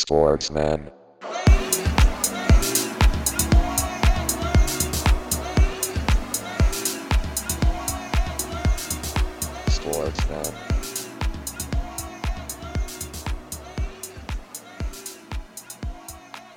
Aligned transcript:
Sportsman. 0.00 0.92
Sportsman. 9.68 10.54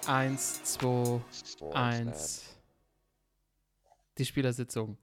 Eins, 0.06 0.64
zwei, 0.64 1.22
Sportsman. 1.34 1.74
eins. 1.74 2.56
Die 4.20 4.26
Spielersitzung 4.26 5.00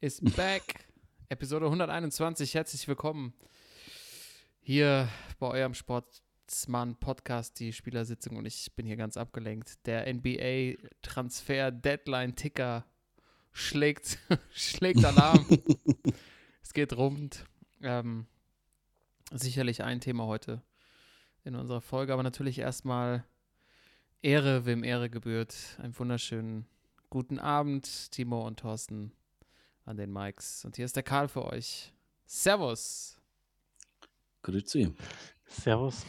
ist 0.00 0.24
back. 0.36 0.88
Episode 1.28 1.66
121. 1.66 2.52
Herzlich 2.52 2.88
willkommen 2.88 3.32
hier 4.60 5.08
bei 5.38 5.46
eurem 5.46 5.74
Sportsmann 5.74 6.29
Podcast, 6.98 7.60
die 7.60 7.72
Spielersitzung. 7.72 8.36
Und 8.36 8.46
ich 8.46 8.74
bin 8.74 8.86
hier 8.86 8.96
ganz 8.96 9.16
abgelenkt. 9.16 9.86
Der 9.86 10.12
NBA 10.12 10.78
Transfer 11.02 11.70
Deadline 11.70 12.34
Ticker 12.34 12.84
schlägt, 13.52 14.18
schlägt 14.52 15.04
Alarm. 15.04 15.46
es 16.62 16.72
geht 16.72 16.96
rund. 16.96 17.44
Ähm, 17.82 18.26
sicherlich 19.32 19.82
ein 19.82 20.00
Thema 20.00 20.26
heute 20.26 20.62
in 21.44 21.54
unserer 21.54 21.80
Folge, 21.80 22.12
aber 22.12 22.22
natürlich 22.22 22.58
erstmal 22.58 23.24
Ehre, 24.22 24.66
wem 24.66 24.84
Ehre 24.84 25.08
gebührt. 25.08 25.56
Einen 25.78 25.98
wunderschönen 25.98 26.66
guten 27.08 27.38
Abend, 27.38 28.10
Timo 28.10 28.46
und 28.46 28.60
Thorsten 28.60 29.12
an 29.84 29.96
den 29.96 30.12
Mikes. 30.12 30.64
Und 30.64 30.76
hier 30.76 30.84
ist 30.84 30.96
der 30.96 31.02
Karl 31.02 31.28
für 31.28 31.44
euch. 31.44 31.92
Servus. 32.26 33.18
Grüezi. 34.42 34.92
Servus. 35.46 36.04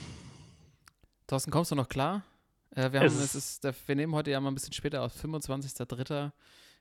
Thorsten, 1.31 1.49
kommst 1.49 1.71
du 1.71 1.75
noch 1.75 1.87
klar? 1.87 2.23
Äh, 2.71 2.91
wir, 2.91 2.99
haben, 2.99 3.05
Es 3.07 3.13
es 3.33 3.35
ist, 3.35 3.63
wir 3.87 3.95
nehmen 3.95 4.13
heute 4.13 4.31
ja 4.31 4.41
mal 4.41 4.51
ein 4.51 4.53
bisschen 4.53 4.73
später 4.73 5.01
aus, 5.01 5.15
25.03. 5.23 6.29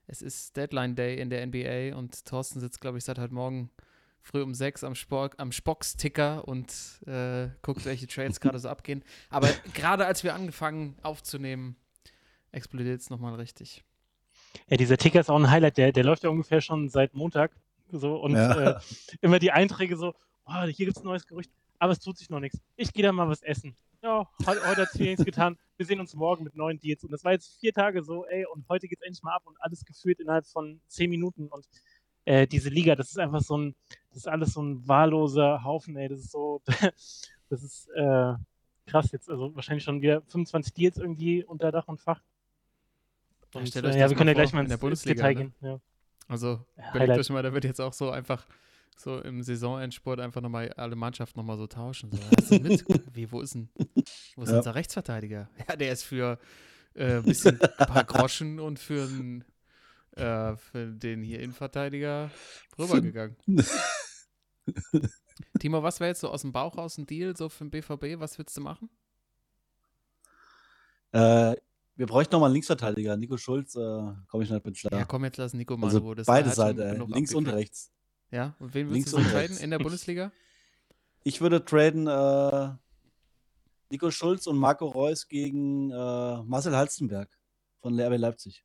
Es 0.08 0.22
ist 0.22 0.56
Deadline 0.56 0.96
Day 0.96 1.20
in 1.20 1.30
der 1.30 1.46
NBA 1.46 1.96
und 1.96 2.24
Thorsten 2.24 2.58
sitzt, 2.58 2.80
glaube 2.80 2.98
ich, 2.98 3.04
seit 3.04 3.20
heute 3.20 3.32
Morgen 3.32 3.70
früh 4.20 4.42
um 4.42 4.52
sechs 4.52 4.82
am, 4.82 4.96
Sport, 4.96 5.38
am 5.38 5.52
Spox-Ticker 5.52 6.48
und 6.48 6.74
äh, 7.06 7.50
guckt, 7.62 7.84
welche 7.84 8.08
Trades 8.08 8.40
gerade 8.40 8.58
so 8.58 8.68
abgehen. 8.68 9.04
Aber 9.28 9.48
gerade 9.72 10.04
als 10.04 10.24
wir 10.24 10.34
angefangen 10.34 10.96
aufzunehmen, 11.02 11.76
explodiert 12.50 13.00
es 13.02 13.08
nochmal 13.08 13.36
richtig. 13.36 13.84
Ja, 14.66 14.78
dieser 14.78 14.96
Ticker 14.96 15.20
ist 15.20 15.30
auch 15.30 15.38
ein 15.38 15.48
Highlight, 15.48 15.76
der, 15.76 15.92
der 15.92 16.02
läuft 16.02 16.24
ja 16.24 16.30
ungefähr 16.30 16.60
schon 16.60 16.88
seit 16.88 17.14
Montag. 17.14 17.52
So, 17.92 18.16
und 18.16 18.34
Ja. 18.34 18.78
äh, 18.78 18.80
immer 19.20 19.38
die 19.38 19.52
Einträge 19.52 19.96
so, 19.96 20.12
oh, 20.44 20.62
hier 20.64 20.86
gibt 20.86 20.96
es 20.96 21.04
ein 21.04 21.06
neues 21.06 21.28
Gerücht, 21.28 21.52
aber 21.78 21.92
es 21.92 22.00
tut 22.00 22.18
sich 22.18 22.30
noch 22.30 22.40
nichts. 22.40 22.58
Ich 22.74 22.92
gehe 22.92 23.04
da 23.04 23.12
mal 23.12 23.28
was 23.28 23.42
essen. 23.42 23.76
Ja, 24.02 24.26
heute, 24.46 24.66
heute 24.66 24.82
hat 24.82 24.94
nichts 24.94 25.24
getan. 25.26 25.58
Wir 25.76 25.84
sehen 25.84 26.00
uns 26.00 26.14
morgen 26.14 26.42
mit 26.44 26.56
neuen 26.56 26.80
Deals. 26.80 27.04
Und 27.04 27.12
das 27.12 27.22
war 27.22 27.32
jetzt 27.32 27.60
vier 27.60 27.74
Tage 27.74 28.02
so, 28.02 28.24
ey, 28.26 28.46
und 28.46 28.66
heute 28.70 28.88
geht's 28.88 29.02
endlich 29.02 29.22
mal 29.22 29.34
ab 29.34 29.42
und 29.44 29.60
alles 29.60 29.84
geführt 29.84 30.20
innerhalb 30.20 30.46
von 30.46 30.80
zehn 30.86 31.10
Minuten. 31.10 31.48
Und 31.48 31.66
äh, 32.24 32.46
diese 32.46 32.70
Liga, 32.70 32.96
das 32.96 33.10
ist 33.10 33.18
einfach 33.18 33.42
so 33.42 33.58
ein, 33.58 33.74
das 34.08 34.18
ist 34.18 34.28
alles 34.28 34.54
so 34.54 34.62
ein 34.62 34.88
wahlloser 34.88 35.64
Haufen, 35.64 35.96
ey. 35.96 36.08
Das 36.08 36.20
ist 36.20 36.30
so, 36.30 36.62
das 37.50 37.62
ist 37.62 37.90
äh, 37.90 38.34
krass 38.86 39.12
jetzt. 39.12 39.28
Also 39.28 39.54
wahrscheinlich 39.54 39.84
schon 39.84 40.00
wieder 40.00 40.22
25 40.22 40.72
Deals 40.72 40.96
irgendwie 40.96 41.44
unter 41.44 41.70
Dach 41.70 41.86
und 41.86 42.00
Fach. 42.00 42.22
Ja, 43.52 43.60
Und, 43.60 43.76
äh, 43.76 43.80
ja, 43.80 43.82
das 43.82 44.10
wir 44.10 44.16
können 44.16 44.28
ja 44.28 44.34
gleich 44.34 44.54
mal 44.54 44.62
in 44.62 44.68
der 44.68 44.76
ins, 44.76 44.80
ins 44.80 44.80
Bundesliga, 44.80 45.28
Detail 45.28 45.34
ne? 45.34 45.50
gehen. 45.50 45.54
Ja. 45.60 45.80
Also, 46.26 46.64
überlegt 46.76 46.94
Highlight. 46.94 47.18
euch 47.18 47.30
mal, 47.30 47.42
da 47.42 47.52
wird 47.52 47.64
jetzt 47.64 47.80
auch 47.80 47.92
so 47.92 48.10
einfach 48.10 48.46
so 48.96 49.18
im 49.20 49.42
Saisonendsport 49.42 50.20
einfach 50.20 50.40
nochmal 50.42 50.72
alle 50.74 50.94
Mannschaften 50.96 51.38
nochmal 51.38 51.56
so 51.56 51.66
tauschen. 51.66 52.10
So, 52.12 52.18
hast 52.38 52.50
du 52.50 52.60
mit? 52.60 52.84
Wie, 53.14 53.30
wo 53.32 53.40
ist 53.40 53.54
denn, 53.54 53.68
wo 54.36 54.42
ist 54.42 54.50
Ja. 54.50 54.58
unser 54.58 54.74
Rechtsverteidiger? 54.74 55.48
Ja, 55.68 55.76
der 55.76 55.92
ist 55.92 56.02
für 56.04 56.38
äh, 56.94 57.16
ein 57.16 57.22
bisschen 57.24 57.60
ein 57.60 57.86
paar 57.86 58.04
Groschen 58.04 58.60
und 58.60 58.78
für, 58.78 59.04
einen, 59.04 59.44
äh, 60.16 60.56
für 60.56 60.86
den 60.92 61.22
hier 61.22 61.40
Innenverteidiger 61.40 62.30
rübergegangen. 62.78 63.36
Timo, 65.58 65.82
was 65.82 66.00
wäre 66.00 66.08
jetzt 66.10 66.20
so 66.20 66.28
aus 66.30 66.42
dem 66.42 66.52
Bauch 66.52 66.76
raus 66.76 66.98
ein 66.98 67.06
Deal 67.06 67.36
so 67.36 67.48
für 67.48 67.64
den 67.64 67.70
BVB? 67.70 68.20
Was 68.20 68.38
würdest 68.38 68.56
du 68.56 68.60
machen? 68.60 68.90
Äh, 71.12 71.56
wir 71.96 72.06
bräuchten 72.06 72.32
noch 72.32 72.40
mal 72.40 72.46
einen 72.46 72.54
Linksverteidiger. 72.54 73.16
Nico 73.16 73.36
Schulz, 73.36 73.74
äh, 73.74 73.78
komme 74.28 74.44
ich 74.44 74.50
nicht 74.50 74.64
mit 74.64 74.82
Ja, 74.82 74.90
klar. 74.90 75.04
komm, 75.06 75.24
jetzt 75.24 75.36
lass 75.38 75.54
Nico 75.54 75.76
mal 75.76 75.88
also 75.88 75.98
Ruhe. 75.98 76.14
Das 76.14 76.26
beide 76.26 76.50
Seiten, 76.50 76.78
links 77.08 77.34
und 77.34 77.46
abgekriegt. 77.46 77.54
rechts. 77.70 77.92
Ja, 78.30 78.54
und 78.60 78.74
wen 78.74 78.88
würdest 78.88 78.94
Links 78.94 79.10
du 79.10 79.18
so 79.18 79.30
traden 79.30 79.56
in 79.58 79.70
der 79.70 79.78
Bundesliga? 79.78 80.30
Ich 81.24 81.40
würde 81.40 81.64
traden 81.64 82.06
äh, 82.06 82.70
Nico 83.90 84.10
Schulz 84.10 84.46
und 84.46 84.56
Marco 84.56 84.86
Reus 84.86 85.26
gegen 85.28 85.90
äh, 85.90 86.42
Marcel 86.44 86.76
Halstenberg 86.76 87.28
von 87.80 87.98
RB 87.98 88.16
Leipzig. 88.18 88.64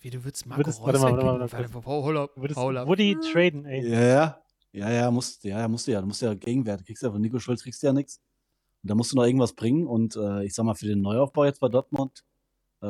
Wie, 0.00 0.10
du 0.10 0.22
würdest 0.22 0.44
Marco 0.46 0.60
Würdest- 0.60 0.80
Reus 0.80 0.86
warte 0.86 0.98
mal, 0.98 1.12
warte 1.12 1.24
mal, 1.24 1.40
warte 1.40 1.74
Warte, 1.74 1.86
hold 1.86 2.16
up, 2.18 2.34
Du 2.34 2.40
würdest 2.42 2.60
hold 2.60 2.76
up. 2.76 2.86
Woody 2.88 3.16
traden, 3.32 3.64
ey. 3.64 3.88
Ja, 3.88 4.00
ja. 4.02 4.40
Ja, 4.72 4.90
ja, 4.90 5.10
musst, 5.10 5.44
ja, 5.44 5.60
ja, 5.60 5.68
musst 5.68 5.86
du 5.86 5.92
ja. 5.92 6.00
Du 6.00 6.06
musst 6.08 6.20
ja 6.20 6.34
Gegenwert. 6.34 6.80
Du 6.80 6.84
kriegst 6.84 7.02
ja 7.02 7.10
von 7.10 7.20
Nico 7.20 7.38
Schulz 7.38 7.62
kriegst 7.62 7.80
du 7.82 7.86
ja 7.86 7.92
nichts. 7.92 8.20
Und 8.82 8.90
da 8.90 8.94
musst 8.96 9.12
du 9.12 9.16
noch 9.16 9.24
irgendwas 9.24 9.52
bringen. 9.54 9.86
Und 9.86 10.16
äh, 10.16 10.44
ich 10.44 10.52
sag 10.52 10.64
mal, 10.64 10.74
für 10.74 10.86
den 10.86 11.00
Neuaufbau 11.00 11.44
jetzt 11.44 11.60
bei 11.60 11.68
Dortmund, 11.68 12.24
äh, 12.82 12.86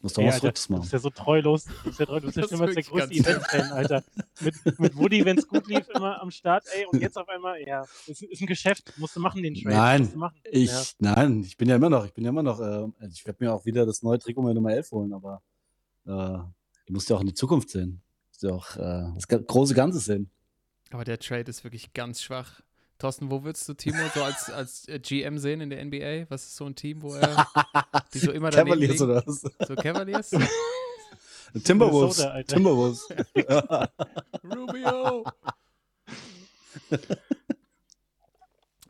Muss 0.00 0.12
doch 0.14 0.22
was 0.22 0.34
Alter, 0.34 0.40
Verrücktes 0.40 0.66
Du 0.66 0.72
machen. 0.72 0.80
bist 0.82 0.92
ja 0.92 0.98
so 0.98 1.10
treulos. 1.10 1.64
Du 1.64 1.72
bist 1.84 2.00
ja, 2.00 2.06
treu, 2.06 2.20
du 2.20 2.26
bist 2.26 2.36
ja 2.38 2.42
schon 2.48 2.58
immer 2.58 2.72
der 2.72 2.82
größte 2.82 3.14
Event-Fan, 3.14 3.72
Alter. 3.72 4.04
Mit, 4.40 4.80
mit 4.80 4.96
Woody, 4.96 5.24
wenn 5.24 5.38
es 5.38 5.46
gut 5.46 5.66
lief, 5.68 5.86
immer 5.94 6.20
am 6.20 6.30
Start, 6.30 6.64
ey. 6.74 6.86
Und 6.86 7.00
jetzt 7.00 7.18
auf 7.18 7.28
einmal, 7.28 7.60
ja, 7.66 7.84
ist, 8.06 8.22
ist 8.22 8.40
ein 8.40 8.46
Geschäft. 8.46 8.92
Musst 8.96 9.14
du 9.16 9.20
machen, 9.20 9.42
den 9.42 9.54
Trade. 9.54 9.74
Nein, 9.76 10.12
machen. 10.16 10.36
Ich, 10.50 10.70
Ja. 10.70 10.82
nein, 10.98 11.42
ich 11.42 11.56
bin 11.56 11.68
ja 11.68 11.76
immer 11.76 11.90
noch, 11.90 12.04
ich 12.06 12.12
bin 12.14 12.24
ja 12.24 12.30
immer 12.30 12.42
noch, 12.42 12.60
äh, 12.60 12.86
ich 13.08 13.24
werde 13.26 13.44
mir 13.44 13.52
auch 13.52 13.64
wieder 13.66 13.84
das 13.86 14.02
neue 14.02 14.18
Trikot 14.18 14.42
mit 14.42 14.54
Nummer 14.54 14.72
11 14.72 14.90
holen, 14.92 15.12
aber 15.12 15.42
äh, 16.06 16.08
du 16.10 16.92
musst 16.92 17.10
ja 17.10 17.16
auch 17.16 17.20
in 17.20 17.26
die 17.28 17.34
Zukunft 17.34 17.70
sehen. 17.70 18.00
Du 18.02 18.28
musst 18.28 18.42
ja 18.42 18.50
auch 18.52 18.76
äh, 18.76 19.12
das 19.14 19.28
große 19.28 19.74
Ganze 19.74 19.98
sehen. 20.00 20.30
Aber 20.90 21.04
der 21.04 21.18
Trade 21.18 21.48
ist 21.50 21.64
wirklich 21.64 21.92
ganz 21.92 22.22
schwach. 22.22 22.60
Thorsten, 23.02 23.32
wo 23.32 23.42
würdest 23.42 23.68
du 23.68 23.74
Timo 23.74 23.98
so 24.14 24.22
als, 24.22 24.48
als 24.50 24.88
äh, 24.88 25.00
GM 25.00 25.36
sehen 25.38 25.60
in 25.60 25.70
der 25.70 25.84
NBA? 25.84 26.30
Was 26.30 26.44
ist 26.44 26.56
so 26.56 26.66
ein 26.66 26.76
Team, 26.76 27.02
wo 27.02 27.14
er 27.14 27.48
die 28.14 28.20
so 28.20 28.30
immer 28.30 28.50
daneben 28.50 28.80
Cavaliers 28.80 28.92
liegen? 28.92 29.04
oder 29.04 29.26
was? 29.26 29.40
So 29.40 29.74
Cavaliers? 29.74 30.30
Timberwolves. 31.64 32.18
Minnesota. 32.18 32.42
Timberwolves. 32.44 33.08
Rubio! 34.44 35.24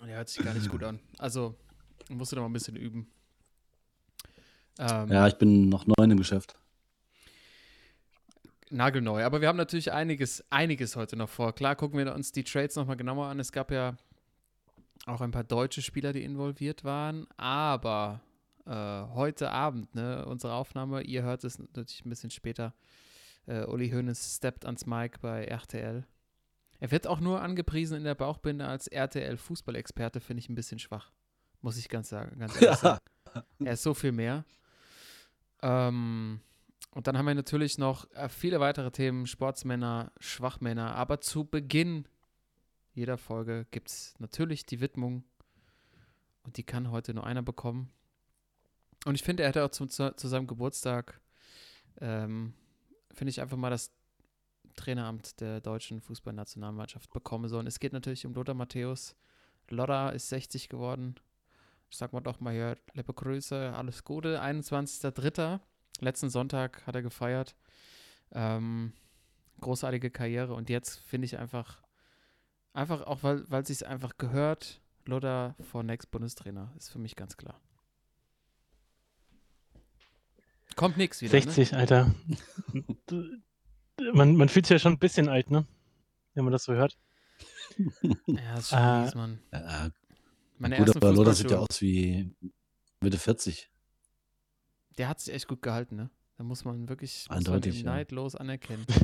Der 0.06 0.16
hört 0.16 0.28
sich 0.28 0.44
gar 0.44 0.52
nicht 0.52 0.68
gut 0.70 0.84
an. 0.84 1.00
Also, 1.18 1.54
musst 2.10 2.32
du 2.32 2.36
da 2.36 2.42
mal 2.42 2.48
ein 2.48 2.52
bisschen 2.52 2.76
üben. 2.76 3.10
Ähm, 4.78 5.10
ja, 5.10 5.26
ich 5.26 5.34
bin 5.36 5.70
noch 5.70 5.86
neu 5.86 6.04
im 6.04 6.18
Geschäft. 6.18 6.54
Nagelneu. 8.72 9.24
Aber 9.24 9.40
wir 9.40 9.48
haben 9.48 9.56
natürlich 9.56 9.92
einiges, 9.92 10.44
einiges 10.50 10.96
heute 10.96 11.16
noch 11.16 11.28
vor. 11.28 11.54
Klar, 11.54 11.76
gucken 11.76 11.98
wir 11.98 12.14
uns 12.14 12.32
die 12.32 12.44
Trades 12.44 12.76
nochmal 12.76 12.96
genauer 12.96 13.26
an. 13.26 13.40
Es 13.40 13.52
gab 13.52 13.70
ja 13.70 13.96
auch 15.06 15.20
ein 15.20 15.30
paar 15.30 15.44
deutsche 15.44 15.82
Spieler, 15.82 16.12
die 16.12 16.24
involviert 16.24 16.84
waren. 16.84 17.26
Aber 17.36 18.20
äh, 18.66 18.70
heute 18.70 19.50
Abend, 19.50 19.94
ne, 19.94 20.24
unsere 20.26 20.54
Aufnahme, 20.54 21.02
ihr 21.02 21.22
hört 21.22 21.44
es 21.44 21.58
natürlich 21.58 22.04
ein 22.04 22.10
bisschen 22.10 22.30
später. 22.30 22.74
Äh, 23.46 23.64
Uli 23.64 23.90
Hoeneß 23.90 24.36
steppt 24.36 24.64
ans 24.64 24.86
Mic 24.86 25.18
bei 25.20 25.44
RTL. 25.44 26.06
Er 26.78 26.90
wird 26.90 27.06
auch 27.06 27.20
nur 27.20 27.40
angepriesen 27.40 27.98
in 27.98 28.04
der 28.04 28.14
Bauchbinde 28.14 28.66
als 28.66 28.88
RTL-Fußballexperte, 28.88 30.20
finde 30.20 30.40
ich 30.40 30.48
ein 30.48 30.54
bisschen 30.54 30.78
schwach. 30.78 31.12
Muss 31.60 31.76
ich 31.76 31.88
ganz 31.88 32.08
sagen, 32.08 32.38
ganz 32.38 32.60
ehrlich 32.60 32.78
sagen. 32.78 32.98
Er 33.64 33.72
ist 33.72 33.82
so 33.82 33.94
viel 33.94 34.12
mehr. 34.12 34.44
Ähm, 35.62 36.40
und 36.94 37.06
dann 37.06 37.16
haben 37.16 37.26
wir 37.26 37.34
natürlich 37.34 37.78
noch 37.78 38.10
äh, 38.12 38.28
viele 38.28 38.60
weitere 38.60 38.90
Themen, 38.90 39.26
Sportsmänner, 39.26 40.12
Schwachmänner. 40.20 40.94
Aber 40.94 41.20
zu 41.20 41.44
Beginn 41.44 42.06
jeder 42.92 43.16
Folge 43.16 43.66
gibt 43.70 43.88
es 43.88 44.14
natürlich 44.18 44.66
die 44.66 44.80
Widmung. 44.80 45.24
Und 46.44 46.56
die 46.58 46.64
kann 46.64 46.90
heute 46.90 47.14
nur 47.14 47.26
einer 47.26 47.42
bekommen. 47.42 47.90
Und 49.06 49.14
ich 49.14 49.22
finde, 49.22 49.42
er 49.42 49.48
hätte 49.48 49.64
auch 49.64 49.70
zu, 49.70 49.86
zu, 49.86 50.14
zu 50.14 50.28
seinem 50.28 50.46
Geburtstag, 50.46 51.20
ähm, 52.00 52.52
finde 53.14 53.30
ich 53.30 53.40
einfach 53.40 53.56
mal 53.56 53.70
das 53.70 53.90
Traineramt 54.76 55.40
der 55.40 55.60
deutschen 55.60 56.00
Fußballnationalmannschaft 56.00 57.10
bekommen 57.10 57.48
sollen. 57.48 57.66
Es 57.66 57.80
geht 57.80 57.92
natürlich 57.92 58.26
um 58.26 58.34
Lothar 58.34 58.54
Matthäus. 58.54 59.16
Lothar 59.68 60.12
ist 60.12 60.28
60 60.28 60.68
geworden. 60.68 61.14
Ich 61.90 61.96
sag 61.96 62.12
mal 62.12 62.20
doch 62.20 62.40
mal 62.40 62.52
hier, 62.52 62.76
liebe 62.92 63.12
Grüße, 63.12 63.72
alles 63.74 64.04
Gute. 64.04 64.42
21.03. 64.42 65.60
Letzten 66.02 66.30
Sonntag 66.30 66.86
hat 66.86 66.94
er 66.94 67.02
gefeiert. 67.02 67.54
Ähm, 68.32 68.92
großartige 69.60 70.10
Karriere 70.10 70.54
und 70.54 70.68
jetzt 70.68 70.98
finde 71.00 71.26
ich 71.26 71.38
einfach, 71.38 71.82
einfach 72.72 73.02
auch, 73.02 73.22
weil 73.22 73.62
es 73.62 73.68
sich 73.68 73.86
einfach 73.86 74.16
gehört, 74.18 74.80
Lothar 75.04 75.54
vor 75.60 75.82
Next 75.82 76.10
Bundestrainer, 76.10 76.72
ist 76.76 76.88
für 76.90 76.98
mich 76.98 77.14
ganz 77.14 77.36
klar. 77.36 77.60
Kommt 80.74 80.96
nix 80.96 81.20
wieder, 81.20 81.30
60, 81.32 81.74
Alter. 81.74 82.14
Du- 83.06 83.36
man, 84.14 84.34
man 84.36 84.48
fühlt 84.48 84.66
sich 84.66 84.74
ja 84.74 84.78
schon 84.78 84.94
ein 84.94 84.98
bisschen 84.98 85.28
alt, 85.28 85.50
ne? 85.50 85.66
Wenn 86.34 86.44
man 86.44 86.52
das 86.52 86.64
so 86.64 86.72
hört. 86.72 86.96
ne? 88.02 88.16
Ja, 88.26 88.58
ist 88.58 88.70
schon 88.70 88.78
Äh, 88.78 89.02
mies, 89.02 89.14
Mann. 89.14 89.38
Ja, 89.52 89.90
Meine 90.58 90.76
Gut, 90.76 90.88
ersten 90.88 90.98
aber 91.04 91.12
Lothar 91.12 91.34
sieht 91.34 91.50
ja 91.50 91.58
aus 91.58 91.80
wie 91.80 92.34
Mitte 93.00 93.18
40. 93.18 93.70
der 94.98 95.08
hat 95.08 95.20
sich 95.20 95.34
echt 95.34 95.48
gut 95.48 95.62
gehalten, 95.62 95.96
ne? 95.96 96.10
Da 96.36 96.44
muss 96.44 96.64
man 96.64 96.88
wirklich 96.88 97.26
muss 97.30 97.46
man 97.46 97.62
ja. 97.62 97.82
neidlos 97.82 98.34
anerkennen. 98.34 98.86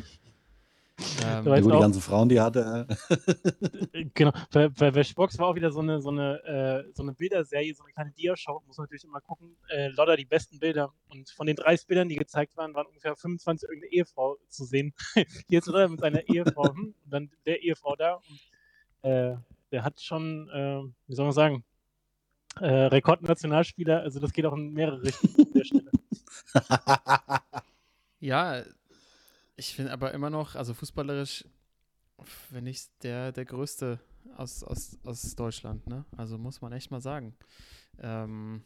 Ähm, 1.24 1.46
Ja, 1.46 1.60
die 1.60 1.68
ganzen 1.68 2.02
Frauen, 2.02 2.28
die 2.28 2.36
er 2.36 2.44
hatte. 2.44 2.86
Genau, 4.14 4.32
bei, 4.50 4.68
bei, 4.68 5.04
Spox 5.04 5.38
war 5.38 5.48
auch 5.48 5.54
wieder 5.54 5.70
so 5.70 5.80
eine, 5.80 6.00
so 6.00 6.10
eine, 6.10 6.42
äh, 6.44 6.92
so 6.92 7.02
eine 7.02 7.12
Bilderserie, 7.12 7.74
so 7.74 7.84
eine 7.84 7.92
kleine 7.92 8.10
Dia-Show. 8.12 8.62
Muss 8.66 8.78
man 8.78 8.84
natürlich 8.84 9.04
immer 9.04 9.20
gucken. 9.20 9.56
Äh, 9.68 9.88
Lodder 9.88 10.16
die 10.16 10.24
besten 10.24 10.58
Bilder. 10.58 10.92
Und 11.08 11.30
von 11.30 11.46
den 11.46 11.56
30 11.56 11.86
Bildern, 11.86 12.08
die 12.08 12.16
gezeigt 12.16 12.56
waren, 12.56 12.74
waren 12.74 12.86
ungefähr 12.86 13.14
25 13.14 13.68
irgendeine 13.68 13.92
Ehefrau 13.92 14.38
zu 14.48 14.64
sehen. 14.64 14.92
Hier 15.48 15.60
ist 15.60 15.66
Lodder 15.66 15.88
mit 15.88 16.00
seiner 16.00 16.28
Ehefrau 16.28 16.74
hm, 16.74 16.94
und 17.04 17.10
dann 17.12 17.30
der 17.46 17.62
Ehefrau 17.62 17.94
da. 17.94 18.14
Und 18.14 19.08
äh, 19.08 19.36
der 19.70 19.84
hat 19.84 20.00
schon, 20.00 20.48
äh, 20.50 20.82
wie 21.06 21.14
soll 21.14 21.26
man 21.26 21.34
sagen, 21.34 21.64
äh, 22.60 22.86
Rekordnationalspieler. 22.86 24.00
Also 24.00 24.20
das 24.20 24.32
geht 24.32 24.46
auch 24.46 24.54
in 24.54 24.72
mehrere 24.72 25.02
Richtungen 25.02 25.46
an 25.46 25.52
der 25.54 25.64
Stelle. 25.64 25.90
Ja, 28.20 28.64
ich 29.56 29.74
finde 29.74 29.92
aber 29.92 30.12
immer 30.12 30.30
noch, 30.30 30.56
also 30.56 30.74
fußballerisch, 30.74 31.44
wenn 32.50 32.64
nicht 32.64 32.90
der, 33.02 33.32
der 33.32 33.44
größte 33.44 34.00
aus, 34.36 34.64
aus, 34.64 34.98
aus 35.04 35.34
Deutschland, 35.36 35.86
ne? 35.86 36.04
Also 36.16 36.36
muss 36.36 36.60
man 36.60 36.72
echt 36.72 36.90
mal 36.90 37.00
sagen. 37.00 37.36
Ähm, 37.98 38.64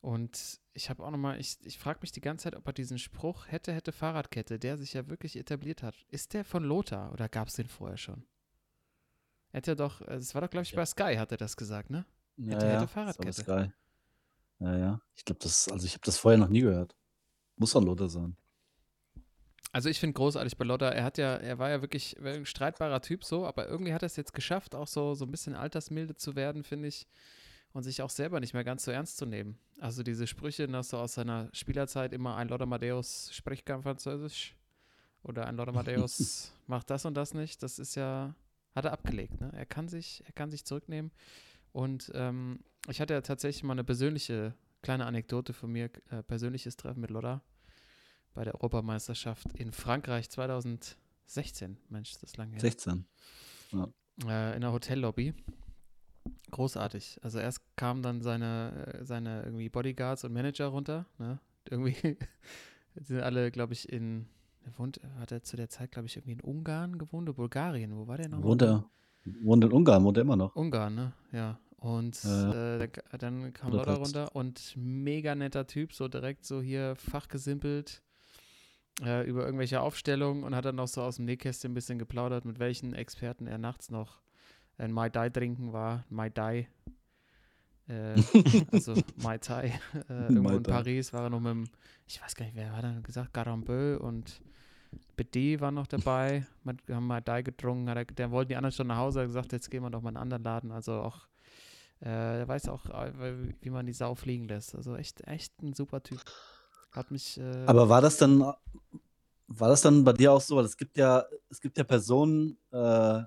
und 0.00 0.60
ich 0.74 0.90
habe 0.90 1.04
auch 1.04 1.10
nochmal, 1.10 1.40
ich, 1.40 1.58
ich 1.64 1.78
frage 1.78 2.00
mich 2.02 2.12
die 2.12 2.20
ganze 2.20 2.44
Zeit, 2.44 2.56
ob 2.56 2.66
er 2.66 2.72
diesen 2.72 2.98
Spruch 2.98 3.46
hätte, 3.48 3.72
hätte 3.72 3.92
Fahrradkette, 3.92 4.58
der 4.58 4.76
sich 4.76 4.92
ja 4.92 5.08
wirklich 5.08 5.36
etabliert 5.36 5.82
hat. 5.82 5.94
Ist 6.08 6.34
der 6.34 6.44
von 6.44 6.62
Lothar 6.62 7.12
oder 7.12 7.28
gab 7.28 7.48
es 7.48 7.54
den 7.54 7.68
vorher 7.68 7.96
schon? 7.96 8.24
Hätte 9.50 9.72
er 9.72 9.76
doch, 9.76 10.02
es 10.02 10.34
war 10.34 10.42
doch, 10.42 10.50
glaube 10.50 10.64
ich, 10.64 10.74
bei 10.74 10.84
Sky 10.84 11.16
hat 11.16 11.32
er 11.32 11.38
das 11.38 11.56
gesagt, 11.56 11.90
ne? 11.90 12.04
Ja, 12.38 12.54
Hätte, 12.54 12.68
hätte 12.68 12.90
ja. 12.96 13.04
Das 13.04 13.16
das 13.16 13.46
geil. 13.46 13.72
Ja, 14.60 14.76
ja. 14.76 15.00
Ich 15.14 15.24
glaube, 15.24 15.40
das, 15.42 15.68
also 15.68 15.86
ich 15.86 15.92
habe 15.92 16.02
das 16.04 16.18
vorher 16.18 16.38
noch 16.38 16.48
nie 16.48 16.60
gehört. 16.60 16.94
Muss 17.56 17.72
von 17.72 17.84
Lothar 17.84 18.08
sein. 18.08 18.36
Also 19.72 19.90
ich 19.90 20.00
finde 20.00 20.14
großartig 20.14 20.56
bei 20.56 20.64
Lotta, 20.64 20.88
er 20.88 21.04
hat 21.04 21.18
ja, 21.18 21.34
er 21.34 21.58
war 21.58 21.68
ja 21.68 21.82
wirklich 21.82 22.18
ein 22.24 22.46
streitbarer 22.46 23.02
Typ 23.02 23.22
so, 23.22 23.46
aber 23.46 23.68
irgendwie 23.68 23.92
hat 23.92 24.02
er 24.02 24.06
es 24.06 24.16
jetzt 24.16 24.32
geschafft, 24.32 24.74
auch 24.74 24.88
so, 24.88 25.14
so 25.14 25.26
ein 25.26 25.30
bisschen 25.30 25.54
altersmilde 25.54 26.16
zu 26.16 26.36
werden, 26.36 26.64
finde 26.64 26.88
ich. 26.88 27.06
Und 27.74 27.82
sich 27.82 28.00
auch 28.00 28.08
selber 28.08 28.40
nicht 28.40 28.54
mehr 28.54 28.64
ganz 28.64 28.84
so 28.84 28.90
ernst 28.90 29.18
zu 29.18 29.26
nehmen. 29.26 29.58
Also 29.78 30.02
diese 30.02 30.26
Sprüche, 30.26 30.66
dass 30.66 30.88
so 30.88 30.96
aus 30.96 31.14
seiner 31.14 31.50
Spielerzeit 31.52 32.14
immer 32.14 32.34
ein 32.36 32.48
Lothar 32.48 32.66
Matthäus 32.66 33.28
spricht 33.32 33.66
kein 33.66 33.82
Französisch 33.82 34.56
oder 35.22 35.46
ein 35.46 35.56
Lothar 35.56 35.74
Matthäus 35.74 36.52
macht 36.66 36.88
das 36.88 37.04
und 37.04 37.14
das 37.14 37.34
nicht, 37.34 37.62
das 37.62 37.78
ist 37.78 37.94
ja, 37.94 38.34
hat 38.74 38.86
er 38.86 38.92
abgelegt. 38.92 39.38
Ne? 39.38 39.52
Er 39.54 39.66
kann 39.66 39.86
sich, 39.86 40.22
er 40.24 40.32
kann 40.32 40.50
sich 40.50 40.64
zurücknehmen. 40.64 41.12
Und 41.72 42.10
ähm, 42.14 42.60
ich 42.88 43.00
hatte 43.00 43.14
ja 43.14 43.20
tatsächlich 43.20 43.62
mal 43.62 43.72
eine 43.72 43.84
persönliche 43.84 44.54
kleine 44.82 45.06
Anekdote 45.06 45.52
von 45.52 45.70
mir, 45.70 45.90
äh, 46.10 46.22
persönliches 46.22 46.76
Treffen 46.76 47.00
mit 47.00 47.10
Lothar 47.10 47.42
bei 48.34 48.44
der 48.44 48.54
Europameisterschaft 48.54 49.52
in 49.54 49.72
Frankreich 49.72 50.30
2016. 50.30 51.78
Mensch, 51.88 52.12
das 52.12 52.22
ist 52.22 52.36
lange 52.36 52.52
her. 52.52 52.60
16. 52.60 53.04
Äh, 54.26 54.54
in 54.54 54.60
der 54.60 54.72
Hotellobby. 54.72 55.34
Großartig. 56.50 57.18
Also 57.22 57.38
erst 57.38 57.60
kamen 57.76 58.02
dann 58.02 58.20
seine, 58.20 58.94
äh, 58.94 59.04
seine 59.04 59.42
irgendwie 59.42 59.68
Bodyguards 59.68 60.24
und 60.24 60.32
Manager 60.32 60.66
runter. 60.66 61.06
Ne? 61.18 61.40
Irgendwie 61.68 62.16
sind 62.94 63.20
alle, 63.20 63.50
glaube 63.50 63.72
ich, 63.72 63.88
in. 63.88 64.28
Er 64.64 64.78
wohnt, 64.78 65.00
hat 65.18 65.32
er 65.32 65.42
zu 65.42 65.56
der 65.56 65.70
Zeit, 65.70 65.92
glaube 65.92 66.06
ich, 66.06 66.16
irgendwie 66.16 66.32
in 66.32 66.40
Ungarn 66.40 66.98
gewohnt 66.98 67.28
oder 67.28 67.36
Bulgarien. 67.36 67.96
Wo 67.96 68.06
war 68.06 68.18
der 68.18 68.28
nochmal? 68.28 68.48
Wohnt 68.48 68.62
er, 68.62 68.90
wohnt 69.24 69.64
in 69.64 69.72
Ungarn, 69.72 70.04
wohnt 70.04 70.16
er 70.16 70.22
immer 70.22 70.36
noch. 70.36 70.54
Ungarn, 70.56 70.94
ne? 70.94 71.12
Ja. 71.32 71.58
Und 71.78 72.22
Ja, 72.24 72.76
äh, 72.80 72.88
dann- 73.18 73.52
kam. 73.52 73.70
Lotta 73.72 73.94
runter 73.94 74.34
und 74.34 74.74
mega 74.76 75.34
netter 75.34 75.66
Typ, 75.66 75.92
so 75.92 76.08
direkt 76.08 76.44
so 76.44 76.60
hier 76.60 76.96
fachgesimpelt 76.96 78.02
äh, 79.04 79.24
über 79.28 79.44
irgendwelche 79.44 79.80
Aufstellungen 79.80 80.42
und 80.42 80.56
hat 80.56 80.64
dann 80.64 80.74
noch 80.74 80.88
so 80.88 81.02
aus 81.02 81.16
dem 81.16 81.26
Nähkästchen 81.26 81.70
ein 81.70 81.74
bisschen 81.74 81.98
geplaudert, 82.00 82.44
mit 82.44 82.58
welchen 82.58 82.94
Experten 82.94 83.46
er 83.46 83.58
nachts 83.58 83.90
noch 83.90 84.20
ein 84.76 84.90
Mai 84.92 85.08
Tai 85.08 85.28
trinken 85.30 85.72
war. 85.72 86.04
Mai 86.10 86.30
Tai. 86.30 86.68
Äh, 87.86 88.14
also 88.72 88.94
Mai 89.22 89.38
Tai. 89.38 89.66
Äh, 90.08 90.12
irgendwo 90.22 90.42
Mai 90.42 90.54
in. 90.56 90.62
Paris 90.64 91.12
war 91.12 91.22
er 91.22 91.30
noch 91.30 91.40
mit 91.40 91.50
dem, 91.52 91.64
ich 92.06 92.20
weiß 92.20 92.34
gar 92.34 92.44
nicht, 92.46 92.56
wer 92.56 92.74
hat 92.76 92.82
dann 92.84 93.02
gesagt, 93.04 93.32
Garambeu 93.32 93.98
und 93.98 94.40
BD 95.16 95.60
war 95.60 95.70
noch 95.70 95.86
dabei, 95.86 96.46
wir 96.86 96.96
haben 96.96 97.06
Mai 97.06 97.20
Tai 97.20 97.42
getrunken, 97.42 97.88
hat 97.90 97.96
er, 97.96 98.04
der 98.04 98.30
wollten 98.30 98.50
die 98.50 98.56
anderen 98.56 98.72
schon 98.72 98.86
nach 98.86 98.98
Hause, 98.98 99.20
hat 99.20 99.26
gesagt, 99.26 99.52
jetzt 99.52 99.70
gehen 99.70 99.82
wir 99.82 99.90
doch 99.90 100.02
mal 100.02 100.10
in 100.10 100.16
einen 100.16 100.22
anderen 100.22 100.42
Laden, 100.44 100.72
also 100.72 100.92
auch, 100.94 101.26
äh, 102.00 102.46
weiß 102.46 102.68
auch, 102.68 102.86
äh, 102.86 103.34
wie 103.60 103.70
man 103.70 103.86
die 103.86 103.92
Sau 103.92 104.14
fliegen 104.14 104.48
lässt, 104.48 104.74
also 104.74 104.96
echt, 104.96 105.26
echt 105.26 105.60
ein 105.62 105.74
super 105.74 106.02
Typ. 106.02 106.20
Hat 106.92 107.10
mich, 107.10 107.38
äh, 107.38 107.64
Aber 107.66 107.88
war 107.88 108.00
das 108.00 108.16
dann, 108.16 108.40
war 109.48 109.68
das 109.68 109.82
dann 109.82 110.04
bei 110.04 110.12
dir 110.12 110.32
auch 110.32 110.40
so? 110.40 110.56
Weil 110.56 110.64
es 110.64 110.76
gibt 110.76 110.96
ja, 110.96 111.24
es 111.50 111.60
gibt 111.60 111.76
ja 111.78 111.84
Personen, 111.84 112.58
äh, 112.70 113.22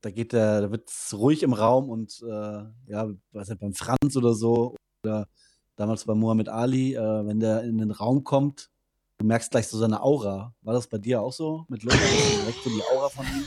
da 0.00 0.10
geht 0.10 0.32
der, 0.32 0.62
da 0.62 0.70
wird 0.70 0.88
es 0.88 1.14
ruhig 1.16 1.42
im 1.42 1.52
Raum 1.52 1.90
und 1.90 2.22
äh, 2.22 2.64
ja, 2.86 3.10
weiß 3.32 3.48
nicht, 3.48 3.60
beim 3.60 3.74
Franz 3.74 4.16
oder 4.16 4.34
so, 4.34 4.76
oder 5.04 5.28
damals 5.76 6.04
bei 6.04 6.14
Muhammad 6.14 6.48
Ali, 6.48 6.94
äh, 6.94 7.26
wenn 7.26 7.40
der 7.40 7.62
in 7.62 7.78
den 7.78 7.90
Raum 7.90 8.24
kommt, 8.24 8.70
du 9.18 9.24
merkst 9.24 9.50
gleich 9.50 9.66
so 9.68 9.78
seine 9.78 10.02
Aura. 10.02 10.54
War 10.62 10.74
das 10.74 10.86
bei 10.86 10.98
dir 10.98 11.20
auch 11.20 11.32
so 11.32 11.64
mit 11.68 11.82
Lothar? 11.82 12.00
direkt 12.00 12.62
so 12.62 12.70
die 12.70 12.82
Aura 12.92 13.08
von 13.08 13.26
ihm? 13.26 13.44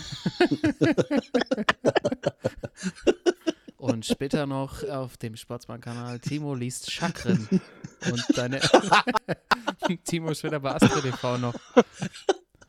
Und 3.77 4.06
später 4.06 4.45
noch 4.45 4.83
auf 4.83 5.16
dem 5.18 5.38
Sportsmann-Kanal 5.38 6.19
Timo 6.19 6.54
liest 6.54 6.92
Chakren. 6.92 7.48
Und 8.12 8.25
deine 8.36 8.60
Timo 10.04 10.31
ist 10.31 10.44
wieder 10.44 10.60
bei 10.60 10.75
Astrid 10.75 11.01
TV 11.01 11.38
noch. 11.38 11.56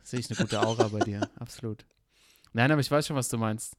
Sehe 0.03 0.21
ich 0.21 0.29
eine 0.29 0.37
gute 0.37 0.61
Aura 0.61 0.87
bei 0.87 0.99
dir, 0.99 1.29
absolut. 1.35 1.85
Nein, 2.53 2.71
aber 2.71 2.79
ich 2.79 2.89
weiß 2.89 3.07
schon, 3.07 3.17
was 3.17 3.27
du 3.27 3.37
meinst. 3.37 3.75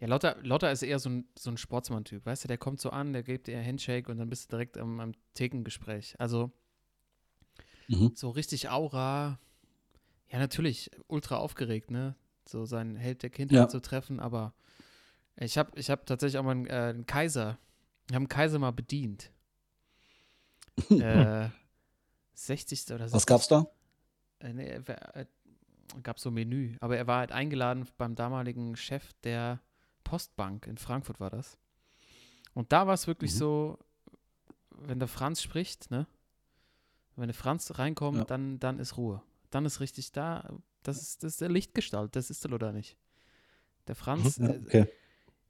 Ja, 0.00 0.08
Lotta, 0.08 0.36
Lotta 0.42 0.70
ist 0.70 0.82
eher 0.82 0.98
so 0.98 1.10
ein, 1.10 1.28
so 1.38 1.50
ein 1.50 1.56
Sportsmann-Typ, 1.58 2.24
weißt 2.24 2.44
du, 2.44 2.48
der 2.48 2.58
kommt 2.58 2.80
so 2.80 2.90
an, 2.90 3.12
der 3.12 3.22
gibt 3.22 3.46
dir 3.46 3.62
Handshake 3.62 4.10
und 4.10 4.18
dann 4.18 4.28
bist 4.28 4.46
du 4.46 4.56
direkt 4.56 4.78
am, 4.78 5.00
am 5.00 5.12
Thekengespräch. 5.34 6.14
Also 6.18 6.50
Mhm. 7.88 8.12
so 8.14 8.30
richtig 8.30 8.68
Aura, 8.68 9.38
ja, 10.28 10.38
natürlich, 10.38 10.90
ultra 11.06 11.36
aufgeregt, 11.36 11.90
ne? 11.90 12.14
So 12.48 12.64
seinen 12.64 12.96
Held 12.96 13.22
der 13.22 13.30
Kindheit 13.30 13.56
Ja. 13.56 13.68
zu 13.68 13.80
treffen, 13.80 14.20
aber 14.20 14.54
ich 15.36 15.58
habe 15.58 15.78
ich 15.78 15.90
hab 15.90 16.06
tatsächlich 16.06 16.38
auch 16.38 16.44
mal 16.44 16.52
einen, 16.52 16.66
äh, 16.66 16.72
einen 16.94 17.06
Kaiser, 17.06 17.58
wir 18.08 18.14
haben 18.16 18.22
einen 18.22 18.28
Kaiser 18.28 18.58
mal 18.58 18.70
bedient. 18.72 19.30
äh, 20.90 21.48
60. 22.34 22.92
oder 22.92 23.08
70. 23.08 23.12
Was 23.14 23.26
gab's 23.26 23.48
da? 23.48 23.66
Äh, 24.40 24.52
nee, 24.52 24.68
äh, 24.68 25.26
gab 26.02 26.18
so 26.18 26.30
ein 26.30 26.34
Menü, 26.34 26.76
aber 26.80 26.96
er 26.96 27.06
war 27.06 27.18
halt 27.20 27.32
eingeladen 27.32 27.86
beim 27.96 28.14
damaligen 28.14 28.76
Chef 28.76 29.12
der 29.24 29.60
Postbank 30.04 30.66
in 30.66 30.78
Frankfurt 30.78 31.20
war 31.20 31.30
das. 31.30 31.56
Und 32.54 32.72
da 32.72 32.86
war 32.86 32.94
es 32.94 33.06
wirklich 33.06 33.32
Mhm. 33.34 33.38
so, 33.38 33.78
wenn 34.70 34.98
der 34.98 35.08
Franz 35.08 35.42
spricht, 35.42 35.90
ne? 35.90 36.06
Wenn 37.16 37.28
der 37.28 37.34
Franz 37.34 37.78
reinkommt, 37.78 38.18
Ja. 38.18 38.24
dann, 38.24 38.58
dann 38.58 38.78
ist 38.78 38.96
Ruhe. 38.96 39.22
Dann 39.50 39.64
ist 39.64 39.80
richtig 39.80 40.12
da. 40.12 40.48
Das 40.82 41.00
ist, 41.00 41.22
das 41.22 41.32
ist 41.32 41.40
der 41.40 41.48
Lichtgestalt, 41.48 42.14
das 42.14 42.30
ist 42.30 42.44
er 42.44 42.52
oder 42.52 42.72
nicht. 42.72 42.96
Der 43.88 43.94
Franz, 43.94 44.36
Ja, 44.36 44.48
äh, 44.48 44.60
okay. 44.64 44.86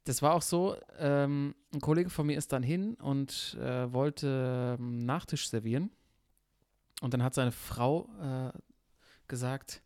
das 0.05 0.23
war 0.23 0.35
auch 0.35 0.43
so, 0.43 0.77
ähm, 0.99 1.55
ein 1.75 1.81
Kollege 1.81 2.09
von 2.11 2.27
mir 2.27 2.39
ist 2.39 2.53
dann 2.53 2.63
hin 2.63 2.95
und 2.95 3.57
äh, 3.61 3.93
wollte 3.93 4.77
ähm, 4.79 5.05
Nachtisch 5.05 5.49
servieren. 5.49 5.91
Und 7.01 7.13
dann 7.13 7.23
hat 7.23 7.35
seine 7.35 7.53
Frau 7.53 8.09
äh, 8.23 8.59
gesagt, 9.29 9.83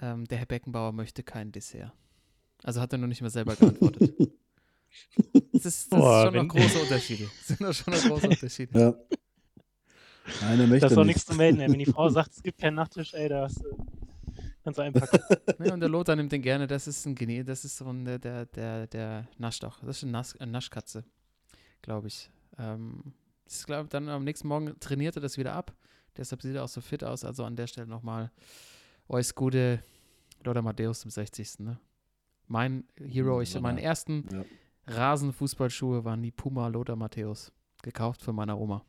ähm, 0.00 0.26
der 0.26 0.38
Herr 0.38 0.46
Beckenbauer 0.46 0.92
möchte 0.92 1.22
kein 1.22 1.52
Dessert. 1.52 1.92
Also 2.64 2.80
hat 2.80 2.92
er 2.92 2.98
nur 2.98 3.08
nicht 3.08 3.20
mehr 3.22 3.30
selber 3.30 3.54
geantwortet. 3.56 4.12
Das 5.52 5.64
ist, 5.66 5.92
das 5.92 6.00
Boah, 6.00 6.24
ist 6.26 6.34
schon 6.34 6.46
noch 6.46 6.52
große 6.54 6.78
Unterschiede. 6.80 7.30
Das 7.38 7.46
sind 7.46 7.60
doch 7.62 7.72
schon 7.72 7.92
noch 7.94 8.02
große 8.02 8.28
Unterschiede. 8.30 8.78
Ja. 8.80 8.94
Nein, 10.42 10.60
er 10.60 10.66
möchte 10.66 10.80
Das 10.80 10.92
ist 10.92 10.96
doch 10.96 11.04
nicht. 11.04 11.16
nichts 11.16 11.26
zu 11.26 11.34
melden, 11.34 11.60
ey. 11.60 11.70
Wenn 11.70 11.78
die 11.78 11.86
Frau 11.86 12.08
sagt, 12.08 12.32
es 12.32 12.42
gibt 12.42 12.58
keinen 12.58 12.74
Nachtisch, 12.74 13.14
ey, 13.14 13.28
das 13.28 13.56
äh, 13.58 13.64
kannst 14.64 14.78
du 14.78 14.82
einpacken. 14.82 15.18
Ne, 15.58 15.72
und 15.72 15.80
der 15.80 15.88
Lothar 15.88 16.16
nimmt 16.16 16.32
den 16.32 16.42
gerne, 16.42 16.66
das 16.66 16.86
ist 16.86 17.04
ein 17.06 17.14
Gene, 17.14 17.44
das 17.44 17.64
ist 17.64 17.76
so 17.76 17.88
ein, 17.90 18.04
der, 18.04 18.18
der, 18.18 18.86
der, 18.86 19.26
auch. 19.64 19.78
Das 19.80 19.98
ist 19.98 20.02
eine, 20.04 20.12
Nas 20.12 20.36
eine 20.36 20.52
Naschkatze, 20.52 21.04
glaube 21.82 22.08
ich. 22.08 22.30
Ähm, 22.58 23.12
ich 23.46 23.64
glaube, 23.64 23.88
dann 23.88 24.08
am 24.08 24.24
nächsten 24.24 24.48
Morgen 24.48 24.78
trainiert 24.80 25.16
er 25.16 25.22
das 25.22 25.36
wieder 25.36 25.54
ab. 25.54 25.74
Deshalb 26.16 26.42
sieht 26.42 26.54
er 26.54 26.64
auch 26.64 26.68
so 26.68 26.80
fit 26.80 27.04
aus. 27.04 27.24
Also 27.24 27.44
an 27.44 27.56
der 27.56 27.66
Stelle 27.66 27.86
nochmal 27.86 28.30
alles 29.08 29.34
Gute, 29.34 29.82
Lothar 30.44 30.62
Matthäus 30.62 31.00
zum 31.00 31.10
60. 31.10 31.60
Ne? 31.60 31.78
Mein 32.46 32.84
Hero, 32.96 33.40
ich, 33.40 33.58
meine 33.60 33.82
ersten 33.82 34.24
Ja. 34.32 34.44
Rasenfußballschuhe 34.86 36.04
waren 36.04 36.22
die 36.22 36.30
Puma 36.30 36.68
Lothar 36.68 36.96
Matthäus. 36.96 37.52
Gekauft 37.82 38.22
von 38.22 38.34
meiner 38.34 38.58
Oma. 38.58 38.84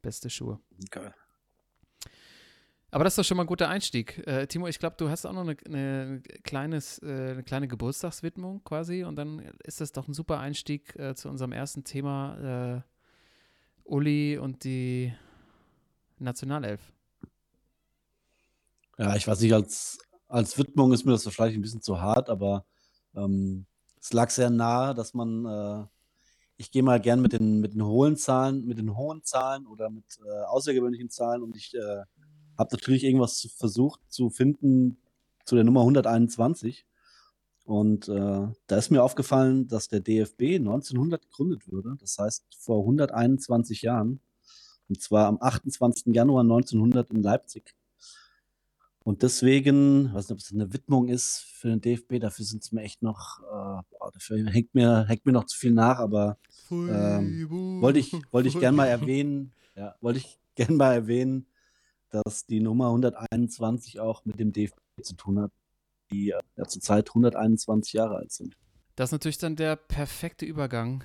Beste 0.00 0.30
Schuhe. 0.30 0.60
Geil. 0.90 1.14
Aber 2.90 3.04
das 3.04 3.12
ist 3.12 3.18
doch 3.18 3.24
schon 3.24 3.36
mal 3.36 3.42
ein 3.42 3.48
guter 3.48 3.68
Einstieg. 3.68 4.26
Äh, 4.26 4.46
Timo, 4.46 4.66
ich 4.66 4.78
glaube, 4.78 4.96
du 4.96 5.10
hast 5.10 5.26
auch 5.26 5.34
noch 5.34 5.42
eine, 5.42 5.56
eine, 5.66 6.22
kleines, 6.42 6.98
äh, 7.02 7.32
eine 7.32 7.42
kleine 7.42 7.68
Geburtstagswidmung 7.68 8.64
quasi 8.64 9.04
und 9.04 9.16
dann 9.16 9.40
ist 9.62 9.82
das 9.82 9.92
doch 9.92 10.08
ein 10.08 10.14
super 10.14 10.38
Einstieg 10.38 10.96
äh, 10.96 11.14
zu 11.14 11.28
unserem 11.28 11.52
ersten 11.52 11.84
Thema, 11.84 12.78
äh, 12.78 12.82
Uli 13.84 14.38
und 14.38 14.64
die 14.64 15.12
Nationalelf. 16.18 16.80
Ja, 18.96 19.14
ich 19.16 19.28
weiß 19.28 19.40
nicht, 19.40 19.52
als, 19.52 19.98
als 20.26 20.56
Widmung 20.58 20.92
ist 20.92 21.04
mir 21.04 21.12
das 21.12 21.24
wahrscheinlich 21.26 21.58
ein 21.58 21.62
bisschen 21.62 21.82
zu 21.82 22.00
hart, 22.00 22.30
aber 22.30 22.64
ähm, 23.14 23.66
es 24.00 24.12
lag 24.12 24.30
sehr 24.30 24.50
nahe, 24.50 24.94
dass 24.94 25.12
man, 25.12 25.44
äh, 25.44 25.86
ich 26.58 26.70
gehe 26.72 26.82
mal 26.82 27.00
gern 27.00 27.22
mit 27.22 27.32
den, 27.32 27.60
mit 27.60 27.72
den 27.72 27.84
hohen 27.84 28.16
Zahlen, 28.16 28.66
mit 28.66 28.78
den 28.78 28.96
hohen 28.96 29.22
Zahlen 29.24 29.66
oder 29.66 29.88
mit 29.90 30.04
äh, 30.24 30.44
außergewöhnlichen 30.46 31.08
Zahlen 31.08 31.42
und 31.42 31.56
ich 31.56 31.74
äh, 31.74 32.02
habe 32.58 32.74
natürlich 32.74 33.04
irgendwas 33.04 33.48
versucht 33.56 34.00
zu 34.08 34.28
finden 34.28 34.98
zu 35.44 35.54
der 35.54 35.64
Nummer 35.64 35.80
121. 35.80 36.84
Und 37.64 38.08
äh, 38.08 38.48
da 38.66 38.76
ist 38.76 38.90
mir 38.90 39.02
aufgefallen, 39.02 39.68
dass 39.68 39.88
der 39.88 40.00
DFB 40.00 40.56
1900 40.56 41.22
gegründet 41.22 41.70
wurde. 41.70 41.96
Das 42.00 42.18
heißt 42.18 42.44
vor 42.58 42.80
121 42.80 43.82
Jahren. 43.82 44.20
Und 44.88 45.00
zwar 45.00 45.26
am 45.26 45.38
28. 45.40 46.14
Januar 46.14 46.42
1900 46.42 47.10
in 47.10 47.22
Leipzig. 47.22 47.74
Und 49.08 49.22
deswegen, 49.22 50.08
ich 50.08 50.12
weiß 50.12 50.28
nicht, 50.28 50.32
ob 50.32 50.38
es 50.38 50.52
eine 50.52 50.70
Widmung 50.74 51.08
ist 51.08 51.38
für 51.38 51.68
den 51.68 51.80
DFB, 51.80 52.20
dafür 52.20 52.44
sind 52.44 52.62
es 52.62 52.72
mir 52.72 52.82
echt 52.82 53.00
noch, 53.00 53.40
äh, 53.40 53.82
boah, 53.88 54.12
dafür 54.12 54.44
hängt 54.50 54.74
mir, 54.74 55.06
hängt 55.08 55.24
mir 55.24 55.32
noch 55.32 55.46
zu 55.46 55.56
viel 55.56 55.72
nach, 55.72 55.98
aber 55.98 56.36
ähm, 56.70 57.46
wollte 57.80 58.00
ich, 58.00 58.12
wollte 58.30 58.50
ich 58.50 58.60
gern 58.60 58.76
mal 58.76 58.84
erwähnen, 58.84 59.54
ja, 59.74 59.94
wollte 60.02 60.18
ich 60.18 60.38
gern 60.56 60.76
mal 60.76 60.92
erwähnen, 60.92 61.46
dass 62.10 62.44
die 62.44 62.60
Nummer 62.60 62.88
121 62.88 63.98
auch 63.98 64.26
mit 64.26 64.38
dem 64.38 64.52
DFB 64.52 64.76
zu 65.00 65.14
tun 65.14 65.40
hat, 65.40 65.52
die 66.10 66.26
ja 66.26 66.66
zurzeit 66.66 67.08
121 67.08 67.94
Jahre 67.94 68.16
alt 68.16 68.32
sind. 68.32 68.58
Das 68.94 69.08
ist 69.08 69.12
natürlich 69.12 69.38
dann 69.38 69.56
der 69.56 69.76
perfekte 69.76 70.44
Übergang. 70.44 71.02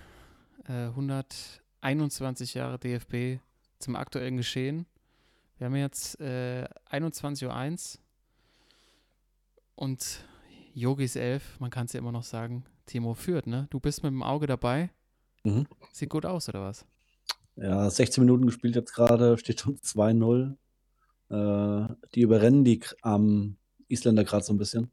Äh, 0.68 0.88
121 0.88 2.54
Jahre 2.54 2.80
DFB 2.80 3.40
zum 3.80 3.96
aktuellen 3.96 4.36
Geschehen. 4.36 4.88
Wir 5.58 5.66
haben 5.66 5.76
jetzt 5.76 6.20
äh, 6.20 6.68
21.01 6.90 7.96
Uhr 7.96 8.02
und 9.76 10.26
Yogis 10.74 11.16
11, 11.16 11.60
man 11.60 11.70
kann 11.70 11.86
es 11.86 11.94
ja 11.94 12.00
immer 12.00 12.12
noch 12.12 12.24
sagen, 12.24 12.66
Timo 12.86 13.14
führt, 13.14 13.48
ne? 13.48 13.68
Du 13.70 13.80
bist 13.80 14.04
mit 14.04 14.12
dem 14.12 14.24
Auge 14.24 14.48
dabei. 14.48 14.90
Mhm. 15.44 15.68
Sieht 15.92 16.10
gut 16.10 16.26
aus, 16.26 16.50
oder 16.50 16.62
was? 16.62 16.86
Ja, 17.56 17.90
16 17.90 18.24
Minuten 18.24 18.46
gespielt 18.46 18.76
jetzt 18.76 18.94
gerade, 18.94 19.38
steht 19.38 19.60
schon 19.60 19.78
2-0. 19.78 20.56
Äh, 21.30 21.94
die 22.16 22.22
überrennen 22.22 22.64
die 22.64 22.82
am 23.02 23.58
Isländer 23.88 24.24
gerade 24.24 24.44
so 24.44 24.54
ein 24.54 24.58
bisschen. 24.58 24.92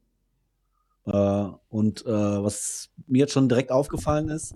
Äh, 1.05 1.47
und 1.69 2.05
äh, 2.05 2.09
was 2.09 2.91
mir 3.07 3.19
jetzt 3.19 3.33
schon 3.33 3.49
direkt 3.49 3.71
aufgefallen 3.71 4.29
ist, 4.29 4.55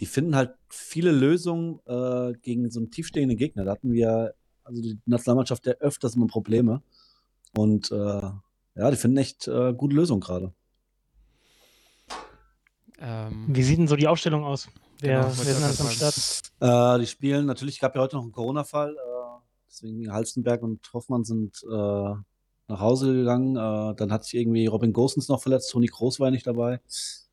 die 0.00 0.06
finden 0.06 0.36
halt 0.36 0.54
viele 0.68 1.10
Lösungen 1.10 1.80
äh, 1.86 2.34
gegen 2.42 2.70
so 2.70 2.80
einen 2.80 2.90
tiefstehenden 2.90 3.38
Gegner. 3.38 3.64
Da 3.64 3.72
hatten 3.72 3.92
wir, 3.92 4.34
also 4.66 4.82
die 4.82 4.98
Nationalmannschaft, 5.06 5.64
der 5.66 5.78
öfters 5.78 6.16
mal 6.16 6.26
Probleme. 6.26 6.82
Und 7.56 7.90
äh, 7.90 7.94
ja, 7.94 8.90
die 8.90 8.96
finden 8.96 9.16
echt 9.16 9.48
äh, 9.48 9.72
gute 9.72 9.96
Lösungen 9.96 10.20
gerade. 10.20 10.52
Ähm, 12.98 13.46
Wie 13.48 13.62
sieht 13.62 13.78
denn 13.78 13.88
so 13.88 13.96
die 13.96 14.08
Aufstellung 14.08 14.44
aus? 14.44 14.68
Wer, 15.00 15.20
genau, 15.20 15.32
wer 15.42 15.54
sind 15.54 15.64
alles 15.64 15.80
am 15.80 15.88
Start? 15.88 17.00
die 17.00 17.06
spielen, 17.06 17.46
natürlich 17.46 17.78
gab 17.80 17.94
ja 17.94 18.00
heute 18.00 18.16
noch 18.16 18.22
einen 18.22 18.32
Corona-Fall. 18.32 18.96
Deswegen 19.68 20.10
Halstenberg 20.10 20.62
und 20.62 20.90
Hoffmann 20.94 21.24
sind 21.24 21.62
äh, 21.62 22.14
nach 22.68 22.80
Hause 22.80 23.12
gegangen. 23.12 23.56
Äh, 23.56 23.94
dann 23.94 24.10
hat 24.10 24.24
sich 24.24 24.34
irgendwie 24.34 24.66
Robin 24.66 24.94
Gosens 24.94 25.28
noch 25.28 25.42
verletzt, 25.42 25.70
Toni 25.70 25.86
Groß 25.86 26.18
war 26.18 26.30
nicht 26.30 26.46
dabei. 26.46 26.80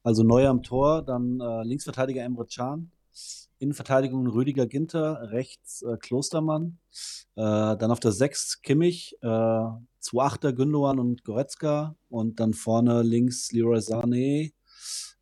Also 0.03 0.23
neu 0.23 0.47
am 0.47 0.61
Tor, 0.61 1.03
dann 1.03 1.39
äh, 1.39 1.63
Linksverteidiger 1.63 2.21
Emre 2.21 2.45
Can, 2.45 2.91
Innenverteidigung 3.63 4.27
Rüdiger 4.27 4.67
Ginter, 4.67 5.31
rechts 5.31 5.81
äh, 5.81 5.97
Klostermann, 5.97 6.77
äh, 7.35 7.41
dann 7.41 7.91
auf 7.91 7.99
der 7.99 8.11
6 8.11 8.61
Kimmich, 8.61 9.17
äh, 9.21 9.65
zu 9.99 10.19
Achter 10.19 10.51
Gündogan 10.51 10.99
und 10.99 11.23
Goretzka 11.23 11.95
und 12.09 12.39
dann 12.39 12.53
vorne 12.53 13.01
links 13.03 13.51
Leroy 13.53 13.79
Sané, 13.79 14.51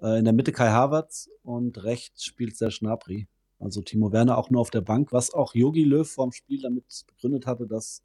äh, 0.02 0.20
in 0.20 0.26
der 0.26 0.34
Mitte 0.34 0.52
Kai 0.52 0.70
Havertz 0.70 1.30
und 1.44 1.84
rechts 1.84 2.26
spielt 2.26 2.58
Serge 2.58 2.80
Gnabry. 2.82 3.28
Also 3.60 3.82
Timo 3.82 4.12
Werner 4.12 4.38
auch 4.40 4.50
nur 4.50 4.60
auf 4.60 4.72
der 4.72 4.82
Bank, 4.82 5.14
was 5.14 5.32
auch 5.32 5.54
Yogi 5.54 5.84
Löw 5.84 6.10
vorm 6.10 6.32
Spiel 6.32 6.62
damit 6.62 6.86
begründet 7.06 7.46
hatte, 7.46 7.68
dass 7.68 8.02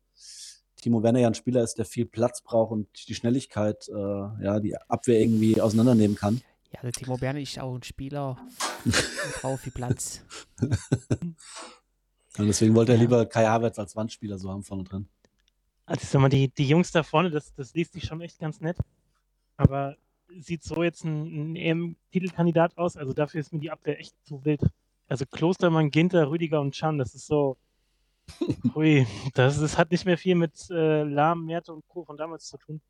Timo 0.77 1.03
Werner 1.03 1.21
ja 1.21 1.29
ein 1.29 1.35
Spieler 1.35 1.63
ist, 1.63 1.79
der 1.79 1.87
viel 1.87 2.05
Platz 2.05 2.43
braucht 2.43 2.73
und 2.73 3.09
die 3.09 3.15
Schnelligkeit, 3.15 3.89
äh, 3.89 3.95
ja, 3.95 4.61
die 4.61 4.77
Abwehr 4.77 5.19
irgendwie 5.19 5.61
auseinandernehmen 5.61 6.17
kann. 6.17 6.43
Ja, 6.73 6.81
der 6.83 6.93
Timo 6.93 7.21
Werner 7.21 7.41
ist 7.41 7.59
auch 7.59 7.75
ein 7.75 7.83
Spieler 7.83 8.37
und 8.85 8.95
braucht 9.41 9.63
viel 9.63 9.73
Platz. 9.73 10.25
und 10.61 12.47
deswegen 12.47 12.75
wollte 12.75 12.93
er 12.93 12.99
lieber 12.99 13.27
Kai 13.27 13.47
Havertz 13.47 13.79
als 13.79 13.97
Wandspieler 13.97 14.39
so 14.39 14.51
haben 14.51 14.63
vorne 14.63 14.85
drin. 14.85 15.09
Also 15.87 16.03
ich 16.03 16.09
sag 16.09 16.21
mal, 16.21 16.29
die, 16.29 16.49
die 16.49 16.69
Jungs 16.69 16.91
da 16.91 17.03
vorne, 17.03 17.31
das, 17.31 17.55
das 17.55 17.73
liest 17.75 17.93
sich 17.93 18.05
schon 18.05 18.21
echt 18.21 18.39
ganz 18.39 18.61
nett. 18.61 18.77
Aber 19.57 19.97
sieht 20.41 20.65
so 20.65 20.83
jetzt 20.83 21.05
ein, 21.05 21.53
ein 21.53 21.57
EM-Titelkandidat 21.57 22.77
aus? 22.77 22.97
Also 22.97 23.13
dafür 23.13 23.41
ist 23.41 23.53
mir 23.53 23.61
die 23.61 23.71
Abwehr 23.71 23.99
echt 23.99 24.15
zu 24.25 24.45
wild. 24.45 24.61
Also 25.09 25.25
Klostermann, 25.25 25.91
Ginter, 25.91 26.29
Rüdiger 26.29 26.61
und 26.61 26.75
Chan, 26.75 26.99
das 26.99 27.15
ist 27.15 27.27
so. 27.27 27.57
Hui, 28.75 29.07
das, 29.35 29.61
das 29.61 29.79
hat 29.79 29.93
nicht 29.93 30.05
mehr 30.05 30.19
viel 30.19 30.35
mit 30.35 30.69
äh, 30.71 31.05
Lahm, 31.05 31.45
Merte 31.47 31.73
und 31.73 31.87
Co. 31.87 32.05
von 32.05 32.17
damals 32.17 32.49
zu 32.49 32.59
tun. 32.59 32.81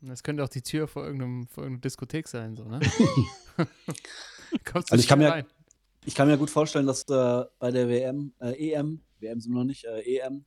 Das 0.00 0.22
könnte 0.22 0.44
auch 0.44 0.48
die 0.48 0.62
Tür 0.62 0.86
vor, 0.86 1.04
irgendeinem, 1.04 1.48
vor 1.48 1.64
irgendeiner 1.64 1.82
Diskothek 1.82 2.28
sein, 2.28 2.56
so, 2.56 2.64
ne? 2.64 2.80
also 4.74 4.96
ich 4.96 5.08
kann, 5.08 5.18
mir, 5.18 5.44
ich 6.04 6.14
kann 6.14 6.28
mir 6.28 6.38
gut 6.38 6.50
vorstellen, 6.50 6.86
dass 6.86 7.02
äh, 7.08 7.44
bei 7.58 7.70
der 7.70 7.88
WM, 7.88 8.32
äh, 8.40 8.72
EM, 8.72 9.00
WM 9.18 9.40
sind 9.40 9.52
wir 9.52 9.58
noch 9.58 9.64
nicht, 9.64 9.84
äh, 9.84 10.18
EM, 10.18 10.44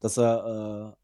dass 0.00 0.16
er 0.16 0.96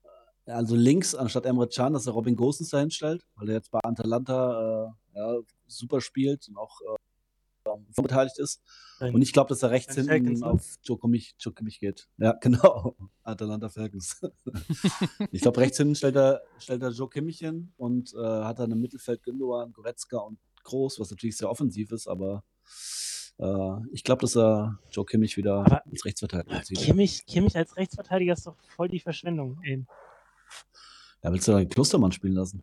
äh, 0.46 0.50
also 0.52 0.76
links 0.76 1.14
anstatt 1.14 1.46
Emre 1.46 1.68
Can, 1.68 1.92
dass 1.92 2.06
er 2.06 2.12
Robin 2.12 2.36
Gosens 2.36 2.70
dahin 2.70 2.90
stellt, 2.90 3.24
weil 3.36 3.48
er 3.48 3.56
jetzt 3.56 3.70
bei 3.70 3.80
Atalanta 3.82 4.92
äh, 5.14 5.18
ja, 5.18 5.38
super 5.66 6.00
spielt 6.00 6.48
und 6.48 6.56
auch 6.56 6.80
beteiligt 7.96 8.38
ist. 8.38 8.60
Und 9.00 9.22
ich 9.22 9.32
glaube, 9.32 9.48
dass 9.48 9.62
er 9.62 9.70
rechts 9.70 9.94
hinten 9.94 10.10
Falcons, 10.10 10.40
ne? 10.40 10.46
auf 10.46 10.78
Joe 10.82 10.98
Kimmich, 10.98 11.34
Joe 11.38 11.54
Kimmich 11.54 11.80
geht. 11.80 12.08
Ja, 12.18 12.32
genau. 12.40 12.96
Atalanta 13.22 13.68
Falcons. 13.68 14.20
ich 15.32 15.40
glaube, 15.40 15.60
rechts 15.60 15.78
hinten 15.78 15.94
stellt 15.94 16.16
er, 16.16 16.42
stellt 16.58 16.82
er 16.82 16.90
Joe 16.90 17.08
Kimmich 17.08 17.38
hin 17.38 17.72
und 17.76 18.12
äh, 18.14 18.18
hat 18.18 18.58
dann 18.58 18.72
im 18.72 18.80
Mittelfeld 18.80 19.22
Gündogan, 19.22 19.72
Goretzka 19.72 20.18
und 20.18 20.38
Groß, 20.64 21.00
was 21.00 21.10
natürlich 21.10 21.36
sehr 21.36 21.48
offensiv 21.48 21.90
ist, 21.92 22.06
aber 22.06 22.44
äh, 23.38 23.76
ich 23.92 24.04
glaube, 24.04 24.20
dass 24.20 24.36
er 24.36 24.78
Joe 24.90 25.06
Kimmich 25.06 25.36
wieder 25.36 25.64
aber 25.64 25.86
als 25.86 26.04
Rechtsverteidiger 26.04 26.62
zieht. 26.62 26.78
Kimmich, 26.78 27.24
Kimmich 27.26 27.56
als 27.56 27.76
Rechtsverteidiger 27.76 28.34
ist 28.34 28.46
doch 28.46 28.56
voll 28.76 28.88
die 28.88 29.00
Verschwendung. 29.00 29.58
Ey. 29.62 29.84
Ja, 31.22 31.32
willst 31.32 31.48
du 31.48 31.52
dann 31.52 31.68
Klostermann 31.68 32.12
spielen 32.12 32.34
lassen? 32.34 32.62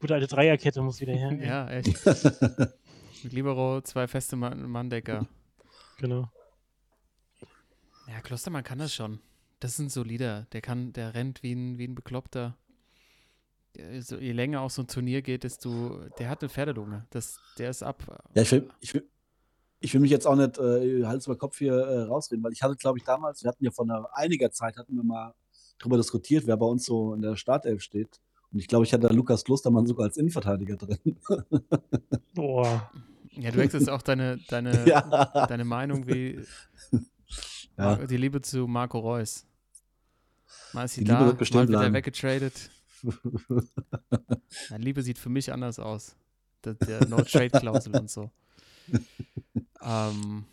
Gute 0.00 0.14
alte 0.14 0.26
Dreierkette 0.26 0.82
muss 0.82 1.00
wieder 1.00 1.12
her. 1.12 1.32
ja, 1.32 1.70
echt. 1.70 1.96
Libero, 3.28 3.80
zwei 3.82 4.06
feste 4.06 4.36
Manndecker. 4.36 5.28
Genau. 5.98 6.30
Ja, 8.08 8.20
Klostermann 8.20 8.64
kann 8.64 8.78
das 8.78 8.94
schon. 8.94 9.20
Das 9.60 9.72
ist 9.72 9.78
ein 9.78 9.88
solider. 9.88 10.46
Der 10.52 10.60
kann, 10.60 10.92
der 10.92 11.14
rennt 11.14 11.42
wie 11.42 11.52
ein, 11.52 11.78
wie 11.78 11.86
ein 11.86 11.94
Bekloppter. 11.94 12.56
So, 14.00 14.18
je 14.18 14.32
länger 14.32 14.60
auch 14.60 14.70
so 14.70 14.82
ein 14.82 14.88
Turnier 14.88 15.22
geht, 15.22 15.44
desto. 15.44 16.00
Der 16.18 16.28
hat 16.28 16.42
eine 16.42 16.50
Pferdelunge. 16.50 17.06
Das, 17.10 17.38
der 17.58 17.70
ist 17.70 17.82
ab. 17.82 18.04
Ja, 18.34 18.42
ich 18.42 18.52
will, 18.52 18.68
ich 18.80 18.92
will, 18.92 19.08
ich 19.80 19.94
will 19.94 20.00
mich 20.00 20.10
jetzt 20.10 20.26
auch 20.26 20.36
nicht 20.36 20.58
äh, 20.58 21.04
Hals 21.04 21.26
über 21.26 21.36
Kopf 21.36 21.58
hier 21.58 21.74
äh, 21.74 22.02
rausreden, 22.02 22.44
weil 22.44 22.52
ich 22.52 22.62
hatte, 22.62 22.76
glaube 22.76 22.98
ich, 22.98 23.04
damals, 23.04 23.42
wir 23.42 23.48
hatten 23.48 23.64
ja 23.64 23.70
vor 23.70 23.84
einer, 23.84 24.08
einiger 24.12 24.50
Zeit, 24.50 24.76
hatten 24.76 24.94
wir 24.94 25.04
mal 25.04 25.34
darüber 25.78 25.96
diskutiert, 25.96 26.46
wer 26.46 26.56
bei 26.56 26.66
uns 26.66 26.84
so 26.84 27.14
in 27.14 27.22
der 27.22 27.36
Startelf 27.36 27.82
steht. 27.82 28.20
Und 28.52 28.58
ich 28.58 28.68
glaube, 28.68 28.84
ich 28.84 28.92
hatte 28.92 29.08
da 29.08 29.14
Lukas 29.14 29.44
Klostermann 29.44 29.86
sogar 29.86 30.06
als 30.06 30.18
Innenverteidiger 30.18 30.76
drin. 30.76 31.18
Boah. 32.34 32.90
Ja, 33.36 33.50
du 33.50 33.58
wechselst 33.58 33.88
auch 33.88 34.02
deine, 34.02 34.38
deine, 34.48 34.86
ja. 34.88 35.46
deine 35.46 35.64
Meinung 35.64 36.06
wie 36.06 36.44
ja. 37.76 37.96
die 38.06 38.16
Liebe 38.16 38.40
zu 38.40 38.66
Marco 38.66 38.98
Reus. 38.98 39.46
Mal 40.72 40.84
ist 40.84 40.94
sie 40.94 41.00
die 41.00 41.08
da, 41.08 41.20
mal 41.20 41.38
wird 41.38 41.70
er 41.70 41.92
weggetradet. 41.92 42.70
Deine 44.68 44.84
Liebe 44.84 45.02
sieht 45.02 45.18
für 45.18 45.28
mich 45.28 45.52
anders 45.52 45.78
aus. 45.78 46.16
Der, 46.64 46.74
der 46.74 47.06
No-Trade-Klausel 47.08 47.96
und 47.96 48.08
so. 48.08 48.30
ähm, 49.82 50.44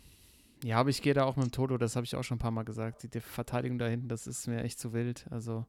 ja, 0.64 0.78
aber 0.78 0.90
ich 0.90 1.00
gehe 1.00 1.14
da 1.14 1.24
auch 1.24 1.36
mit 1.36 1.46
dem 1.46 1.52
Toto, 1.52 1.78
das 1.78 1.96
habe 1.96 2.04
ich 2.04 2.16
auch 2.16 2.24
schon 2.24 2.36
ein 2.36 2.40
paar 2.40 2.50
Mal 2.50 2.64
gesagt. 2.64 3.02
Die, 3.02 3.08
die, 3.08 3.20
Verteidigung 3.20 3.78
da 3.78 3.86
hinten, 3.86 4.08
das 4.08 4.26
ist 4.26 4.46
mir 4.46 4.62
echt 4.62 4.78
zu 4.78 4.92
wild. 4.92 5.26
Also, 5.30 5.64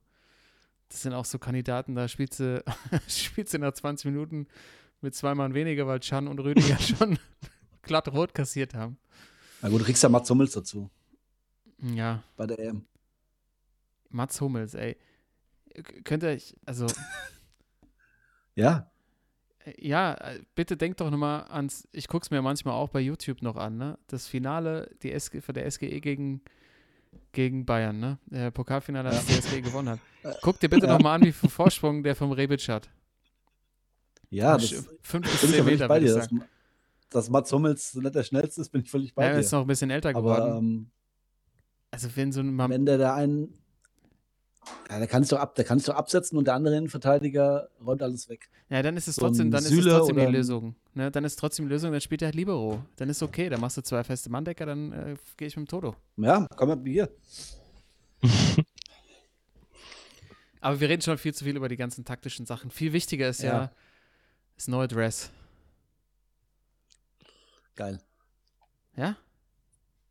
das 0.90 1.04
sind 1.04 1.14
auch 1.14 1.26
so 1.26 1.40
Kandidaten, 1.40 1.96
da 1.96 2.08
spielst 2.08 2.40
du, 2.40 2.64
spielst 3.08 3.54
du 3.54 3.60
nach 3.60 3.74
20 3.74 4.06
Minuten 4.06 4.48
mit 5.02 5.16
zwei 5.16 5.34
Mann 5.36 5.54
weniger, 5.54 5.88
weil 5.88 6.00
Chan 6.00 6.28
und 6.28 6.40
Rüdiger 6.40 6.78
schon 6.80 7.18
glatt 7.82 8.08
rot 8.10 8.34
kassiert 8.34 8.74
haben. 8.74 8.98
Na 9.62 9.70
gut, 9.70 9.82
du 9.82 9.86
kriegst 9.86 10.02
ja 10.04 10.10
Mats 10.10 10.30
Hummels 10.30 10.54
dazu. 10.54 10.90
Ja. 11.80 12.24
Bei 12.38 12.46
der 12.48 12.60
EM. 12.60 12.86
Mats 14.10 14.40
Hummels, 14.42 14.74
ey. 14.76 14.98
Könnt 16.04 16.24
ihr 16.24 16.38
also, 16.66 16.88
Ja, 18.56 18.92
ja, 19.78 20.18
bitte 20.56 20.76
denkt 20.76 21.00
doch 21.00 21.10
nochmal 21.12 21.44
ans, 21.50 21.88
ich 21.92 22.08
gucke 22.08 22.24
es 22.24 22.32
mir 22.32 22.42
manchmal 22.42 22.74
auch 22.74 22.90
bei 22.90 23.00
YouTube 23.00 23.42
noch 23.42 23.56
an, 23.56 23.78
ne? 23.78 23.98
Das 24.08 24.28
Finale, 24.28 24.90
die 25.04 25.12
SG, 25.12 25.40
von 25.40 25.54
der 25.54 25.70
SGE 25.70 26.02
gegen, 26.02 26.42
gegen 27.32 27.66
Bayern, 27.66 28.00
ne? 28.00 28.18
Der 28.26 28.52
Pokalfinale, 28.52 29.10
als 29.10 29.26
die 29.28 29.34
SGE 29.34 29.62
gewonnen 29.62 29.90
hat. 29.90 30.00
Guck 30.42 30.60
dir 30.60 30.68
bitte 30.70 30.88
Ja. 30.88 30.94
nochmal 30.94 31.20
an, 31.20 31.26
wie 31.26 31.32
viel 31.32 31.50
Vorsprung 31.50 32.04
der 32.04 32.16
vom 32.16 32.32
Rebic 32.32 32.68
hat. 32.70 32.90
Ja, 34.32 34.58
das 34.58 34.74
Fünf 35.02 35.30
bis 35.30 35.52
zehn 35.52 35.64
Meter, 35.66 35.88
bei 35.88 36.00
dir. 36.00 36.16
Dass, 36.16 36.30
dass 37.10 37.30
Mats 37.30 37.52
Hummels 37.52 37.94
nicht 37.96 38.16
der 38.16 38.24
schnellste 38.24 38.62
ist, 38.62 38.70
bin 38.70 38.82
ich 38.82 38.90
völlig 38.90 39.14
bei 39.14 39.24
Ja, 39.24 39.30
er 39.30 39.34
dir. 39.36 39.42
ist 39.42 39.52
noch 39.52 39.62
ein 39.62 39.68
bisschen 39.68 39.90
älter 39.92 40.14
geworden. 40.14 40.42
aber 40.42 40.58
ähm, 40.58 40.90
also, 41.92 42.08
wenn 42.16 42.32
so 42.32 42.40
ein, 42.40 42.56
mal, 42.56 42.70
wenn 42.70 42.86
der 42.86 42.98
da 42.98 43.14
einen, 43.16 43.54
ja, 44.90 44.98
der 45.00 45.08
kann 45.08 45.24
sich 45.24 45.30
doch 45.32 45.40
ab, 45.40 45.56
der 45.56 45.66
kann 45.66 45.78
sich 45.80 45.88
doch 45.88 45.96
absetzen 45.96 46.38
und 46.38 46.46
der 46.46 46.54
andere 46.54 46.78
Innenverteidiger 46.78 47.70
räumt 47.86 48.02
alles 48.02 48.30
weg. 48.30 48.50
Ja, 48.70 48.82
dann 48.82 48.96
ist 48.96 49.10
es 49.10 49.16
So 49.16 49.22
trotzdem, 49.24 49.52
dann 49.52 49.64
ist 49.66 49.72
es 49.72 49.84
trotzdem 49.86 50.16
die 50.16 50.26
Lösung. 50.26 50.76
Ne? 50.94 51.12
Dann 51.12 51.26
ist 51.26 51.36
trotzdem 51.38 51.66
die 51.66 51.72
Lösung, 51.74 51.92
dann 51.92 52.00
spielt 52.00 52.22
er 52.22 52.28
halt 52.28 52.36
Libero. 52.36 52.82
Dann 52.96 53.10
ist 53.10 53.22
okay, 53.22 53.50
dann 53.50 53.60
machst 53.60 53.76
du 53.76 53.82
zwei 53.82 54.04
feste 54.06 54.30
Manndecker, 54.30 54.66
dann 54.66 54.92
äh, 54.94 55.16
gehe 55.36 55.48
ich 55.50 55.58
mit 55.58 55.68
dem 55.68 55.70
Toto. 55.70 55.96
Ja, 56.16 56.48
komm 56.56 56.70
mal 56.70 56.80
hier. 56.86 57.10
Aber 60.62 60.80
wir 60.80 60.90
reden 60.90 61.02
schon 61.02 61.18
viel 61.18 61.34
zu 61.34 61.44
viel 61.44 61.58
über 61.58 61.68
die 61.70 61.76
ganzen 61.78 62.06
taktischen 62.06 62.46
Sachen. 62.46 62.70
Viel 62.72 62.94
wichtiger 62.94 63.28
ist 63.30 63.42
ja, 63.42 63.54
Ja. 63.64 63.72
Das 64.62 64.68
neue 64.68 64.88
Dress. 64.88 65.32
Geil. 67.76 68.00
Ja? 68.96 69.18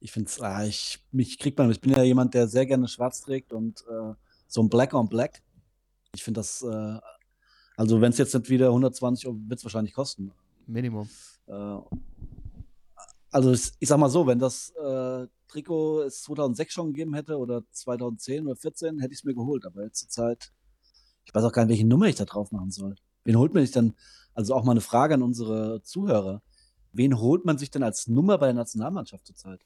Ich 0.00 0.10
finde 0.10 0.28
es, 0.28 0.40
ah, 0.40 0.64
ich, 0.64 0.98
mich 1.12 1.38
kriegt 1.38 1.56
man, 1.56 1.70
ich 1.70 1.80
bin 1.80 1.92
ja 1.92 2.02
jemand, 2.02 2.34
der 2.34 2.48
sehr 2.48 2.66
gerne 2.66 2.88
schwarz 2.88 3.20
trägt 3.20 3.52
und 3.52 3.84
äh, 3.88 4.12
so 4.48 4.60
ein 4.60 4.68
Black 4.68 4.92
on 4.92 5.08
Black. 5.08 5.40
Ich 6.16 6.24
finde 6.24 6.40
das, 6.40 6.62
äh, 6.62 6.98
also 7.76 8.00
wenn 8.00 8.10
es 8.10 8.18
jetzt 8.18 8.34
nicht 8.34 8.50
wieder 8.50 8.66
120 8.66 9.28
Euro, 9.28 9.38
wird 9.46 9.60
es 9.60 9.64
wahrscheinlich 9.64 9.94
kosten. 9.94 10.32
Minimum. 10.66 11.08
Äh, 11.46 11.78
also 13.30 13.52
ich, 13.52 13.70
ich 13.78 13.88
sag 13.88 13.98
mal 13.98 14.10
so, 14.10 14.26
wenn 14.26 14.40
das 14.40 14.70
äh, 14.70 15.28
Trikot 15.46 16.02
es 16.02 16.22
2006 16.22 16.72
schon 16.72 16.86
gegeben 16.88 17.14
hätte 17.14 17.38
oder 17.38 17.62
2010 17.70 18.48
oder 18.48 18.56
2014, 18.56 18.98
hätte 18.98 19.12
ich 19.12 19.20
es 19.20 19.24
mir 19.24 19.34
geholt. 19.34 19.64
Aber 19.64 19.84
jetzt 19.84 20.00
zur 20.00 20.08
Zeit, 20.08 20.52
ich 21.24 21.32
weiß 21.32 21.44
auch 21.44 21.52
gar 21.52 21.66
nicht, 21.66 21.70
welche 21.70 21.86
Nummer 21.86 22.06
ich 22.06 22.16
da 22.16 22.24
drauf 22.24 22.50
machen 22.50 22.72
soll. 22.72 22.96
Wen 23.22 23.38
holt 23.38 23.54
man 23.54 23.62
sich 23.62 23.72
denn, 23.72 23.94
also 24.40 24.54
auch 24.54 24.64
mal 24.64 24.72
eine 24.72 24.80
Frage 24.80 25.14
an 25.14 25.22
unsere 25.22 25.82
Zuhörer, 25.82 26.42
wen 26.92 27.18
holt 27.18 27.44
man 27.44 27.58
sich 27.58 27.70
denn 27.70 27.82
als 27.82 28.08
Nummer 28.08 28.38
bei 28.38 28.46
der 28.46 28.54
Nationalmannschaft 28.54 29.26
zurzeit? 29.26 29.60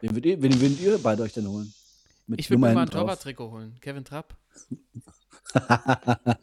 Wen 0.00 0.10
würdet 0.14 0.26
ihr, 0.26 0.42
wen 0.42 0.60
würdet 0.60 0.80
ihr 0.80 0.98
beide 0.98 1.22
euch 1.22 1.34
denn 1.34 1.46
holen? 1.46 1.72
Mit 2.26 2.40
Ich 2.40 2.50
würde 2.50 2.60
mir 2.60 2.72
mal 2.72 2.82
ein. 2.82 2.90
Torwarttrikot 2.90 3.50
holen. 3.50 3.76
Kevin 3.80 4.04
Trapp. 4.04 4.36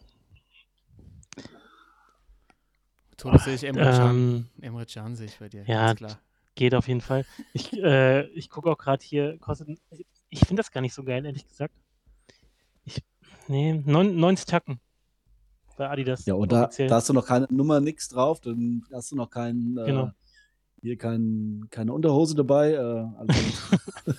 Toto 3.17 3.38
sehe 3.39 3.56
ich 3.56 3.63
Emre 3.63 3.84
Can. 3.84 4.15
Ähm, 4.15 4.48
Emre 4.62 4.86
Can 4.86 5.15
sehe 5.15 5.25
ich 5.25 5.39
bei 5.39 5.50
dir. 5.50 5.63
ja, 5.65 5.88
ganz 5.88 5.98
klar. 5.98 6.20
geht 6.53 6.75
auf 6.75 6.88
jeden 6.88 7.01
Fall. 7.01 7.25
Ich, 7.53 7.74
äh, 7.74 8.27
ich 8.27 8.51
gucke 8.51 8.70
auch 8.70 8.77
gerade 8.77 9.03
hier, 9.03 9.39
kostet. 9.39 9.79
Ich 10.29 10.41
finde 10.41 10.62
das 10.62 10.72
gar 10.72 10.82
nicht 10.82 10.94
so 10.94 11.03
geil, 11.03 11.25
ehrlich 11.25 11.48
gesagt. 11.48 11.74
Nee, 13.48 13.74
neun- 13.86 14.16
90 14.16 14.46
Tacken. 14.46 14.80
Bei 15.77 15.89
Adidas. 15.89 16.25
Ja, 16.25 16.34
und 16.34 16.51
da, 16.51 16.68
da 16.75 16.96
hast 16.96 17.08
du 17.10 17.13
noch 17.13 17.25
keine 17.25 17.48
Nummer, 17.51 17.80
nix 17.80 18.10
drauf, 18.10 18.42
dann 18.42 18.84
hast 18.92 19.12
du 19.12 19.16
noch 19.16 19.30
keinen, 19.30 19.77
äh, 19.77 19.86
Genau. 19.86 20.12
hier 20.82 20.98
kein, 20.98 21.68
keine 21.70 21.94
Unterhose 21.94 22.36
dabei. 22.36 22.72
Äh, 22.74 22.77
also, 23.18 23.27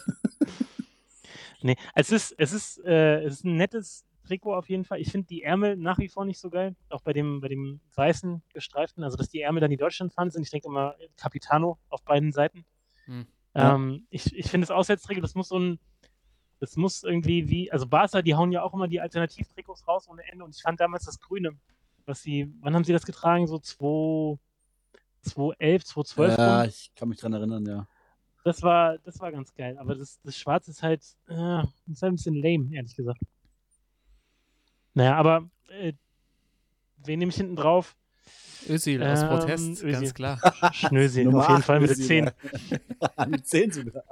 Nee, 1.62 1.76
es 1.96 2.12
ist, 2.12 2.34
es 2.38 2.52
ist, 2.52 2.84
äh, 2.84 3.22
es 3.24 3.34
ist 3.34 3.44
ein 3.44 3.56
nettes 3.56 4.04
Trikot 4.24 4.54
auf 4.54 4.68
jeden 4.68 4.84
Fall. 4.84 5.00
Ich 5.00 5.10
finde 5.10 5.26
die 5.26 5.42
Ärmel 5.42 5.76
nach 5.76 5.98
wie 5.98 6.08
vor 6.08 6.24
nicht 6.24 6.38
so 6.38 6.50
geil. 6.50 6.76
Auch 6.88 7.02
bei 7.02 7.12
dem, 7.12 7.40
bei 7.40 7.48
dem 7.48 7.80
weißen 7.96 8.42
gestreiften, 8.52 9.02
also 9.02 9.16
dass 9.16 9.28
die 9.28 9.40
Ärmel 9.40 9.60
dann 9.60 9.70
die 9.70 9.76
Deutschlandfahnen 9.76 10.30
sind. 10.30 10.42
Ich 10.42 10.50
denke 10.50 10.68
immer 10.68 10.94
Capitano 11.16 11.78
auf 11.88 12.02
beiden 12.04 12.30
Seiten. 12.30 12.64
Hm. 13.06 13.26
Ja. 13.56 13.74
Ähm, 13.74 14.06
ich 14.10 14.32
ich 14.36 14.48
finde 14.48 14.66
das 14.68 14.70
Auswärtstrikot, 14.76 15.20
das 15.22 15.34
muss 15.34 15.48
so 15.48 15.58
ein, 15.58 15.80
das 16.60 16.76
muss 16.76 17.04
irgendwie 17.04 17.48
wie, 17.48 17.70
also 17.70 17.86
Barca, 17.86 18.22
die 18.22 18.34
hauen 18.34 18.52
ja 18.52 18.62
auch 18.62 18.74
immer 18.74 18.88
die 18.88 19.00
Alternativtrikots 19.00 19.86
raus 19.86 20.08
ohne 20.08 20.22
Ende. 20.30 20.44
Und 20.44 20.54
ich 20.56 20.62
fand 20.62 20.80
damals 20.80 21.04
das 21.04 21.20
Grüne, 21.20 21.52
was 22.06 22.22
sie, 22.22 22.52
wann 22.60 22.74
haben 22.74 22.84
sie 22.84 22.92
das 22.92 23.06
getragen? 23.06 23.46
So 23.46 23.58
2, 23.58 24.38
2011, 25.22 25.84
2012 25.84 26.38
ja, 26.38 26.60
rum. 26.60 26.68
ich 26.68 26.92
kann 26.96 27.08
mich 27.08 27.18
dran 27.18 27.32
erinnern, 27.32 27.64
ja. 27.66 27.86
Das 28.44 28.62
war, 28.62 28.98
das 28.98 29.20
war 29.20 29.30
ganz 29.30 29.52
geil. 29.54 29.76
Aber 29.78 29.94
das, 29.94 30.20
das 30.22 30.36
Schwarz 30.36 30.68
ist 30.68 30.82
halt, 30.82 31.02
äh, 31.28 31.62
ist 31.90 32.02
halt 32.02 32.12
ein 32.12 32.16
bisschen 32.16 32.34
lame, 32.36 32.74
ehrlich 32.74 32.94
gesagt. 32.96 33.20
Naja, 34.94 35.16
aber 35.16 35.48
äh, 35.68 35.92
wen 37.04 37.18
nehme 37.18 37.30
ich 37.30 37.36
hinten 37.36 37.56
drauf? 37.56 37.94
Özil 38.68 39.02
aus 39.02 39.22
Ähm, 39.22 39.28
Protest, 39.28 39.66
ganz 39.66 39.82
Özil. 39.82 40.12
klar. 40.12 40.40
Schnösel, 40.72 41.24
Nummer 41.24 41.40
auf 41.40 41.48
jeden 41.50 41.62
Fall 41.62 41.80
mit 41.80 41.90
der 41.90 41.96
ist 41.96 42.02
sie, 42.02 42.08
10. 42.08 42.24
ja. 43.18 43.26
Mit 43.26 43.46
10 43.46 43.70
sogar. 43.72 44.02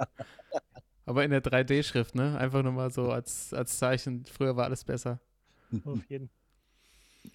Aber 1.07 1.25
in 1.25 1.31
der 1.31 1.43
3D-Schrift, 1.43 2.15
ne? 2.15 2.37
Einfach 2.39 2.63
nur 2.63 2.73
mal 2.73 2.91
so 2.91 3.11
als, 3.11 3.55
als 3.55 3.79
Zeichen. 3.79 4.25
Früher 4.27 4.57
war 4.57 4.65
alles 4.65 4.85
besser. 4.85 5.21
Auf 5.85 6.05
jeden. 6.11 6.31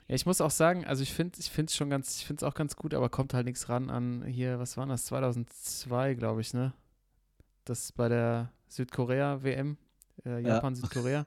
Ja, 0.08 0.16
ich 0.16 0.26
muss 0.26 0.42
auch 0.42 0.52
sagen, 0.52 0.86
also 0.86 1.04
ich 1.04 1.14
finde 1.14 1.40
ich 1.40 1.58
es 1.58 1.76
schon 1.76 1.90
ganz, 1.90 2.18
ich 2.18 2.26
finde 2.26 2.46
es 2.46 2.50
auch 2.50 2.54
ganz 2.54 2.76
gut, 2.76 2.94
aber 2.94 3.10
kommt 3.10 3.34
halt 3.34 3.46
nichts 3.46 3.68
ran 3.70 3.90
an 3.90 4.24
hier, 4.26 4.60
was 4.60 4.78
war 4.78 4.86
das? 4.86 5.06
2002, 5.06 6.14
glaube 6.16 6.42
ich, 6.42 6.54
ne? 6.54 6.74
Das 7.66 7.92
bei 7.92 8.08
der 8.10 8.52
Südkorea-WM, 8.68 9.78
äh, 10.26 10.30
Ja. 10.42 10.56
Japan-Südkorea, 10.56 11.26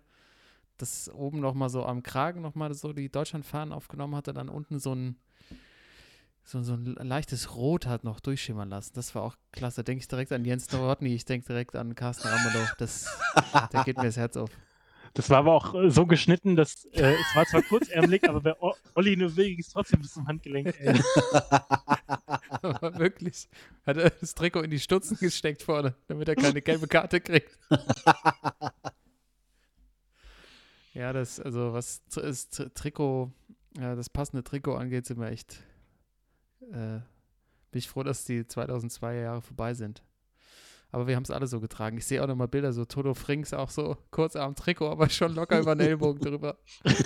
das 0.78 1.11
oben 1.12 1.40
nochmal 1.40 1.68
so 1.68 1.85
am 1.85 2.02
Kragen 2.02 2.40
nochmal 2.42 2.72
so 2.74 2.92
die 2.92 3.11
Deutschlandfahnen 3.11 3.72
aufgenommen 3.72 4.16
hatte, 4.16 4.33
dann 4.33 4.48
unten 4.48 4.78
so 4.78 4.94
ein, 4.94 5.16
so, 6.44 6.62
so 6.62 6.74
ein 6.74 6.85
leichtes 7.00 7.54
Rot 7.54 7.87
hat 7.87 8.04
noch 8.04 8.20
durchschimmern 8.20 8.68
lassen. 8.68 8.92
Das 8.94 9.14
war 9.14 9.22
auch 9.22 9.35
klasse. 9.52 9.83
Denke 9.83 10.02
ich 10.02 10.09
direkt 10.09 10.30
an 10.33 10.44
Jens 10.44 10.70
Nowotny, 10.70 11.14
ich 11.14 11.24
denke 11.24 11.46
direkt 11.46 11.74
an 11.74 11.94
Carsten 11.94 12.28
Ramelow. 12.28 12.66
Das, 12.78 13.07
der 13.72 13.85
geht 13.85 13.96
mir 13.96 14.04
das 14.04 14.16
Herz 14.18 14.37
auf. 14.37 14.50
Das 15.14 15.30
war 15.30 15.38
aber 15.38 15.52
auch 15.54 15.74
äh, 15.76 15.90
so 15.90 16.07
geschnitten, 16.07 16.57
dass 16.57 16.87
äh, 16.87 17.14
es 17.14 17.37
war 17.37 17.46
zwar 17.46 17.62
kurzärmelig, 17.62 18.28
aber 18.28 18.40
bei 18.40 18.61
O- 18.61 18.74
Olli 18.96 19.16
Neuwil 19.16 19.46
ging 19.50 19.61
es 19.61 19.68
trotzdem 19.68 20.00
bis 20.00 20.12
zum 20.12 20.26
Handgelenk. 20.26 20.74
Ey. 20.80 21.00
Aber 22.62 22.98
wirklich. 22.98 23.48
Hat 23.87 23.96
er 23.96 24.11
das 24.11 24.35
Trikot 24.35 24.62
in 24.62 24.70
die 24.70 24.80
Stutzen 24.80 25.16
gesteckt 25.18 25.62
vorne, 25.62 25.94
damit 26.09 26.28
er 26.28 26.35
keine 26.37 26.61
gelbe 26.62 26.88
Karte 26.88 27.20
kriegt. 27.20 27.57
ja, 30.94 31.12
das, 31.12 31.40
also 31.40 31.72
was 31.72 32.02
das 32.14 32.50
Tr- 32.50 32.72
Trikot, 32.74 33.33
ja, 33.78 33.94
das 33.94 34.09
passende 34.09 34.42
Trikot 34.44 34.74
angeht, 34.76 35.07
sind 35.07 35.20
wir 35.20 35.28
echt, 35.28 35.62
äh, 36.72 37.00
bin 37.70 37.79
ich 37.79 37.88
froh, 37.88 38.03
dass 38.03 38.24
die 38.24 38.46
2002 38.46 39.16
Jahre 39.16 39.42
vorbei 39.42 39.74
sind. 39.74 40.03
Aber 40.90 41.09
wir 41.09 41.16
haben 41.16 41.24
es 41.24 41.31
alle 41.33 41.48
so 41.48 41.61
getragen. 41.61 41.98
Ich 41.98 42.07
sehe 42.07 42.22
auch 42.22 42.29
noch 42.29 42.37
mal 42.37 42.46
Bilder, 42.46 42.72
so 42.72 42.85
Toto 42.85 43.14
Frings 43.14 43.53
auch 43.53 43.70
so 43.70 43.96
kurz 44.12 44.37
am 44.37 44.55
Trikot, 44.55 44.90
aber 44.90 45.09
schon 45.09 45.35
locker 45.35 45.59
über 45.59 45.74
den 45.74 45.88
Ellbogen 45.88 46.20
drüber. 46.22 46.57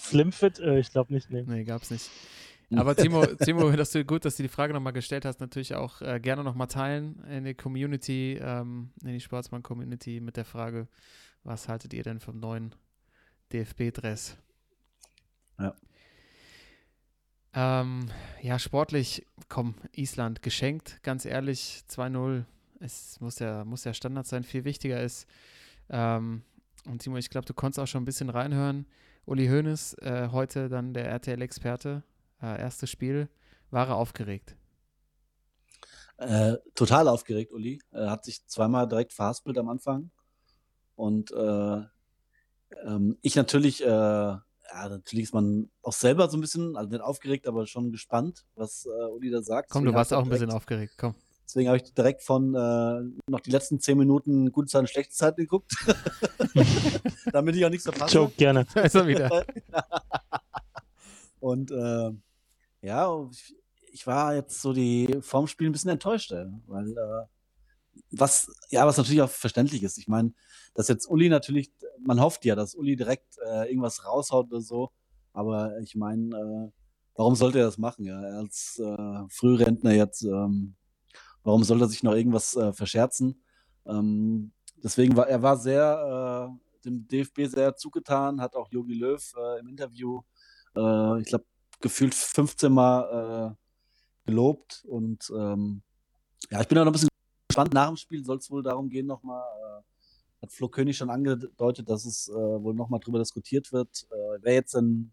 Slimfit, 0.00 0.58
äh, 0.58 0.80
ich 0.80 0.90
glaube 0.90 1.12
nicht. 1.12 1.30
Nee. 1.30 1.44
Nee, 1.46 1.64
gab's 1.64 1.90
nicht. 1.90 2.10
Aber 2.74 2.96
Timo, 2.96 3.24
Timo, 3.44 3.70
dass 3.70 3.92
du 3.92 4.04
gut, 4.04 4.24
dass 4.24 4.36
du 4.36 4.42
die 4.42 4.48
Frage 4.48 4.72
nochmal 4.72 4.92
gestellt 4.92 5.24
hast, 5.24 5.40
natürlich 5.40 5.74
auch 5.74 6.02
äh, 6.02 6.18
gerne 6.18 6.42
nochmal 6.42 6.66
teilen 6.66 7.22
in 7.26 7.44
die 7.44 7.54
Community, 7.54 8.38
ähm, 8.42 8.90
in 9.02 9.12
die 9.12 9.20
Sportsmann-Community 9.20 10.20
mit 10.20 10.36
der 10.36 10.44
Frage, 10.44 10.88
was 11.44 11.68
haltet 11.68 11.94
ihr 11.94 12.02
denn 12.02 12.18
vom 12.18 12.40
neuen 12.40 12.74
DFB-Dress? 13.52 14.36
Ja. 15.60 15.74
Ähm, 17.58 18.10
ja, 18.42 18.58
sportlich, 18.58 19.26
komm, 19.48 19.76
Island 19.92 20.42
geschenkt, 20.42 21.02
ganz 21.02 21.24
ehrlich, 21.24 21.84
2-0. 21.88 22.44
Es 22.80 23.18
muss 23.20 23.38
ja, 23.38 23.64
muss 23.64 23.84
ja 23.84 23.94
Standard 23.94 24.26
sein, 24.26 24.44
viel 24.44 24.64
wichtiger 24.64 25.00
ist. 25.00 25.26
Ähm, 25.88 26.42
und 26.84 27.00
Timo, 27.00 27.16
ich 27.16 27.30
glaube, 27.30 27.46
du 27.46 27.54
konntest 27.54 27.80
auch 27.80 27.86
schon 27.86 28.02
ein 28.02 28.04
bisschen 28.04 28.28
reinhören. 28.28 28.84
Uli 29.24 29.46
Hoeneß, 29.46 29.94
äh, 30.02 30.28
heute 30.32 30.68
dann 30.68 30.92
der 30.92 31.08
RTL-Experte, 31.08 32.02
äh, 32.42 32.60
erstes 32.60 32.90
Spiel, 32.90 33.30
war 33.70 33.88
er 33.88 33.96
aufgeregt. 33.96 34.54
Äh, 36.18 36.58
total 36.74 37.08
aufgeregt, 37.08 37.52
Uli. 37.52 37.80
Er 37.90 38.10
hat 38.10 38.26
sich 38.26 38.46
zweimal 38.46 38.86
direkt 38.86 39.14
verhaspelt 39.14 39.56
am 39.56 39.70
Anfang. 39.70 40.10
Und 40.94 41.30
äh, 41.30 41.80
ähm, 42.84 43.16
ich 43.22 43.34
natürlich, 43.34 43.82
äh, 43.82 44.36
ja, 44.72 44.88
natürlich 44.88 45.24
ist 45.24 45.34
man 45.34 45.70
auch 45.82 45.92
selber 45.92 46.28
so 46.28 46.36
ein 46.36 46.40
bisschen, 46.40 46.76
also 46.76 46.90
nicht 46.90 47.00
aufgeregt, 47.00 47.46
aber 47.46 47.66
schon 47.66 47.92
gespannt, 47.92 48.44
was 48.54 48.86
äh, 48.86 49.06
Uli 49.10 49.30
da 49.30 49.42
sagt. 49.42 49.70
Komm, 49.70 49.84
du 49.84 49.90
Deswegen 49.90 49.96
warst 49.98 50.12
hab 50.12 50.18
auch 50.18 50.22
ich 50.22 50.26
ein 50.26 50.30
bisschen 50.30 50.48
direkt, 50.48 50.56
aufgeregt, 50.56 50.94
komm. 50.96 51.14
Deswegen 51.44 51.68
habe 51.68 51.76
ich 51.78 51.94
direkt 51.94 52.22
von 52.22 52.54
äh, 52.54 53.30
noch 53.30 53.40
die 53.40 53.50
letzten 53.50 53.78
zehn 53.78 53.96
Minuten 53.96 54.50
gute 54.50 54.68
Zeit 54.68 54.80
und 54.80 54.90
schlechte 54.90 55.14
Zeit 55.14 55.36
geguckt. 55.36 55.72
Damit 57.32 57.56
ich 57.56 57.64
auch 57.64 57.70
nichts 57.70 57.84
verpasse. 57.84 58.14
Joke, 58.14 58.34
gerne. 58.36 58.66
Da 58.74 58.80
ist 58.82 58.94
er 58.94 59.06
wieder. 59.06 59.44
Und 61.38 61.70
äh, 61.70 62.10
ja, 62.82 63.28
ich, 63.30 63.56
ich 63.92 64.06
war 64.06 64.34
jetzt 64.34 64.60
so 64.60 64.72
die 64.72 65.18
vorm 65.20 65.46
Spiel 65.46 65.68
ein 65.68 65.72
bisschen 65.72 65.90
enttäuscht, 65.90 66.32
weil 66.66 66.90
äh, 66.90 67.26
was, 68.10 68.50
ja, 68.68 68.86
was 68.86 68.96
natürlich 68.96 69.22
auch 69.22 69.30
verständlich 69.30 69.82
ist. 69.82 69.98
Ich 69.98 70.08
meine, 70.08 70.32
dass 70.76 70.88
jetzt 70.88 71.08
Uli 71.08 71.28
natürlich, 71.28 71.72
man 72.00 72.20
hofft 72.20 72.44
ja, 72.44 72.54
dass 72.54 72.74
Uli 72.74 72.96
direkt 72.96 73.38
äh, 73.46 73.68
irgendwas 73.68 74.04
raushaut 74.04 74.52
oder 74.52 74.60
so. 74.60 74.90
Aber 75.32 75.78
ich 75.80 75.96
meine, 75.96 76.36
äh, 76.36 76.70
warum 77.14 77.34
sollte 77.34 77.58
er 77.58 77.64
das 77.64 77.78
machen? 77.78 78.04
Ja, 78.04 78.20
als 78.20 78.78
äh, 78.78 79.24
Frührentner 79.30 79.92
jetzt, 79.92 80.22
ähm, 80.22 80.76
warum 81.42 81.64
sollte 81.64 81.84
er 81.84 81.88
sich 81.88 82.02
noch 82.02 82.14
irgendwas 82.14 82.54
äh, 82.56 82.72
verscherzen? 82.72 83.42
Ähm, 83.86 84.52
deswegen 84.76 85.16
war 85.16 85.28
er 85.28 85.42
war 85.42 85.56
sehr 85.56 86.52
äh, 86.52 86.84
dem 86.84 87.08
DFB 87.08 87.46
sehr 87.46 87.74
zugetan, 87.74 88.40
hat 88.40 88.54
auch 88.54 88.70
Jogi 88.70 88.94
Löw 88.94 89.32
äh, 89.36 89.60
im 89.60 89.68
Interview, 89.68 90.20
äh, 90.76 91.20
ich 91.20 91.26
glaube, 91.26 91.44
gefühlt 91.80 92.14
15 92.14 92.72
Mal 92.72 93.56
äh, 93.56 94.30
gelobt. 94.30 94.84
Und 94.86 95.30
ähm, 95.36 95.82
ja, 96.50 96.60
ich 96.60 96.68
bin 96.68 96.78
auch 96.78 96.84
noch 96.84 96.90
ein 96.90 96.92
bisschen 96.92 97.08
gespannt. 97.48 97.74
Nach 97.74 97.88
dem 97.88 97.96
Spiel 97.96 98.24
soll 98.24 98.38
es 98.38 98.50
wohl 98.50 98.62
darum 98.62 98.88
gehen, 98.88 99.06
nochmal, 99.06 99.42
hat 100.42 100.52
Flo 100.52 100.68
König 100.68 100.96
schon 100.96 101.10
angedeutet, 101.10 101.88
dass 101.88 102.04
es 102.04 102.28
äh, 102.28 102.32
wohl 102.34 102.74
nochmal 102.74 103.00
drüber 103.00 103.18
diskutiert 103.18 103.72
wird, 103.72 104.06
äh, 104.10 104.38
wer 104.42 104.54
jetzt 104.54 104.74
ein 104.74 105.12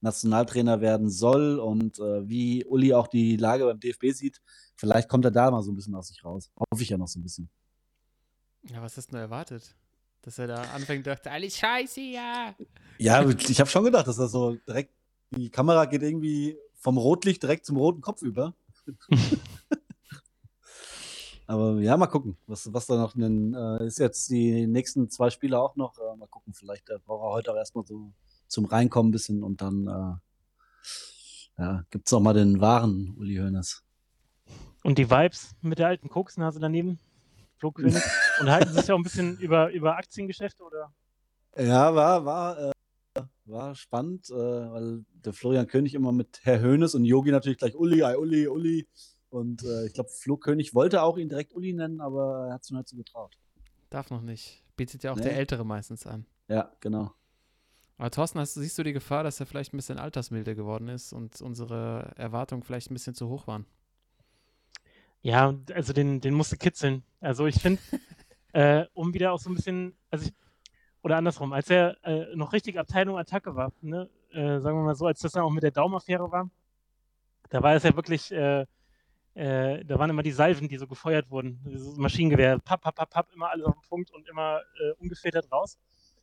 Nationaltrainer 0.00 0.80
werden 0.80 1.10
soll 1.10 1.58
und 1.58 1.98
äh, 1.98 2.28
wie 2.28 2.64
Uli 2.64 2.94
auch 2.94 3.06
die 3.06 3.36
Lage 3.36 3.64
beim 3.64 3.80
DFB 3.80 4.12
sieht. 4.12 4.40
Vielleicht 4.76 5.08
kommt 5.08 5.24
er 5.24 5.30
da 5.30 5.50
mal 5.50 5.62
so 5.62 5.72
ein 5.72 5.76
bisschen 5.76 5.94
aus 5.94 6.08
sich 6.08 6.24
raus. 6.24 6.50
Hoffe 6.56 6.82
ich 6.82 6.88
ja 6.88 6.96
noch 6.96 7.08
so 7.08 7.18
ein 7.18 7.22
bisschen. 7.22 7.50
Ja, 8.62 8.80
was 8.82 8.96
hast 8.96 9.08
du 9.08 9.12
denn 9.12 9.20
erwartet? 9.20 9.76
Dass 10.22 10.38
er 10.38 10.46
da 10.46 10.62
anfängt 10.74 11.06
und 11.06 11.12
dachte, 11.12 11.30
alles 11.30 11.56
scheiße, 11.56 12.00
ja. 12.00 12.54
Ja, 12.98 13.28
ich 13.28 13.60
habe 13.60 13.70
schon 13.70 13.84
gedacht, 13.84 14.06
dass 14.06 14.18
er 14.18 14.28
so 14.28 14.56
direkt, 14.66 14.92
die 15.30 15.50
Kamera 15.50 15.86
geht 15.86 16.02
irgendwie 16.02 16.58
vom 16.74 16.98
Rotlicht 16.98 17.42
direkt 17.42 17.66
zum 17.66 17.76
roten 17.76 18.00
Kopf 18.00 18.22
über. 18.22 18.54
Aber 21.50 21.80
ja, 21.80 21.96
mal 21.96 22.06
gucken, 22.06 22.36
was, 22.46 22.72
was 22.72 22.86
da 22.86 22.94
noch 22.94 23.12
denn, 23.14 23.54
äh, 23.54 23.84
ist 23.84 23.98
jetzt 23.98 24.30
die 24.30 24.68
nächsten 24.68 25.10
zwei 25.10 25.30
Spiele 25.30 25.58
auch 25.58 25.74
noch. 25.74 25.98
Äh, 25.98 26.16
mal 26.16 26.28
gucken, 26.28 26.54
vielleicht 26.54 26.88
äh, 26.90 27.00
braucht 27.04 27.24
er 27.24 27.30
heute 27.32 27.50
auch 27.50 27.56
erstmal 27.56 27.84
so 27.84 28.12
zum 28.46 28.66
Reinkommen 28.66 29.08
ein 29.08 29.12
bisschen 29.12 29.42
und 29.42 29.60
dann 29.60 29.88
äh, 29.88 31.60
ja, 31.60 31.84
gibt 31.90 32.06
es 32.06 32.20
mal 32.20 32.34
den 32.34 32.60
wahren 32.60 33.16
Uli 33.18 33.34
Hoeneß. 33.34 33.82
Und 34.84 34.98
die 34.98 35.10
Vibes 35.10 35.56
mit 35.60 35.80
der 35.80 35.88
alten 35.88 36.08
Koksnase 36.08 36.60
daneben? 36.60 37.00
Flugkönig. 37.56 37.96
und 38.40 38.48
halten 38.48 38.72
sich 38.72 38.86
ja 38.86 38.94
auch 38.94 38.98
ein 39.00 39.02
bisschen 39.02 39.36
über, 39.38 39.72
über 39.72 39.96
Aktiengeschäfte 39.96 40.62
oder? 40.62 40.94
Ja, 41.58 41.92
war, 41.92 42.24
war, 42.24 42.58
äh, 42.60 43.22
war 43.46 43.74
spannend, 43.74 44.30
äh, 44.30 44.34
weil 44.34 45.04
der 45.10 45.32
Florian 45.32 45.66
König 45.66 45.94
immer 45.94 46.12
mit 46.12 46.42
Herr 46.44 46.62
Hoeneß 46.62 46.94
und 46.94 47.06
Yogi 47.06 47.32
natürlich 47.32 47.58
gleich 47.58 47.74
Uli, 47.74 48.04
ei, 48.04 48.16
Uli, 48.16 48.46
Uli. 48.46 48.86
Und 49.30 49.62
äh, 49.64 49.86
ich 49.86 49.94
glaube, 49.94 50.10
Flo 50.10 50.36
König 50.36 50.74
wollte 50.74 51.02
auch 51.02 51.16
ihn 51.16 51.28
direkt 51.28 51.54
Uli 51.54 51.72
nennen, 51.72 52.00
aber 52.00 52.48
er 52.48 52.54
hat 52.54 52.62
es 52.62 52.70
nur 52.70 52.80
nicht 52.80 52.88
so 52.88 52.96
getraut. 52.96 53.36
Darf 53.88 54.10
noch 54.10 54.22
nicht. 54.22 54.64
Bietet 54.76 55.02
ja 55.04 55.12
auch 55.12 55.16
Nee. 55.16 55.22
der 55.22 55.36
Ältere 55.36 55.64
meistens 55.64 56.06
an. 56.06 56.26
Ja, 56.48 56.72
genau. 56.80 57.12
Aber 57.96 58.10
Thorsten, 58.10 58.38
hast, 58.40 58.54
siehst 58.54 58.78
du 58.78 58.82
die 58.82 58.92
Gefahr, 58.92 59.22
dass 59.22 59.38
er 59.40 59.46
vielleicht 59.46 59.72
ein 59.72 59.76
bisschen 59.76 59.98
altersmilde 59.98 60.54
geworden 60.56 60.88
ist 60.88 61.12
und 61.12 61.40
unsere 61.42 62.12
Erwartungen 62.16 62.62
vielleicht 62.62 62.90
ein 62.90 62.94
bisschen 62.94 63.14
zu 63.14 63.28
hoch 63.28 63.46
waren? 63.46 63.66
Ja, 65.22 65.54
also 65.74 65.92
den, 65.92 66.20
den 66.20 66.34
musste 66.34 66.56
kitzeln. 66.56 67.02
Also 67.20 67.46
ich 67.46 67.60
finde, 67.60 67.80
äh, 68.52 68.86
um 68.94 69.12
wieder 69.12 69.32
auch 69.32 69.38
so 69.38 69.50
ein 69.50 69.54
bisschen, 69.54 69.94
also 70.10 70.26
ich, 70.26 70.34
oder 71.02 71.16
andersrum, 71.18 71.52
als 71.52 71.68
er 71.70 71.96
äh, 72.04 72.34
noch 72.34 72.52
richtig 72.52 72.78
Abteilung 72.78 73.18
Attacke 73.18 73.54
war, 73.54 73.72
ne, 73.82 74.08
äh, 74.32 74.60
sagen 74.60 74.78
wir 74.78 74.84
mal 74.84 74.94
so, 74.94 75.06
als 75.06 75.20
das 75.20 75.32
dann 75.32 75.42
auch 75.42 75.50
mit 75.50 75.62
der 75.62 75.70
Daumaffäre 75.70 76.30
war, 76.32 76.50
da 77.50 77.62
war 77.62 77.74
es 77.74 77.82
ja 77.82 77.94
wirklich, 77.94 78.32
äh, 79.34 79.84
da 79.84 79.98
waren 79.98 80.10
immer 80.10 80.22
die 80.22 80.32
Salven, 80.32 80.68
die 80.68 80.76
so 80.76 80.86
gefeuert 80.86 81.30
wurden, 81.30 81.60
dieses 81.64 81.96
Maschinengewehr, 81.96 82.58
papp, 82.58 82.82
papp, 82.82 83.10
papp, 83.10 83.32
immer 83.34 83.50
alles 83.50 83.66
auf 83.66 83.74
den 83.74 83.88
Punkt 83.88 84.10
und 84.10 84.28
immer 84.28 84.60
äh, 84.80 84.92
ungefiltert 85.00 85.50
raus. 85.52 85.78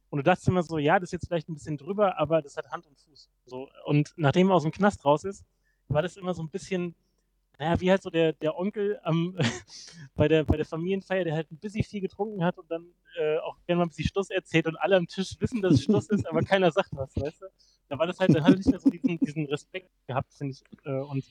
Und 0.09 0.19
du 0.19 0.23
dachtest 0.23 0.47
immer 0.47 0.63
so, 0.63 0.77
ja, 0.77 0.99
das 0.99 1.09
ist 1.09 1.13
jetzt 1.13 1.27
vielleicht 1.27 1.49
ein 1.49 1.53
bisschen 1.53 1.77
drüber, 1.77 2.17
aber 2.17 2.41
das 2.41 2.55
hat 2.57 2.69
Hand 2.71 2.85
und 2.85 2.97
Fuß. 2.97 3.29
So. 3.45 3.69
Und 3.85 4.13
nachdem 4.15 4.49
er 4.49 4.55
aus 4.55 4.63
dem 4.63 4.71
Knast 4.71 5.03
raus 5.05 5.23
ist, 5.23 5.45
war 5.89 6.01
das 6.01 6.17
immer 6.17 6.33
so 6.33 6.43
ein 6.43 6.49
bisschen, 6.49 6.95
naja, 7.59 7.79
wie 7.79 7.89
halt 7.89 8.01
so 8.01 8.09
der, 8.09 8.33
der 8.33 8.57
Onkel 8.57 8.99
am, 9.03 9.37
bei, 10.15 10.27
der, 10.27 10.43
bei 10.43 10.57
der 10.57 10.65
Familienfeier, 10.65 11.23
der 11.23 11.33
halt 11.33 11.51
ein 11.51 11.57
bisschen 11.57 11.83
viel 11.83 12.01
getrunken 12.01 12.43
hat 12.43 12.57
und 12.57 12.69
dann 12.71 12.93
äh, 13.17 13.37
auch 13.39 13.57
gerne 13.65 13.79
mal 13.79 13.85
ein 13.85 13.89
bisschen 13.89 14.07
Stuss 14.07 14.29
erzählt 14.29 14.67
und 14.67 14.75
alle 14.77 14.95
am 14.95 15.07
Tisch 15.07 15.35
wissen, 15.39 15.61
dass 15.61 15.73
es 15.73 15.83
Stuss 15.83 16.09
ist, 16.09 16.27
aber 16.27 16.41
keiner 16.41 16.71
sagt 16.71 16.89
was, 16.91 17.15
weißt 17.15 17.41
du? 17.41 17.45
Da 17.89 17.97
war 17.97 18.07
das 18.07 18.19
halt, 18.19 18.35
dann 18.35 18.43
hat 18.43 18.51
er 18.51 18.57
nicht 18.57 18.69
mehr 18.69 18.79
so 18.79 18.89
diesen, 18.89 19.17
diesen 19.19 19.45
Respekt 19.45 19.89
gehabt, 20.07 20.33
finde 20.33 20.53
ich. 20.53 20.63
Äh, 20.85 20.91
und 20.91 21.23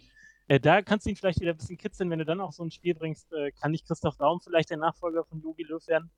äh, 0.49 0.61
da 0.61 0.83
kannst 0.83 1.07
du 1.07 1.11
ihn 1.11 1.17
vielleicht 1.17 1.41
wieder 1.41 1.53
ein 1.53 1.57
bisschen 1.57 1.77
kitzeln, 1.79 2.11
wenn 2.11 2.19
du 2.19 2.25
dann 2.25 2.41
auch 2.41 2.53
so 2.53 2.63
ein 2.65 2.71
Spiel 2.71 2.95
bringst, 2.95 3.33
äh, 3.33 3.51
kann 3.53 3.73
nicht 3.73 3.87
Christoph 3.87 4.17
Daum 4.17 4.41
vielleicht 4.41 4.71
der 4.71 4.77
Nachfolger 4.79 5.25
von 5.25 5.41
Jogi 5.43 5.65
Löw 5.65 5.87
werden, 5.89 6.11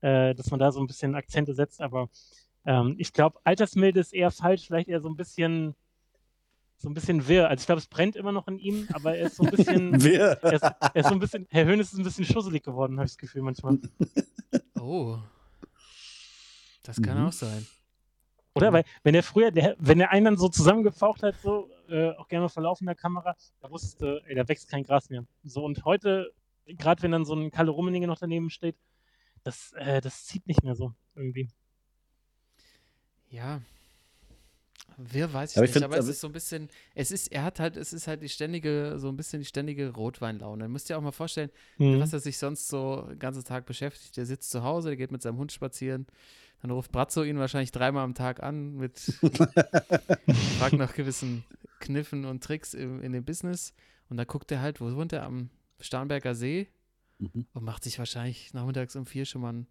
äh, 0.00 0.34
dass 0.34 0.50
man 0.50 0.60
da 0.60 0.70
so 0.72 0.80
ein 0.80 0.86
bisschen 0.86 1.14
Akzente 1.14 1.54
setzt, 1.54 1.80
aber 1.80 2.08
ähm, 2.66 2.94
ich 2.98 3.12
glaube, 3.12 3.38
Altersmilde 3.44 4.00
ist 4.00 4.12
eher 4.14 4.30
falsch, 4.30 4.66
vielleicht 4.66 4.88
eher 4.88 5.00
so 5.00 5.08
ein 5.08 5.16
bisschen 5.16 5.74
so 6.76 6.90
ein 6.90 6.94
bisschen 6.94 7.28
wirr. 7.28 7.48
Also 7.48 7.62
ich 7.62 7.66
glaube, 7.66 7.78
es 7.78 7.86
brennt 7.86 8.16
immer 8.16 8.32
noch 8.32 8.46
in 8.48 8.58
ihm, 8.58 8.88
aber 8.92 9.16
er 9.16 9.26
ist 9.28 9.36
so 9.36 9.44
ein 9.44 9.50
bisschen, 9.50 9.92
Wer? 10.02 10.42
er 10.42 10.52
ist, 10.52 10.62
er 10.62 10.96
ist 10.96 11.06
so 11.08 11.14
ein 11.14 11.18
bisschen, 11.20 11.46
Herr 11.50 11.64
Höhnes 11.64 11.92
ist 11.92 11.98
ein 11.98 12.04
bisschen 12.04 12.24
schusselig 12.26 12.62
geworden, 12.62 12.96
habe 12.98 13.06
ich 13.06 13.12
das 13.12 13.18
Gefühl 13.18 13.42
manchmal. 13.42 13.78
Oh. 14.78 15.16
Das 16.82 17.00
kann 17.00 17.18
Mhm. 17.22 17.28
auch 17.28 17.32
sein. 17.32 17.66
Oder? 18.54 18.70
Weil, 18.72 18.84
wenn 19.02 19.14
er 19.14 19.22
früher, 19.22 19.50
der, 19.50 19.76
wenn 19.78 19.98
er 19.98 20.10
einen 20.10 20.26
dann 20.26 20.36
so 20.36 20.48
zusammengefaucht 20.50 21.22
hat, 21.22 21.36
so, 21.42 21.70
äh, 21.88 22.10
auch 22.16 22.28
gerne 22.28 22.48
vor 22.48 22.62
laufender 22.62 22.94
Kamera, 22.94 23.36
da 23.60 23.70
wusste, 23.70 24.22
ey, 24.26 24.34
da 24.34 24.46
wächst 24.48 24.68
kein 24.68 24.82
Gras 24.84 25.10
mehr. 25.10 25.24
So, 25.44 25.64
und 25.64 25.84
heute, 25.84 26.32
gerade 26.66 27.02
wenn 27.02 27.10
dann 27.12 27.24
so 27.24 27.34
ein 27.34 27.50
Kalle 27.50 27.70
Rummenigge 27.70 28.06
noch 28.06 28.18
daneben 28.18 28.50
steht, 28.50 28.76
das, 29.42 29.72
äh, 29.76 30.00
das 30.00 30.24
zieht 30.26 30.46
nicht 30.46 30.62
mehr 30.64 30.74
so 30.74 30.94
irgendwie. 31.14 31.48
Ja. 33.28 33.60
Wer 34.96 35.32
weiß 35.32 35.50
ich 35.52 35.56
Aber 35.56 35.64
ich 35.64 35.70
nicht, 35.70 35.72
find- 35.74 35.84
aber 35.86 35.96
es 35.98 36.04
aber- 36.04 36.10
ist 36.12 36.20
so 36.20 36.28
ein 36.28 36.32
bisschen, 36.32 36.68
es 36.94 37.10
ist, 37.10 37.32
er 37.32 37.42
hat 37.42 37.58
halt, 37.58 37.76
es 37.76 37.92
ist 37.92 38.06
halt 38.06 38.22
die 38.22 38.28
ständige, 38.28 38.94
so 38.98 39.08
ein 39.08 39.16
bisschen 39.16 39.40
die 39.40 39.46
ständige 39.46 39.90
Rotweinlaune. 39.92 40.64
Du 40.64 40.70
musst 40.70 40.88
dir 40.88 40.96
auch 40.96 41.02
mal 41.02 41.10
vorstellen, 41.10 41.50
Mhm. 41.78 41.98
was 42.00 42.12
er 42.12 42.20
sich 42.20 42.38
sonst 42.38 42.68
so 42.68 43.02
den 43.02 43.18
ganzen 43.18 43.42
Tag 43.44 43.66
beschäftigt. 43.66 44.16
Der 44.16 44.24
sitzt 44.24 44.50
zu 44.50 44.62
Hause, 44.62 44.88
der 44.90 44.96
geht 44.96 45.10
mit 45.10 45.20
seinem 45.20 45.38
Hund 45.38 45.50
spazieren. 45.50 46.06
Dann 46.62 46.70
ruft 46.70 46.92
Brazzo 46.92 47.24
ihn 47.24 47.38
wahrscheinlich 47.38 47.72
dreimal 47.72 48.04
am 48.04 48.14
Tag 48.14 48.40
an 48.42 48.76
mit 48.76 48.96
fragt 50.58 50.74
nach 50.74 50.94
gewissen 50.94 51.44
Kniffen 51.84 52.24
und 52.24 52.42
Tricks 52.42 52.74
im, 52.74 53.00
in 53.02 53.12
dem 53.12 53.24
Business. 53.24 53.72
Und 54.08 54.16
da 54.16 54.24
guckt 54.24 54.50
er 54.52 54.60
halt, 54.60 54.80
wo 54.80 54.92
wohnt 54.94 55.12
er? 55.12 55.22
Am 55.24 55.50
Starnberger 55.80 56.34
See 56.34 56.68
Mhm. 57.20 57.46
und 57.52 57.62
macht 57.64 57.84
sich 57.84 58.00
wahrscheinlich 58.00 58.52
nachmittags 58.54 58.96
um 58.96 59.06
vier 59.06 59.24
schon 59.24 59.42
mal 59.42 59.52
ein 59.52 59.66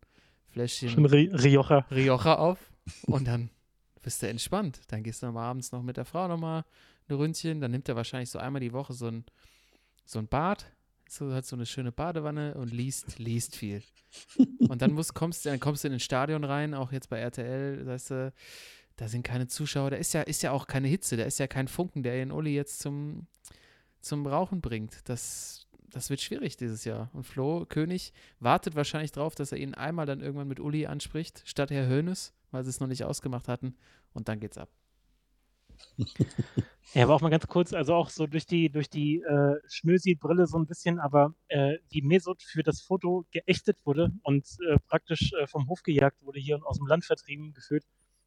Fläschchen 0.48 0.88
Schon 0.90 1.06
Ri 1.06 1.30
Rioja. 1.34 1.80
Rioja 1.92 2.38
auf 2.38 2.58
und 3.08 3.28
dann 3.28 3.50
bist 4.02 4.22
du 4.24 4.28
entspannt. 4.30 4.80
Dann 4.88 5.04
gehst 5.04 5.22
du 5.22 5.26
noch 5.28 5.34
mal 5.34 5.50
abends 5.50 5.72
noch 5.74 5.84
mit 5.84 5.98
der 5.98 6.06
Frau 6.06 6.28
noch 6.30 6.40
mal 6.40 6.64
ein 7.10 7.16
Ründchen. 7.16 7.60
Dann 7.60 7.72
nimmt 7.72 7.90
er 7.90 7.98
wahrscheinlich 7.98 8.30
so 8.30 8.40
einmal 8.40 8.62
die 8.62 8.72
Woche 8.72 8.94
so 8.94 9.08
ein, 9.08 9.26
so 10.06 10.20
ein 10.20 10.28
Bad, 10.30 10.66
so 11.10 11.34
hat 11.34 11.46
so 11.46 11.58
eine 11.58 11.66
schöne 11.66 11.92
Badewanne 11.92 12.54
und 12.56 12.72
liest, 12.72 13.20
liest 13.20 13.56
viel. 13.58 13.84
Und 14.70 14.82
dann 14.82 14.94
musst, 14.94 15.14
kommst, 15.14 15.44
du- 15.46 15.50
dann 15.50 15.60
kommst 15.60 15.84
du 15.84 15.88
in 15.90 15.94
ein 15.96 16.00
Stadion 16.00 16.44
rein, 16.46 16.74
auch 16.74 16.92
jetzt 16.94 17.10
bei 17.10 17.18
RTL, 17.20 17.86
weißt 17.86 18.12
du, 18.12 18.34
da 18.96 19.08
sind 19.08 19.24
keine 19.24 19.48
Zuschauer, 19.48 19.92
da 19.92 19.98
ist 19.98 20.14
ja, 20.14 20.22
ist 20.22 20.44
ja 20.44 20.52
auch 20.52 20.68
keine 20.68 20.88
Hitze, 20.88 21.18
da 21.18 21.24
ist 21.24 21.40
ja 21.40 21.48
kein 21.48 21.68
Funken, 21.68 22.04
der 22.04 22.14
den 22.14 22.32
Uli 22.32 22.56
jetzt 22.56 22.80
zum, 22.80 23.28
zum 24.02 24.28
Rauchen 24.28 24.62
bringt. 24.62 25.08
Das, 25.10 25.68
das 25.90 26.10
wird 26.10 26.22
schwierig 26.22 26.58
dieses 26.58 26.86
Jahr. 26.86 27.10
Und 27.14 27.24
Flo 27.24 27.66
König 27.66 28.14
wartet 28.40 28.76
wahrscheinlich 28.76 29.12
drauf, 29.12 29.36
dass 29.36 29.52
er 29.52 29.58
ihn 29.58 29.74
einmal 29.74 30.06
dann 30.06 30.22
irgendwann 30.22 30.48
mit 30.48 30.60
Uli 30.60 30.86
anspricht, 30.86 31.42
statt 31.46 31.72
Herr 31.72 31.88
Hönes, 31.88 32.34
weil 32.52 32.64
sie 32.64 32.70
es 32.70 32.80
noch 32.80 32.88
nicht 32.88 33.04
ausgemacht 33.04 33.48
hatten. 33.48 33.76
Und 34.14 34.28
dann 34.28 34.40
geht's 34.40 34.58
ab. 34.58 34.70
Ja, 36.94 37.06
aber 37.06 37.16
auch 37.16 37.22
mal 37.22 37.30
ganz 37.30 37.48
kurz, 37.48 37.74
also 37.74 37.96
auch 37.96 38.10
so 38.10 38.28
durch 38.28 38.46
die, 38.46 38.70
durch 38.70 38.88
die 38.88 39.22
äh, 39.22 39.56
Schnösi-Brille 39.68 40.46
so 40.46 40.60
ein 40.60 40.68
bisschen, 40.68 41.00
aber 41.00 41.34
äh, 41.48 41.78
wie 41.90 42.04
Mesut 42.04 42.44
für 42.44 42.62
das 42.62 42.82
Foto 42.82 43.26
geächtet 43.32 43.80
wurde 43.84 44.12
und 44.22 44.46
äh, 44.70 44.78
praktisch 44.88 45.34
äh, 45.34 45.48
vom 45.48 45.68
Hof 45.70 45.82
gejagt 45.82 46.22
wurde 46.22 46.40
hier 46.40 46.56
und 46.56 46.64
aus 46.64 46.78
dem 46.78 46.86
Land 46.86 47.06
vertrieben 47.06 47.54
geführt. 47.54 47.86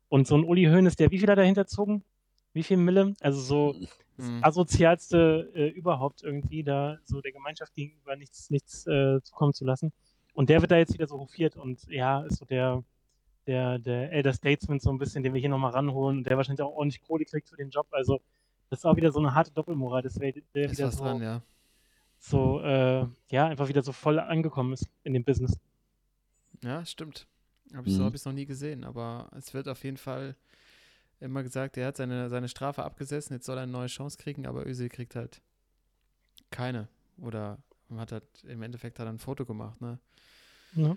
Und 0.09 0.27
so 0.27 0.37
ein 0.37 0.45
Uli 0.45 0.65
Hoeneß, 0.65 0.97
der 0.97 1.11
wie 1.11 1.19
viel 1.19 1.29
hat 1.31 1.39
er 1.39 1.45
hinterzogen? 1.45 2.05
Wie 2.53 2.63
viel 2.63 2.77
Mille? 2.77 3.15
Also 3.21 3.41
so 3.41 3.75
das 4.17 4.29
Mhm. 4.29 4.43
asozialste 4.43 5.51
äh, 5.55 5.69
überhaupt 5.69 6.23
irgendwie, 6.23 6.63
da 6.63 6.99
so 7.05 7.21
der 7.21 7.33
Gemeinschaft 7.33 7.75
gegenüber 7.75 8.17
nichts, 8.17 8.51
nichts 8.51 8.87
äh, 8.87 9.21
zukommen 9.23 9.53
zu 9.53 9.65
lassen. 9.65 9.93
Und 10.33 10.49
der 10.49 10.61
wird 10.61 10.71
da 10.71 10.77
jetzt 10.79 10.95
wieder 10.95 11.07
so 11.07 11.19
hofiert 11.19 11.57
und 11.57 11.85
ja, 11.89 12.23
ist 12.23 12.39
so 12.39 12.45
der, 12.45 12.83
der, 13.47 13.79
der 13.79 14.13
Elder 14.13 14.33
Statesman 14.33 14.81
so 14.81 14.91
ein 14.91 14.99
bisschen, 14.99 15.23
den 15.23 15.35
wir 15.35 15.41
hier 15.41 15.51
nochmal 15.51 15.73
ranholen 15.73 16.19
und 16.19 16.25
der 16.27 16.37
wahrscheinlich 16.37 16.63
auch 16.63 16.75
ordentlich 16.75 17.03
Kohle 17.03 17.25
kriegt 17.25 17.49
für 17.49 17.57
den 17.57 17.71
Job. 17.71 17.87
Also 17.91 18.21
das 18.71 18.81
ist 18.81 18.85
auch 18.85 18.97
wieder 18.97 19.13
so 19.13 19.19
eine 19.19 19.35
harte 19.35 19.51
Doppelmoral, 19.53 20.03
dass 20.03 20.15
der, 20.15 20.33
der 20.55 20.71
wieder 20.71 20.91
so, 20.91 21.05
dran, 21.05 21.23
ja. 21.23 21.43
so 22.19 22.61
äh, 22.63 23.07
ja, 23.31 23.47
einfach 23.47 23.69
wieder 23.69 23.83
so 23.83 23.93
voll 23.93 24.19
angekommen 24.19 24.73
ist 24.73 24.89
in 25.05 25.13
dem 25.13 25.25
Business. 25.25 25.59
Ja, 26.63 26.85
stimmt. 26.85 27.27
Hab 27.75 27.87
ich, 27.87 27.95
So 27.95 28.01
Mhm. 28.03 28.07
habe 28.07 28.17
ich 28.17 28.21
es 28.23 28.25
noch 28.27 28.33
nie 28.33 28.47
gesehen, 28.47 28.85
aber 28.85 29.31
es 29.37 29.53
wird 29.55 29.69
auf 29.69 29.83
jeden 29.85 29.97
Fall 29.97 30.37
immer 31.21 31.43
gesagt, 31.43 31.77
er 31.77 31.89
hat 31.89 31.97
seine, 31.97 32.29
seine 32.29 32.49
Strafe 32.49 32.85
abgesessen, 32.85 33.35
jetzt 33.35 33.47
soll 33.47 33.57
er 33.59 33.63
eine 33.63 33.73
neue 33.73 33.89
Chance 33.89 34.19
kriegen, 34.19 34.47
aber 34.47 34.67
Özil 34.67 34.89
kriegt 34.89 35.17
halt 35.17 35.41
keine 36.51 36.89
oder 37.19 37.59
hat 37.97 38.13
halt 38.13 38.25
im 38.45 38.63
Endeffekt 38.63 38.99
hat 38.99 39.07
er 39.07 39.13
ein 39.13 39.19
Foto 39.19 39.45
gemacht, 39.47 39.81
ne? 39.81 39.99
Ja. 40.73 40.97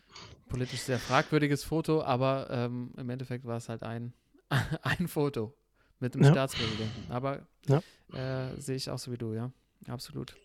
Politisch 0.49 0.81
sehr 0.81 0.99
fragwürdiges 0.99 1.63
Foto, 1.63 2.01
aber 2.03 2.49
ähm, 2.49 2.91
im 2.97 3.09
Endeffekt 3.09 3.45
war 3.45 3.57
es 3.57 3.69
halt 3.69 3.83
ein, 3.83 4.13
ein 4.81 5.07
Foto 5.07 5.55
mit 5.99 6.15
dem 6.15 6.23
Ja. 6.23 6.31
Staatspräsidenten. 6.31 7.09
Aber 7.09 7.47
Ja. 7.67 7.81
äh, 8.13 8.59
sehe 8.59 8.75
ich 8.75 8.89
auch 8.89 8.99
so 8.99 9.11
wie 9.11 9.17
du, 9.17 9.33
ja. 9.33 9.51
Absolut. 9.87 10.35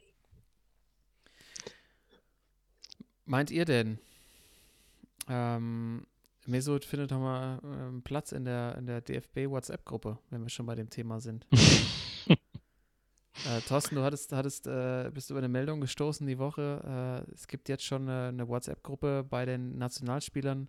Meint 3.25 3.51
ihr 3.51 3.65
denn, 3.65 3.99
ähm, 5.29 6.07
Mesut 6.47 6.85
findet 6.85 7.11
doch 7.11 7.19
mal 7.19 7.61
ähm, 7.65 8.03
Platz 8.03 8.33
in 8.33 8.45
der, 8.45 8.77
in 8.77 8.87
der 8.87 9.01
DFB-WhatsApp-Gruppe, 9.01 10.19
wenn 10.31 10.43
wir 10.43 10.49
schon 10.51 10.67
bei 10.67 10.75
dem 10.75 10.91
Thema 10.91 11.21
sind? 11.21 11.47
Äh, 13.47 13.61
Thorsten, 13.63 13.97
du 13.97 14.03
hattest, 14.03 14.33
hattest, 14.33 14.67
äh, 14.69 15.11
bist 15.13 15.29
über 15.29 15.41
eine 15.41 15.49
Meldung 15.49 15.81
gestoßen 15.81 16.25
die 16.27 16.39
Woche. 16.39 17.25
Äh, 17.29 17.33
es 17.35 17.49
gibt 17.49 17.69
jetzt 17.69 17.85
schon 17.85 18.09
eine, 18.09 18.29
eine 18.29 18.49
WhatsApp-Gruppe 18.49 19.27
bei 19.29 19.45
den 19.45 19.77
Nationalspielern, 19.77 20.69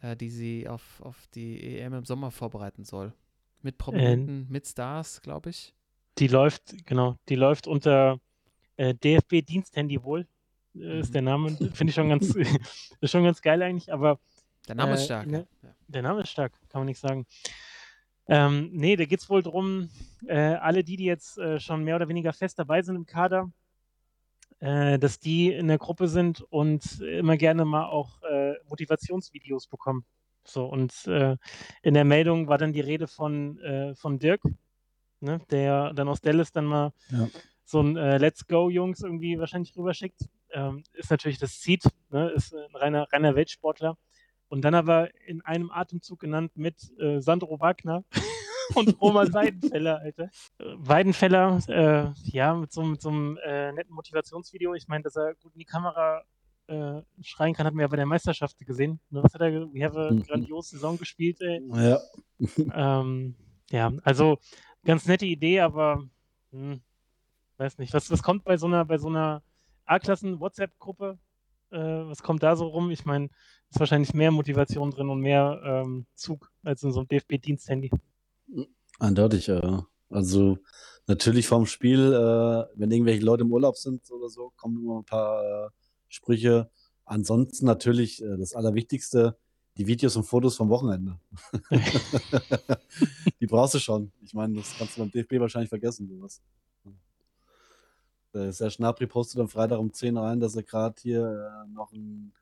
äh, 0.00 0.16
die 0.16 0.30
sie 0.30 0.68
auf, 0.68 1.00
auf 1.02 1.26
die 1.34 1.78
EM 1.78 1.94
im 1.94 2.04
Sommer 2.04 2.30
vorbereiten 2.30 2.84
soll. 2.84 3.12
Mit 3.60 3.76
Prominenten, 3.76 4.46
mit 4.48 4.66
Stars, 4.66 5.20
glaube 5.20 5.50
ich. 5.50 5.74
Die 6.18 6.28
läuft, 6.28 6.86
genau, 6.86 7.16
die 7.28 7.34
läuft 7.34 7.66
unter 7.66 8.20
äh, 8.76 8.94
DFB 8.94 9.44
Diensthandy 9.44 10.02
wohl, 10.04 10.28
äh, 10.76 11.00
ist 11.00 11.08
Mhm. 11.08 11.12
der 11.12 11.22
Name. 11.22 11.50
Finde 11.50 11.90
ich 11.90 11.94
schon 11.94 12.08
ganz, 12.08 12.34
ist 13.00 13.10
schon 13.10 13.24
ganz 13.24 13.42
geil 13.42 13.60
eigentlich, 13.62 13.92
aber 13.92 14.20
Der 14.68 14.74
Name 14.74 14.94
ist 14.94 15.02
Äh, 15.02 15.04
stark. 15.06 15.26
ne- 15.26 15.46
ja. 15.62 15.74
der 15.88 16.02
Name 16.02 16.22
ist 16.22 16.30
stark, 16.30 16.52
kann 16.70 16.80
man 16.80 16.86
nicht 16.86 17.00
sagen. 17.00 17.26
Ähm, 18.26 18.70
nee, 18.72 18.96
da 18.96 19.04
geht 19.04 19.20
es 19.20 19.28
wohl 19.28 19.42
darum, 19.42 19.90
äh, 20.26 20.36
alle 20.38 20.82
die, 20.82 20.96
die 20.96 21.04
jetzt 21.04 21.36
äh, 21.38 21.60
schon 21.60 21.84
mehr 21.84 21.96
oder 21.96 22.08
weniger 22.08 22.32
fest 22.32 22.58
dabei 22.58 22.80
sind 22.80 22.96
im 22.96 23.04
Kader, 23.04 23.50
äh, 24.60 24.98
dass 24.98 25.18
die 25.18 25.52
in 25.52 25.68
der 25.68 25.76
Gruppe 25.78 26.08
sind 26.08 26.40
und 26.40 27.00
immer 27.02 27.36
gerne 27.36 27.64
mal 27.66 27.84
auch 27.84 28.22
äh, 28.22 28.54
Motivationsvideos 28.68 29.66
bekommen. 29.66 30.06
So, 30.46 30.66
und 30.66 31.06
äh, 31.06 31.36
in 31.82 31.94
der 31.94 32.04
Meldung 32.04 32.48
war 32.48 32.58
dann 32.58 32.72
die 32.72 32.80
Rede 32.80 33.06
von, 33.06 33.58
äh, 33.60 33.94
von 33.94 34.18
Dirk, 34.18 34.42
ne, 35.20 35.40
der 35.50 35.92
dann 35.94 36.08
aus 36.08 36.20
Dallas 36.22 36.52
dann 36.52 36.64
mal 36.66 36.92
Ja. 37.10 37.28
so 37.64 37.80
ein 37.80 37.96
äh, 37.96 38.18
Let's 38.18 38.46
Go 38.46 38.68
Jungs 38.70 39.00
irgendwie 39.02 39.38
wahrscheinlich 39.38 39.76
rüberschickt. 39.76 40.28
Ähm, 40.50 40.82
ist 40.92 41.10
natürlich 41.10 41.38
das 41.38 41.60
Seed, 41.60 41.82
ne, 42.10 42.30
ist 42.30 42.54
ein 42.54 42.74
reiner, 42.76 43.06
reiner 43.12 43.34
Weltsportler. 43.34 43.96
Und 44.54 44.62
dann 44.62 44.76
aber 44.76 45.08
in 45.26 45.40
einem 45.40 45.72
Atemzug 45.72 46.20
genannt 46.20 46.52
mit 46.54 46.76
äh, 47.00 47.20
Sandro 47.20 47.58
Wagner 47.58 48.04
und 48.76 49.00
Roman 49.00 49.34
Weidenfeller, 49.34 49.98
Alter. 49.98 50.30
Weidenfeller, 50.60 51.58
äh, 51.66 52.12
ja, 52.30 52.54
mit 52.54 52.72
so, 52.72 52.84
mit 52.84 53.02
so 53.02 53.08
einem 53.08 53.36
äh, 53.44 53.72
netten 53.72 53.92
Motivationsvideo. 53.92 54.74
Ich 54.74 54.86
meine, 54.86 55.02
dass 55.02 55.16
er 55.16 55.34
gut 55.42 55.54
in 55.54 55.58
die 55.58 55.64
Kamera 55.64 56.22
äh, 56.68 57.02
schreien 57.20 57.52
kann, 57.52 57.66
hatten 57.66 57.76
wir 57.76 57.82
ja 57.82 57.88
bei 57.88 57.96
der 57.96 58.06
Meisterschaft 58.06 58.56
gesehen. 58.58 59.00
Ne, 59.10 59.24
was 59.24 59.34
hat 59.34 59.40
er? 59.40 59.50
We 59.74 59.84
have 59.84 59.98
a 59.98 60.12
Mhm. 60.12 60.22
grandiose 60.22 60.70
Saison 60.76 60.98
gespielt, 60.98 61.40
ey. 61.40 61.60
Ja. 61.74 61.98
Ähm, 63.00 63.34
ja, 63.70 63.92
also 64.04 64.38
ganz 64.84 65.04
nette 65.06 65.26
Idee, 65.26 65.62
aber 65.62 66.04
hm, 66.52 66.80
weiß 67.56 67.78
nicht. 67.78 67.92
Was, 67.92 68.08
was 68.08 68.22
kommt 68.22 68.44
bei 68.44 68.56
so 68.56 68.68
einer, 68.68 68.84
bei 68.84 68.98
so 68.98 69.08
einer 69.08 69.42
A-Klassen-WhatsApp-Gruppe? 69.86 71.18
Äh, 71.72 71.76
was 71.76 72.22
kommt 72.22 72.44
da 72.44 72.54
so 72.54 72.68
rum? 72.68 72.92
Ich 72.92 73.04
meine, 73.04 73.30
ist 73.74 73.80
wahrscheinlich 73.80 74.14
mehr 74.14 74.30
Motivation 74.30 74.90
drin 74.90 75.08
und 75.08 75.20
mehr 75.20 75.60
ähm, 75.64 76.06
Zug 76.14 76.50
als 76.62 76.82
in 76.84 76.92
so 76.92 77.00
einem 77.00 77.08
DFB-Diensthandy. 77.08 77.90
Eindeutig, 79.00 79.48
ja. 79.48 79.86
Also 80.10 80.58
natürlich 81.08 81.48
vorm 81.48 81.66
Spiel, 81.66 82.12
äh, 82.12 82.78
wenn 82.78 82.92
irgendwelche 82.92 83.24
Leute 83.24 83.42
im 83.42 83.52
Urlaub 83.52 83.76
sind 83.76 84.08
oder 84.12 84.28
so, 84.28 84.52
kommen 84.56 84.80
immer 84.80 84.98
ein 84.98 85.04
paar 85.04 85.42
äh, 85.42 85.70
Sprüche. 86.08 86.70
Ansonsten 87.04 87.66
natürlich 87.66 88.22
äh, 88.22 88.36
das 88.38 88.54
Allerwichtigste, 88.54 89.36
die 89.76 89.88
Videos 89.88 90.14
und 90.14 90.22
Fotos 90.22 90.56
vom 90.56 90.68
Wochenende. 90.68 91.18
die 93.40 93.46
brauchst 93.48 93.74
du 93.74 93.80
schon. 93.80 94.12
Ich 94.22 94.34
meine, 94.34 94.54
das 94.54 94.72
kannst 94.78 94.96
du 94.96 95.00
beim 95.00 95.10
DFB 95.10 95.40
wahrscheinlich 95.40 95.68
vergessen, 95.68 96.06
sowas. 96.06 96.40
Der 98.32 98.52
Serge 98.52 98.76
Gnabry 98.76 99.08
postet 99.08 99.40
am 99.40 99.48
Freitag 99.48 99.80
um 99.80 99.92
10 99.92 100.16
rein, 100.16 100.38
dass 100.38 100.54
er 100.54 100.62
gerade 100.62 100.94
hier 101.00 101.24
äh, 101.24 101.72
noch 101.72 101.92
ein 101.92 102.32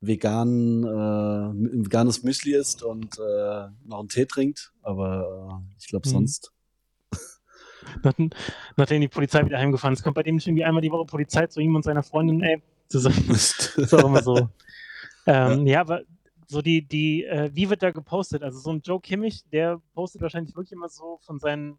vegan, 0.00 0.84
äh, 0.84 1.50
ein 1.50 1.84
veganes 1.84 2.22
Müsli 2.22 2.54
isst 2.54 2.82
und 2.82 3.18
äh, 3.18 3.68
noch 3.84 4.00
einen 4.00 4.08
Tee 4.08 4.26
trinkt. 4.26 4.72
Aber 4.82 5.60
äh, 5.62 5.74
ich 5.78 5.88
glaube 5.88 6.08
Mhm. 6.08 6.12
sonst. 6.12 6.52
Nach, 8.02 8.14
nachdem 8.76 9.00
die 9.00 9.08
Polizei 9.08 9.44
wieder 9.44 9.58
heimgefahren 9.58 9.94
ist, 9.94 10.02
kommt 10.02 10.14
bei 10.14 10.22
dem 10.22 10.36
nicht 10.36 10.46
irgendwie 10.46 10.64
einmal 10.64 10.82
die 10.82 10.90
Woche 10.90 11.06
Polizei 11.06 11.46
zu 11.46 11.60
ihm 11.60 11.74
und 11.74 11.82
seiner 11.82 12.02
Freundin, 12.02 12.42
ey. 12.42 12.62
Das 12.92 13.04
ist, 13.28 13.94
auch 13.94 14.04
immer 14.04 14.22
so. 14.22 14.48
Ähm, 15.26 15.66
ja. 15.66 15.80
aber 15.80 16.02
so 16.46 16.60
die, 16.62 16.82
die, 16.82 17.24
äh, 17.24 17.50
wie 17.54 17.70
wird 17.70 17.82
da 17.82 17.90
gepostet? 17.90 18.42
Also 18.42 18.58
so 18.58 18.70
ein 18.70 18.80
Joe 18.82 19.00
Kimmich, 19.00 19.44
der 19.52 19.80
postet 19.94 20.20
wahrscheinlich 20.22 20.54
wirklich 20.56 20.72
immer 20.72 20.88
so 20.88 21.18
von 21.22 21.38
seinen, 21.38 21.78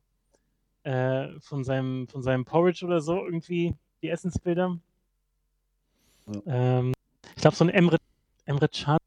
äh, 0.84 1.28
von 1.40 1.64
seinem, 1.64 2.08
von 2.08 2.24
seinem 2.24 2.46
Porridge 2.46 2.86
oder 2.86 3.02
so 3.02 3.18
irgendwie 3.26 3.76
die 4.02 4.10
Essensbilder. 4.10 4.80
Ja. 6.28 6.42
Ähm, 6.80 6.94
ich 7.36 7.42
glaube, 7.42 7.58
so 7.58 7.66
ein 7.66 7.70
Emre, 7.70 7.98
Emre 8.52 8.68
Can 8.68 8.98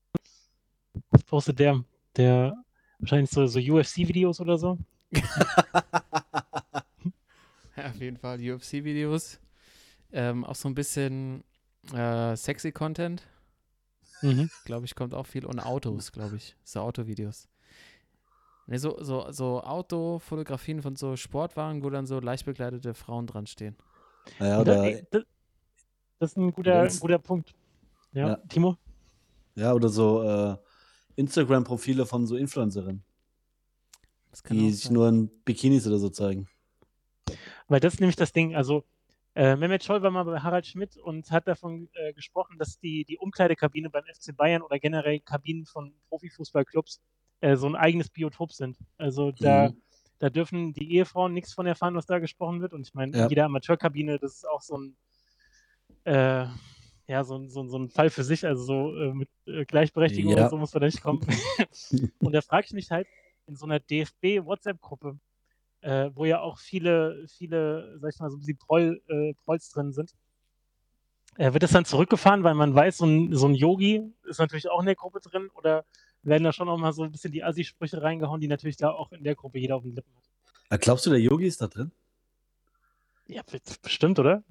was 1.11 1.23
postet 1.25 1.59
der, 1.59 1.85
der 2.17 2.55
wahrscheinlich 2.99 3.31
so, 3.31 3.47
so 3.47 3.59
UFC-Videos 3.61 4.41
oder 4.41 4.57
so. 4.59 4.79
Ja, 7.77 7.89
auf 7.89 8.01
jeden 8.01 8.17
Fall 8.17 8.39
UFC-Videos. 8.39 9.41
Ähm, 10.13 10.45
auch 10.45 10.55
so 10.55 10.69
ein 10.69 10.77
bisschen 10.77 11.43
äh, 11.93 12.37
sexy 12.37 12.71
Content, 12.73 13.27
Mhm. 14.23 14.49
glaube 14.65 14.87
ich, 14.87 14.95
kommt 14.95 15.13
auch 15.13 15.27
viel. 15.27 15.45
Und 15.45 15.59
Autos, 15.59 16.13
glaube 16.13 16.37
ich. 16.37 16.57
So 16.63 16.81
Autovideos. 16.81 17.49
Ne, 18.69 18.79
so, 18.79 18.97
so, 19.03 19.31
so 19.33 19.61
Autofotografien 19.63 20.81
von 20.83 20.95
so 20.95 21.17
Sportwagen, 21.17 21.83
wo 21.83 21.91
dann 21.91 22.07
so 22.07 22.21
leicht 22.21 22.47
bekleidete 22.47 22.95
Frauen 22.95 23.27
dran 23.27 23.47
stehen. 23.49 23.77
Da- 24.39 24.61
oder, 24.61 24.85
ey, 24.85 25.05
das, 25.11 25.25
das 26.21 26.31
ist 26.31 26.37
ein 26.39 26.53
guter, 26.53 26.87
guter 27.01 27.19
Punkt. 27.19 27.55
Ja, 28.13 28.29
Ja. 28.29 28.37
Timo? 28.49 28.79
Ja, 29.55 29.73
oder 29.73 29.89
so 29.89 30.23
äh, 30.23 30.57
Instagram-Profile 31.17 32.07
von 32.07 32.27
so 32.27 32.37
Influencerinnen, 32.37 33.05
die 34.51 34.71
sich 34.73 34.91
nur 34.91 35.09
in 35.09 35.29
Bikinis 35.45 35.87
oder 35.87 35.99
so 35.99 36.09
zeigen. 36.11 36.49
Weil 37.69 37.81
das 37.81 37.95
ist 37.95 38.01
nämlich 38.01 38.17
das 38.17 38.33
Ding. 38.33 38.55
Also, 38.57 38.85
äh, 39.35 39.57
Mehmet 39.57 39.83
Scholl 39.83 40.03
war 40.03 40.11
mal 40.11 40.25
bei 40.25 40.41
Harald 40.41 40.67
Schmidt 40.67 40.97
und 40.97 41.31
hat 41.31 41.49
davon 41.49 41.89
äh, 41.95 42.13
gesprochen, 42.13 42.59
dass 42.59 42.79
die, 42.79 43.05
die 43.05 43.19
Umkleidekabine 43.19 43.91
beim 43.91 44.05
FC 44.05 44.37
Bayern 44.37 44.63
oder 44.63 44.79
generell 44.79 45.21
Kabinen 45.21 45.65
von 45.67 45.93
Profifußballclubs 46.09 47.01
äh, 47.41 47.57
so 47.57 47.67
ein 47.67 47.75
eigenes 47.77 48.11
Biotop 48.11 48.53
sind. 48.53 48.77
Also, 48.99 49.33
da, 49.33 49.71
Mhm. 49.71 49.83
da 50.19 50.31
dürfen 50.31 50.73
die 50.75 50.95
Ehefrauen 50.95 51.33
nichts 51.33 51.53
von 51.53 51.67
erfahren, 51.67 51.95
was 51.95 52.07
da 52.07 52.19
gesprochen 52.19 52.61
wird. 52.61 52.73
Und 52.73 52.83
ich 52.87 52.95
meine, 52.95 53.17
Ja. 53.17 53.25
in 53.25 53.31
jeder 53.31 53.45
Amateurkabine, 53.47 54.19
das 54.19 54.35
ist 54.37 54.49
auch 54.49 54.63
so 54.63 54.77
ein. 54.79 54.97
Äh, 56.05 56.47
ja, 57.07 57.23
so, 57.25 57.37
ein- 57.37 57.51
so, 57.51 57.67
so 57.67 57.79
ein 57.79 57.89
Fall 57.91 58.11
für 58.11 58.25
sich, 58.25 58.47
also 58.47 58.63
so 58.65 58.97
äh, 58.97 59.13
mit 59.13 59.29
äh, 59.47 59.65
Gleichberechtigung 59.65 60.33
Ja. 60.37 60.45
und 60.45 60.51
so 60.51 60.57
muss 60.59 60.73
man 60.75 60.81
da 60.83 60.87
nicht 60.87 61.03
kommen. 61.03 61.21
und 62.21 62.33
da 62.33 62.41
frage 62.41 62.67
ich 62.67 62.73
mich 62.73 62.91
halt, 62.91 63.07
in 63.47 63.57
so 63.57 63.67
einer 63.67 63.79
DFB-WhatsApp-Gruppe, 63.81 65.19
äh, 65.83 66.11
wo 66.15 66.25
ja 66.25 66.41
auch 66.41 66.59
viele, 66.59 67.27
viele, 67.29 67.99
sag 68.01 68.15
ich 68.15 68.21
mal, 68.21 68.31
so 68.31 68.37
ein 68.37 68.41
bisschen 68.41 68.57
Proll, 68.59 69.03
äh, 69.09 69.35
Prolls 69.45 69.69
drin 69.71 69.93
sind, 69.93 70.13
äh, 71.37 71.53
wird 71.53 71.63
das 71.63 71.73
dann 71.73 71.85
zurückgefahren, 71.85 72.43
weil 72.45 72.55
man 72.55 72.75
weiß, 72.75 72.97
so 72.99 73.07
ein, 73.07 73.35
so 73.37 73.47
ein 73.47 73.55
Yogi 73.55 74.03
ist 74.25 74.39
natürlich 74.39 74.71
auch 74.71 74.81
in 74.81 74.87
der 74.87 74.95
Gruppe 74.95 75.21
drin 75.21 75.51
oder 75.55 75.85
werden 76.23 76.45
da 76.45 76.53
schon 76.55 76.69
auch 76.71 76.79
mal 76.79 76.93
so 76.95 77.03
ein 77.03 77.13
bisschen 77.13 77.33
die 77.33 77.45
Assi-Sprüche 77.45 78.01
reingehauen, 78.01 78.41
die 78.41 78.49
natürlich 78.49 78.77
da 78.79 78.91
auch 78.93 79.13
in 79.13 79.25
der 79.25 79.35
Gruppe 79.35 79.59
jeder 79.59 79.77
auf 79.77 79.83
den 79.83 79.95
Lippen 79.95 80.15
hat. 80.17 80.25
Ja, 80.71 80.77
glaubst 80.79 81.05
du, 81.05 81.11
der 81.11 81.21
Yogi 81.21 81.47
ist 81.47 81.61
da 81.61 81.67
drin? 81.67 81.93
Ja, 83.27 83.43
bestimmt, 83.83 84.19
oder? 84.19 84.43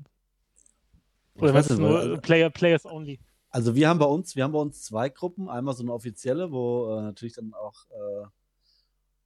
Oder 1.36 1.54
nicht, 1.54 1.70
weil- 1.70 2.08
nur 2.10 2.18
Player, 2.22 2.50
Players 2.50 2.86
only? 2.86 3.20
Also 3.50 3.76
wir 3.76 3.88
haben 3.88 4.00
bei 4.00 4.06
uns, 4.06 4.36
wir 4.36 4.44
haben 4.44 4.52
bei 4.52 4.60
uns 4.60 4.82
zwei 4.84 5.10
Gruppen. 5.10 5.50
Einmal 5.50 5.76
so 5.76 5.84
eine 5.84 5.94
offizielle, 5.94 6.52
wo 6.52 6.96
äh, 6.98 7.02
natürlich 7.04 7.34
dann 7.36 7.54
auch, 7.54 7.86
äh, 7.92 8.26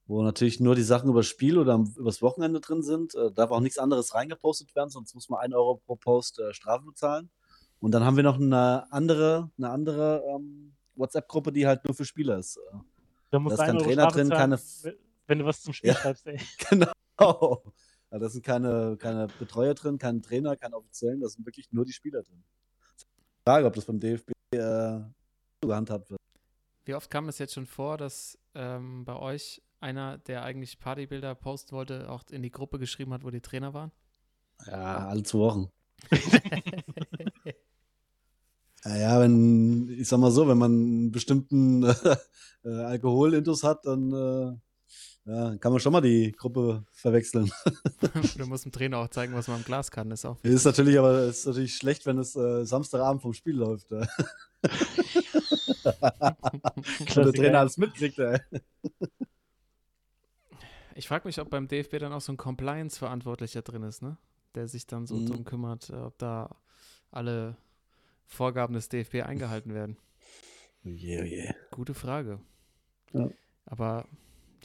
wo 0.06 0.22
natürlich 0.22 0.60
nur 0.60 0.74
die 0.74 0.82
Sachen 0.82 1.08
über 1.10 1.20
das 1.20 1.26
Spiel 1.26 1.58
oder 1.58 1.74
am- 1.74 1.92
übers 1.96 2.20
Wochenende 2.22 2.60
drin 2.60 2.82
sind. 2.82 3.14
Äh, 3.14 3.30
darf 3.32 3.50
auch 3.50 3.60
nichts 3.60 3.78
anderes 3.78 4.14
reingepostet 4.14 4.74
werden, 4.74 4.90
sonst 4.90 5.14
muss 5.14 5.28
man 5.28 5.40
1 5.40 5.54
Euro 5.54 5.76
pro 5.86 5.96
Post 5.96 6.38
äh, 6.40 6.52
Strafe 6.52 6.84
bezahlen. 6.84 7.30
Und 7.80 7.92
dann 7.92 8.04
haben 8.04 8.16
wir 8.16 8.24
noch 8.24 8.36
eine 8.40 8.86
andere, 8.90 9.50
eine 9.56 9.70
andere 9.70 10.24
ähm, 10.34 10.74
WhatsApp-Gruppe, 10.96 11.52
die 11.52 11.66
halt 11.66 11.84
nur 11.84 11.94
für 11.94 12.04
Spieler 12.04 12.38
ist. 12.38 12.56
Äh, 12.56 12.76
Da 13.30 13.38
muss 13.38 13.50
Da 13.50 13.54
ist 13.54 13.60
ein 13.60 13.66
kein 13.68 13.76
Euro 13.76 13.84
Trainer 13.86 14.02
Strafe 14.02 14.16
drin, 14.18 14.28
zahlen, 14.28 14.50
keine 14.50 14.96
wenn 15.26 15.38
du 15.40 15.44
was 15.44 15.62
zum 15.62 15.72
Spiel 15.74 15.90
Ja. 15.90 15.94
schreibst, 15.96 16.26
ey. 16.26 16.38
Genau. 16.70 17.62
Ja, 18.10 18.18
da 18.18 18.28
sind 18.28 18.44
keine, 18.44 18.96
keine 18.98 19.28
Betreuer 19.38 19.74
drin, 19.74 19.98
kein 19.98 20.22
Trainer, 20.22 20.56
keine 20.56 20.76
Offiziellen, 20.76 21.20
da 21.20 21.28
sind 21.28 21.44
wirklich 21.44 21.70
nur 21.72 21.84
die 21.84 21.92
Spieler 21.92 22.22
drin. 22.22 22.42
Frage, 23.44 23.66
ob 23.66 23.74
das 23.74 23.84
beim 23.84 24.00
DFB 24.00 24.32
äh, 24.52 25.00
gehandhabt 25.60 26.10
wird. 26.10 26.20
Wie 26.84 26.94
oft 26.94 27.10
kam 27.10 27.28
es 27.28 27.38
jetzt 27.38 27.54
schon 27.54 27.66
vor, 27.66 27.98
dass 27.98 28.38
ähm, 28.54 29.04
bei 29.04 29.16
euch 29.16 29.62
einer, 29.80 30.18
der 30.18 30.42
eigentlich 30.42 30.78
Partybilder 30.78 31.34
posten 31.34 31.72
wollte, 31.72 32.10
auch 32.10 32.24
in 32.30 32.42
die 32.42 32.50
Gruppe 32.50 32.78
geschrieben 32.78 33.12
hat, 33.12 33.24
wo 33.24 33.30
die 33.30 33.42
Trainer 33.42 33.74
waren? 33.74 33.92
Ja, 34.66 35.08
alle 35.08 35.22
zwei 35.22 35.38
Wochen. 35.38 35.70
Naja, 38.84 39.20
wenn, 39.20 39.88
ich 39.90 40.08
sag 40.08 40.18
mal 40.18 40.30
so, 40.30 40.46
wenn 40.48 40.58
man 40.58 40.72
einen 40.72 41.10
bestimmten 41.10 41.82
äh, 42.64 42.68
Alkoholintus 42.68 43.64
hat, 43.64 43.84
dann 43.84 44.12
äh, 44.12 44.56
ja, 45.28 45.56
kann 45.58 45.72
man 45.72 45.80
schon 45.80 45.92
mal 45.92 46.00
die 46.00 46.32
Gruppe 46.32 46.84
verwechseln. 46.90 47.50
du 48.38 48.46
musst 48.46 48.64
dem 48.64 48.72
Trainer 48.72 48.98
auch 48.98 49.08
zeigen, 49.08 49.34
was 49.34 49.46
man 49.48 49.58
im 49.58 49.64
Glas 49.64 49.90
kann. 49.90 50.10
Ist 50.10 50.24
auch 50.24 50.38
Ist 50.42 50.64
natürlich 50.64 50.98
aber 50.98 51.24
ist 51.24 51.46
natürlich 51.46 51.74
schlecht, 51.76 52.06
wenn 52.06 52.18
es 52.18 52.34
äh, 52.34 52.64
Samstagabend 52.64 53.20
vom 53.22 53.34
Spiel 53.34 53.56
läuft. 53.56 53.92
Äh. 53.92 54.06
Und 56.98 57.16
der. 57.16 57.32
Trainer 57.32 57.60
alles 57.60 57.76
mitkriegt. 57.78 58.18
Ey. 58.18 58.40
Ich 60.94 61.06
frage 61.08 61.28
mich, 61.28 61.40
ob 61.40 61.50
beim 61.50 61.68
DFB 61.68 61.98
dann 61.98 62.12
auch 62.12 62.20
so 62.20 62.32
ein 62.32 62.36
Compliance-Verantwortlicher 62.36 63.62
drin 63.62 63.82
ist, 63.84 64.02
ne? 64.02 64.16
Der 64.54 64.66
sich 64.66 64.86
dann 64.86 65.06
so 65.06 65.14
Mhm. 65.14 65.26
drum 65.26 65.44
kümmert, 65.44 65.90
äh, 65.90 65.94
ob 65.96 66.18
da 66.18 66.56
alle 67.10 67.56
Vorgaben 68.26 68.74
des 68.74 68.88
DFB 68.88 69.22
eingehalten 69.22 69.74
werden. 69.74 69.96
Oh 70.84 70.88
je, 70.88 71.20
oh 71.20 71.24
je. 71.24 71.54
Gute 71.70 71.94
Frage. 71.94 72.40
Ja. 73.12 73.28
Aber 73.66 74.06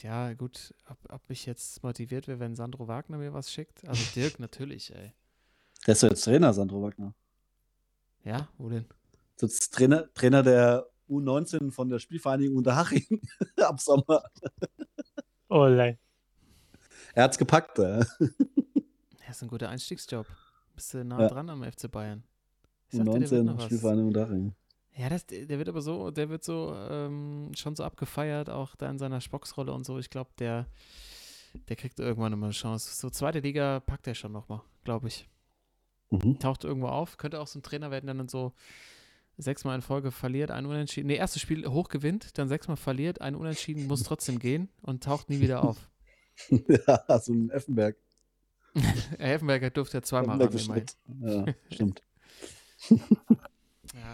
ja, 0.02 0.32
gut, 0.34 0.74
ob, 0.88 0.98
ob 1.12 1.30
ich 1.30 1.46
jetzt 1.46 1.82
motiviert 1.82 2.28
wäre, 2.28 2.40
wenn 2.40 2.54
Sandro 2.54 2.88
Wagner 2.88 3.18
mir 3.18 3.32
was 3.32 3.52
schickt. 3.52 3.86
Also 3.88 4.02
Dirk 4.14 4.38
natürlich, 4.40 4.94
ey. 4.94 5.12
Der 5.86 5.92
ist 5.92 6.02
doch 6.02 6.08
jetzt 6.08 6.24
Trainer, 6.24 6.52
Sandro 6.52 6.82
Wagner. 6.82 7.14
Ja, 8.24 8.48
wo 8.58 8.68
denn? 8.70 8.86
Ist 9.40 9.74
Trainer, 9.74 10.12
Trainer 10.14 10.42
der 10.42 10.86
U19 11.10 11.70
von 11.70 11.88
der 11.90 11.98
Spielvereinigung 11.98 12.56
Unterhaching 12.56 13.20
ab 13.58 13.80
Sommer. 13.80 14.22
Oh, 15.48 15.66
lei. 15.66 15.98
Er 17.14 17.24
hat's 17.24 17.36
gepackt. 17.38 17.78
Äh. 17.78 18.00
Ja, 18.00 19.30
ist 19.30 19.42
ein 19.42 19.48
guter 19.48 19.68
Einstiegsjob. 19.68 20.26
Bist 20.74 20.94
du 20.94 21.04
nah 21.04 21.20
Ja. 21.20 21.28
dran 21.28 21.50
am 21.50 21.62
FC 21.62 21.90
Bayern. 21.90 22.24
Ich 22.88 22.96
sag 22.98 23.04
dir, 23.06 23.18
der 23.20 23.30
wird 23.30 23.44
noch 23.44 23.54
U19 23.54 23.56
was. 23.58 23.64
Spielvereinigung 23.66 24.08
Unterhaching. 24.08 24.54
Ja, 24.96 25.08
das, 25.08 25.26
der 25.26 25.48
wird 25.48 25.68
aber 25.68 25.82
so, 25.82 26.10
der 26.10 26.28
wird 26.28 26.44
so 26.44 26.74
ähm, 26.88 27.50
schon 27.56 27.74
so 27.74 27.82
abgefeiert, 27.82 28.48
auch 28.48 28.76
da 28.76 28.88
in 28.88 28.98
seiner 28.98 29.20
Spocksrolle 29.20 29.72
und 29.72 29.84
so. 29.84 29.98
Ich 29.98 30.08
glaube, 30.08 30.30
der, 30.38 30.66
der 31.68 31.76
kriegt 31.76 31.98
irgendwann 31.98 32.30
nochmal 32.30 32.48
eine 32.48 32.54
Chance. 32.54 32.94
So 32.94 33.10
zweite 33.10 33.40
Liga 33.40 33.80
packt 33.80 34.06
er 34.06 34.14
schon 34.14 34.30
nochmal, 34.30 34.62
glaube 34.84 35.08
ich. 35.08 35.28
Mhm. 36.10 36.38
Taucht 36.38 36.62
irgendwo 36.62 36.88
auf, 36.88 37.16
könnte 37.16 37.40
auch 37.40 37.48
so 37.48 37.58
ein 37.58 37.62
Trainer 37.62 37.90
werden, 37.90 38.06
der 38.06 38.14
dann 38.14 38.28
so 38.28 38.52
sechsmal 39.36 39.74
in 39.74 39.82
Folge 39.82 40.12
verliert, 40.12 40.52
ein 40.52 40.64
Unentschieden. 40.64 41.08
Nee, 41.08 41.16
erstes 41.16 41.42
Spiel 41.42 41.66
hoch 41.66 41.88
gewinnt, 41.88 42.38
dann 42.38 42.48
sechsmal 42.48 42.76
verliert, 42.76 43.20
ein 43.20 43.34
Unentschieden, 43.34 43.88
muss 43.88 44.04
trotzdem 44.04 44.38
gehen 44.38 44.68
und 44.80 45.02
taucht 45.02 45.28
nie 45.28 45.40
wieder 45.40 45.64
auf. 45.64 45.90
ja, 46.50 47.18
so 47.20 47.32
ein 47.32 47.50
Effenberg. 47.50 47.96
Helfenberger 49.18 49.70
durfte 49.70 49.98
ja 49.98 50.02
zweimal 50.02 50.40
ran, 50.40 50.84
Ja, 51.20 51.44
stimmt. 51.70 52.02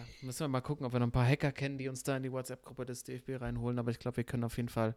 Ja, 0.01 0.27
müssen 0.27 0.41
wir 0.41 0.49
mal 0.49 0.61
gucken, 0.61 0.87
ob 0.87 0.93
wir 0.93 1.01
noch 1.01 1.07
ein 1.07 1.13
paar 1.13 1.27
Hacker 1.27 1.53
kennen, 1.53 1.79
die 1.79 1.89
uns 1.89 2.03
da 2.03 2.17
in 2.17 2.23
die 2.23 2.33
WhatsApp-Gruppe 2.33 2.87
des 2.87 3.05
DFB 3.05 3.41
reinholen. 3.41 3.79
Aber 3.79 3.91
ich 3.91 3.99
glaube, 3.99 4.17
wir 4.19 4.25
können 4.25 4.45
auf 4.45 4.57
jeden 4.57 4.69
Fall 4.69 4.95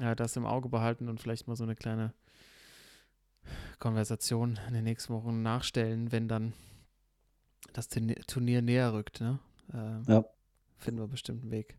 äh, 0.00 0.14
das 0.16 0.36
im 0.36 0.46
Auge 0.46 0.68
behalten 0.68 1.08
und 1.08 1.20
vielleicht 1.20 1.48
mal 1.48 1.56
so 1.56 1.64
eine 1.64 1.76
kleine 1.76 2.12
Konversation 3.78 4.58
in 4.68 4.74
den 4.74 4.84
nächsten 4.84 5.12
Wochen 5.14 5.42
nachstellen, 5.42 6.12
wenn 6.12 6.28
dann 6.28 6.52
das 7.72 7.88
Turnier- 7.88 8.62
näher 8.62 8.92
rückt. 8.92 9.20
Ne? 9.20 9.38
Äh, 9.72 10.12
Ja. 10.12 10.24
Finden 10.78 11.00
wir 11.00 11.08
bestimmt 11.08 11.42
einen 11.42 11.50
Weg. 11.50 11.76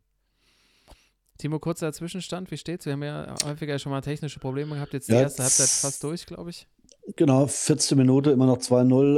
Timo, 1.40 1.58
kurzer 1.58 1.92
Zwischenstand, 1.92 2.52
wie 2.52 2.58
steht's? 2.58 2.86
Wir 2.86 2.94
haben 2.94 3.02
ja 3.02 3.34
häufiger 3.44 3.80
schon 3.80 3.92
mal 3.92 4.02
technische 4.02 4.40
Probleme 4.40 4.76
gehabt. 4.76 4.94
Jetzt 4.94 5.08
die 5.10 5.14
Ja, 5.14 5.22
erste 5.22 5.42
Halbzeit 5.42 5.70
fast 5.70 6.04
durch, 6.04 6.28
glaube 6.28 6.52
ich. 6.52 6.68
Genau, 7.16 7.48
14 7.48 7.98
Minute, 7.98 8.30
immer 8.30 8.46
noch 8.46 8.60
2-0. 8.60 9.18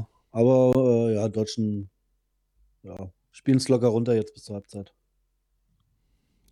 Äh, 0.00 0.04
aber 0.32 0.72
äh, 0.76 1.14
ja, 1.14 1.28
Deutschen 1.28 1.90
ja, 2.82 3.12
spielen 3.30 3.58
es 3.58 3.68
locker 3.68 3.88
runter 3.88 4.14
jetzt 4.14 4.34
bis 4.34 4.44
zur 4.44 4.54
Halbzeit. 4.54 4.94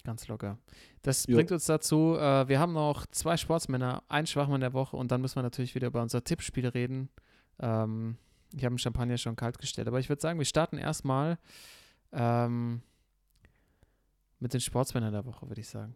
Ganz 0.05 0.29
locker. 0.29 0.59
Das 1.03 1.27
Jo. 1.27 1.37
bringt 1.37 1.53
uns 1.53 1.67
dazu, 1.67 2.17
äh, 2.17 2.49
wir 2.49 2.61
haben 2.61 2.73
noch 2.73 3.07
zwei 3.07 3.37
Sportsmänner, 3.37 4.03
ein 4.09 4.27
Schwachmann 4.27 4.61
der 4.61 4.73
Woche 4.73 4.97
und 4.97 5.11
dann 5.11 5.21
müssen 5.21 5.37
wir 5.37 5.43
natürlich 5.43 5.75
wieder 5.75 5.89
über 5.89 6.03
unser 6.03 6.25
Tippspiel 6.25 6.69
reden. 6.69 7.11
Ähm, 7.59 8.17
ich 8.55 8.65
habe 8.65 8.75
den 8.75 8.79
Champagner 8.79 9.19
schon 9.19 9.37
kalt 9.37 9.59
gestellt, 9.59 9.89
aber 9.89 9.99
ich 9.99 10.09
würde 10.09 10.23
sagen, 10.23 10.39
wir 10.39 10.47
starten 10.47 10.79
erstmal 10.79 11.39
ähm, 12.13 12.81
mit 14.39 14.55
den 14.55 14.61
Sportsmännern 14.61 15.13
der 15.13 15.25
Woche, 15.27 15.49
würde 15.49 15.61
ich 15.61 15.69
sagen. 15.69 15.95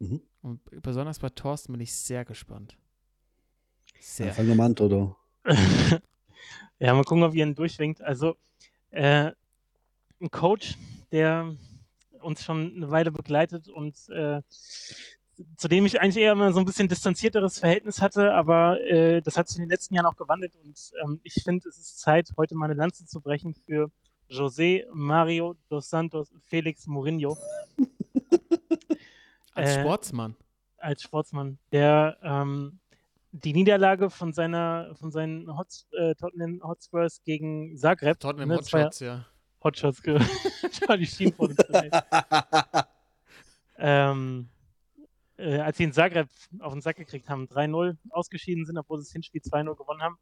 Mhm. 0.00 0.20
Und 0.42 0.60
besonders 0.82 1.18
bei 1.18 1.28
Thorsten 1.28 1.72
bin 1.72 1.80
ich 1.80 1.94
sehr 1.94 2.24
gespannt. 2.24 2.76
Ja, 3.94 4.00
Sehr. 4.00 4.32
fang 4.32 4.48
doch 4.48 4.54
mal 4.54 4.66
an, 4.66 4.76
Toto. 4.76 5.16
ja, 6.78 6.94
mal 6.94 7.04
gucken, 7.04 7.22
ob 7.22 7.34
ihr 7.34 7.46
ihn 7.46 7.54
durchwinkt. 7.54 8.00
Also, 8.00 8.36
äh, 8.90 9.32
ein 10.20 10.30
Coach, 10.30 10.76
der 11.12 11.54
uns 12.20 12.44
schon 12.44 12.74
eine 12.76 12.90
Weile 12.90 13.10
begleitet 13.10 13.68
und 13.68 13.96
äh, 14.10 14.42
zu 15.56 15.68
dem 15.68 15.86
ich 15.86 16.00
eigentlich 16.00 16.22
eher 16.22 16.32
immer 16.32 16.52
so 16.52 16.58
ein 16.58 16.66
bisschen 16.66 16.88
distanzierteres 16.88 17.58
Verhältnis 17.60 18.02
hatte, 18.02 18.34
aber 18.34 18.80
äh, 18.82 19.22
das 19.22 19.38
hat 19.38 19.48
sich 19.48 19.56
in 19.56 19.62
den 19.62 19.70
letzten 19.70 19.94
Jahren 19.94 20.06
auch 20.06 20.16
gewandelt 20.16 20.54
und 20.56 20.92
ähm, 21.02 21.20
ich 21.22 21.34
finde, 21.42 21.68
es 21.68 21.78
ist 21.78 21.98
Zeit, 22.00 22.32
heute 22.36 22.54
mal 22.54 22.66
eine 22.66 22.74
Lanze 22.74 23.06
zu 23.06 23.20
brechen 23.20 23.54
für 23.54 23.90
José 24.28 24.84
Mario 24.92 25.56
dos 25.68 25.88
Santos 25.88 26.30
Felix 26.42 26.86
Mourinho 26.86 27.38
Als 29.54 29.76
äh, 29.76 29.80
Sportsmann. 29.80 30.36
als 30.78 31.02
Sportsmann, 31.02 31.58
der 31.72 32.18
ähm, 32.22 32.79
die 33.32 33.52
Niederlage 33.52 34.10
von 34.10 34.32
seiner 34.32 34.94
von 34.94 35.10
seinen 35.10 35.56
Hots, 35.56 35.86
äh, 35.92 36.14
Tottenham 36.14 36.60
Hotspurs 36.62 37.22
gegen 37.24 37.76
Zagreb, 37.76 38.18
Tottenham 38.18 38.48
ne, 38.48 38.56
das 38.58 38.72
war 38.72 38.80
ja- 38.80 39.26
Hotshots. 39.62 40.02
Hotshots, 40.02 40.02
uns, 41.38 41.58
ey. 41.58 41.90
ähm, 43.78 44.48
äh, 45.36 45.58
als 45.58 45.76
sie 45.76 45.84
in 45.84 45.92
Zagreb 45.92 46.28
auf 46.60 46.72
den 46.72 46.80
Sack 46.80 46.96
gekriegt 46.96 47.28
haben, 47.28 47.44
3-0 47.46 47.96
ausgeschieden 48.10 48.64
sind, 48.66 48.78
obwohl 48.78 48.98
sie 48.98 49.04
das 49.04 49.12
Hinspiel 49.12 49.42
2-0 49.42 49.76
gewonnen 49.76 50.02
haben, 50.02 50.18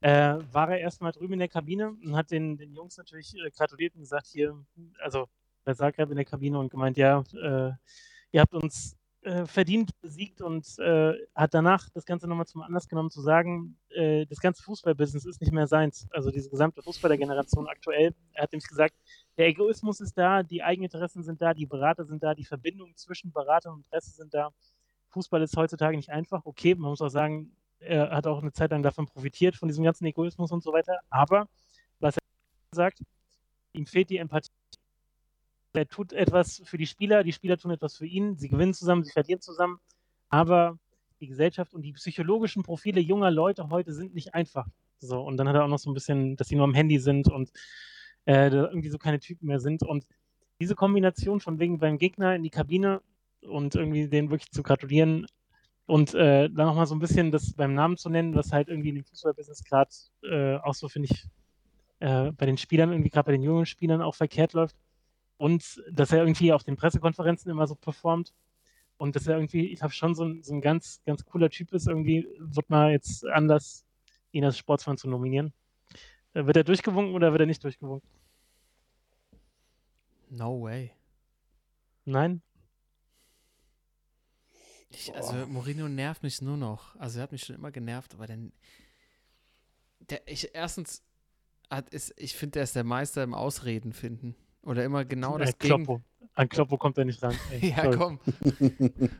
äh, 0.00 0.38
war 0.52 0.70
er 0.70 0.80
erstmal 0.80 1.12
drüben 1.12 1.34
in 1.34 1.38
der 1.38 1.48
Kabine 1.48 1.90
und 1.90 2.16
hat 2.16 2.30
den, 2.30 2.56
den 2.56 2.74
Jungs 2.74 2.96
natürlich 2.96 3.34
äh, 3.36 3.50
gratuliert 3.50 3.94
und 3.94 4.00
gesagt, 4.02 4.26
hier, 4.26 4.56
also 5.00 5.28
bei 5.64 5.74
Zagreb 5.74 6.10
in 6.10 6.16
der 6.16 6.24
Kabine 6.24 6.58
und 6.58 6.70
gemeint, 6.70 6.96
ja, 6.96 7.22
äh, 7.32 7.72
ihr 8.32 8.40
habt 8.40 8.54
uns 8.54 8.97
äh, 9.28 9.46
verdient 9.46 9.90
besiegt 10.00 10.40
und 10.40 10.66
äh, 10.78 11.12
hat 11.34 11.52
danach 11.52 11.90
das 11.90 12.06
Ganze 12.06 12.26
nochmal 12.26 12.46
zum 12.46 12.62
Anlass 12.62 12.88
genommen 12.88 13.10
zu 13.10 13.20
sagen, 13.20 13.76
äh, 13.90 14.24
das 14.24 14.40
ganze 14.40 14.62
Fußballbusiness 14.62 15.26
ist 15.26 15.42
nicht 15.42 15.52
mehr 15.52 15.66
seins. 15.66 16.08
Also 16.12 16.30
diese 16.30 16.48
gesamte 16.48 16.82
Fußballergeneration 16.82 17.68
aktuell. 17.68 18.14
Er 18.32 18.44
hat 18.44 18.52
nämlich 18.52 18.68
gesagt, 18.68 18.94
der 19.36 19.48
Egoismus 19.48 20.00
ist 20.00 20.16
da, 20.16 20.42
die 20.42 20.62
Eigeninteressen 20.62 21.22
sind 21.22 21.42
da, 21.42 21.52
die 21.52 21.66
Berater 21.66 22.06
sind 22.06 22.22
da, 22.22 22.34
die 22.34 22.46
Verbindungen 22.46 22.96
zwischen 22.96 23.30
Berater 23.30 23.70
und 23.70 23.86
Presse 23.90 24.12
sind 24.12 24.32
da. 24.32 24.50
Fußball 25.10 25.42
ist 25.42 25.56
heutzutage 25.58 25.96
nicht 25.96 26.08
einfach. 26.08 26.46
Okay, 26.46 26.74
man 26.74 26.88
muss 26.88 27.02
auch 27.02 27.10
sagen, 27.10 27.52
er 27.80 28.10
hat 28.10 28.26
auch 28.26 28.40
eine 28.40 28.52
Zeit 28.52 28.70
lang 28.70 28.82
davon 28.82 29.06
profitiert, 29.06 29.56
von 29.56 29.68
diesem 29.68 29.84
ganzen 29.84 30.06
Egoismus 30.06 30.50
und 30.52 30.62
so 30.62 30.72
weiter. 30.72 31.00
Aber 31.10 31.48
was 32.00 32.16
er 32.16 32.76
sagt, 32.76 33.02
ihm 33.74 33.84
fehlt 33.84 34.08
die 34.08 34.16
Empathie. 34.16 34.48
Er 35.78 35.88
tut 35.88 36.12
etwas 36.12 36.60
für 36.64 36.76
die 36.76 36.86
Spieler, 36.86 37.22
die 37.22 37.32
Spieler 37.32 37.56
tun 37.56 37.70
etwas 37.70 37.96
für 37.96 38.06
ihn, 38.06 38.36
sie 38.36 38.48
gewinnen 38.48 38.74
zusammen, 38.74 39.04
sie 39.04 39.12
verlieren 39.12 39.40
zusammen. 39.40 39.78
Aber 40.28 40.76
die 41.20 41.28
Gesellschaft 41.28 41.72
und 41.72 41.82
die 41.82 41.92
psychologischen 41.92 42.64
Profile 42.64 43.00
junger 43.00 43.30
Leute 43.30 43.68
heute 43.70 43.92
sind 43.92 44.12
nicht 44.12 44.34
einfach. 44.34 44.66
So, 44.98 45.20
und 45.20 45.36
dann 45.36 45.48
hat 45.48 45.54
er 45.54 45.64
auch 45.64 45.68
noch 45.68 45.78
so 45.78 45.88
ein 45.88 45.94
bisschen, 45.94 46.36
dass 46.36 46.48
sie 46.48 46.56
nur 46.56 46.64
am 46.64 46.74
Handy 46.74 46.98
sind 46.98 47.28
und 47.28 47.52
äh, 48.24 48.48
irgendwie 48.48 48.88
so 48.88 48.98
keine 48.98 49.20
Typen 49.20 49.46
mehr 49.46 49.60
sind. 49.60 49.84
Und 49.84 50.04
diese 50.60 50.74
Kombination 50.74 51.38
von 51.38 51.60
wegen 51.60 51.78
beim 51.78 51.98
Gegner 51.98 52.34
in 52.34 52.42
die 52.42 52.50
Kabine 52.50 53.00
und 53.42 53.76
irgendwie 53.76 54.08
denen 54.08 54.30
wirklich 54.30 54.50
zu 54.50 54.64
gratulieren 54.64 55.26
und 55.86 56.12
äh, 56.14 56.50
dann 56.50 56.66
nochmal 56.66 56.86
so 56.86 56.96
ein 56.96 56.98
bisschen 56.98 57.30
das 57.30 57.54
beim 57.54 57.74
Namen 57.74 57.96
zu 57.96 58.10
nennen, 58.10 58.34
was 58.34 58.52
halt 58.52 58.68
irgendwie 58.68 58.88
in 58.88 58.96
dem 58.96 59.04
Fußballbusiness 59.04 59.62
gerade 59.62 59.90
äh, 60.24 60.56
auch 60.56 60.74
so, 60.74 60.88
finde 60.88 61.08
ich, 61.12 61.24
äh, 62.00 62.32
bei 62.32 62.46
den 62.46 62.58
Spielern, 62.58 62.90
irgendwie 62.90 63.10
gerade 63.10 63.26
bei 63.26 63.32
den 63.32 63.42
jungen 63.42 63.66
Spielern 63.66 64.02
auch 64.02 64.16
verkehrt 64.16 64.52
läuft. 64.52 64.76
Und 65.38 65.82
dass 65.90 66.12
er 66.12 66.18
irgendwie 66.18 66.52
auf 66.52 66.64
den 66.64 66.76
Pressekonferenzen 66.76 67.50
immer 67.50 67.66
so 67.66 67.74
performt. 67.74 68.34
Und 68.98 69.14
dass 69.16 69.26
er 69.26 69.36
irgendwie, 69.36 69.68
ich 69.68 69.78
glaube 69.78 69.94
schon 69.94 70.14
so 70.14 70.24
ein, 70.24 70.42
so 70.42 70.52
ein 70.52 70.60
ganz, 70.60 71.00
ganz 71.06 71.24
cooler 71.24 71.48
Typ 71.48 71.72
ist, 71.72 71.86
irgendwie 71.86 72.28
wird 72.38 72.68
mal 72.68 72.90
jetzt 72.90 73.24
anders, 73.26 73.84
ihn 74.32 74.44
als 74.44 74.58
Sportsmann 74.58 74.98
zu 74.98 75.08
nominieren. 75.08 75.52
Äh, 76.34 76.46
Wird 76.46 76.56
er 76.56 76.64
durchgewunken 76.64 77.14
oder 77.14 77.32
wird 77.32 77.40
er 77.40 77.46
nicht 77.46 77.62
durchgewunken? 77.62 78.08
No 80.30 80.60
way. 80.60 80.92
Nein? 82.04 82.42
Ich, 84.90 85.14
also 85.14 85.46
Mourinho 85.46 85.88
nervt 85.88 86.22
mich 86.22 86.40
nur 86.40 86.56
noch. 86.56 86.96
Also 86.96 87.18
er 87.18 87.24
hat 87.24 87.32
mich 87.32 87.44
schon 87.44 87.56
immer 87.56 87.70
genervt, 87.70 88.14
aber 88.14 88.26
dann. 88.26 88.52
Der, 90.10 90.26
ich, 90.26 90.54
erstens 90.54 91.02
hat, 91.70 91.90
ist, 91.90 92.14
ich 92.16 92.34
finde, 92.34 92.52
der 92.52 92.62
ist 92.64 92.74
der 92.76 92.84
Meister 92.84 93.22
im 93.22 93.34
Ausreden 93.34 93.92
finden. 93.92 94.34
Oder 94.62 94.84
immer 94.84 95.04
genau 95.04 95.38
das 95.38 95.58
Gegen, 95.58 95.84
Kloppo. 95.84 96.02
An 96.34 96.48
Kloppo 96.48 96.76
kommt 96.76 96.98
er 96.98 97.04
nicht 97.04 97.22
ran. 97.22 97.34
Ey, 97.60 97.70
Ja, 97.70 97.94
komm. 97.94 98.20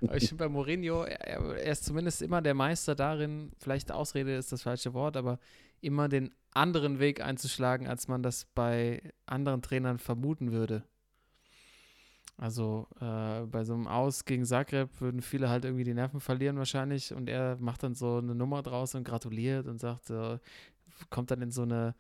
Aber 0.03 0.17
ich 0.17 0.29
finde 0.29 0.45
bei 0.45 0.49
Mourinho, 0.49 1.03
er, 1.03 1.57
er 1.57 1.73
ist 1.73 1.85
zumindest 1.85 2.23
immer 2.23 2.43
der 2.43 2.55
Meister 2.55 2.95
darin, 2.95 3.53
vielleicht 3.59 3.91
Ausrede 3.91 4.37
ist 4.37 4.53
das 4.53 4.63
falsche 4.63 4.95
Wort, 4.95 5.17
aber 5.17 5.39
immer 5.81 6.09
den 6.09 6.33
anderen 6.53 6.99
Weg 6.99 7.21
einzuschlagen, 7.21 7.87
als 7.87 8.09
man 8.09 8.23
das 8.23 8.47
bei 8.55 9.03
anderen 9.27 9.63
Trainern 9.63 9.99
vermuten 9.99 10.53
würde. 10.53 10.85
Also 12.37 12.87
äh, 13.01 13.47
bei 13.47 13.65
so 13.65 13.75
einem 13.75 13.89
Aus 13.89 14.25
gegen 14.25 14.45
Zagreb 14.45 15.01
würden 15.01 15.23
viele 15.23 15.49
halt 15.49 15.65
irgendwie 15.65 15.83
die 15.83 15.95
Nerven 15.95 16.21
verlieren 16.21 16.57
wahrscheinlich 16.57 17.13
und 17.13 17.29
er 17.29 17.57
macht 17.59 17.83
dann 17.83 17.97
so 17.97 18.19
eine 18.19 18.35
Nummer 18.35 18.63
draus 18.63 18.95
und 18.95 19.03
gratuliert 19.03 19.67
und 19.67 19.81
sagt, 19.81 20.11
äh, 20.11 20.39
kommt 21.11 21.33
dann 21.33 21.43
in 21.43 21.51
so 21.51 21.63
eine, 21.63 21.97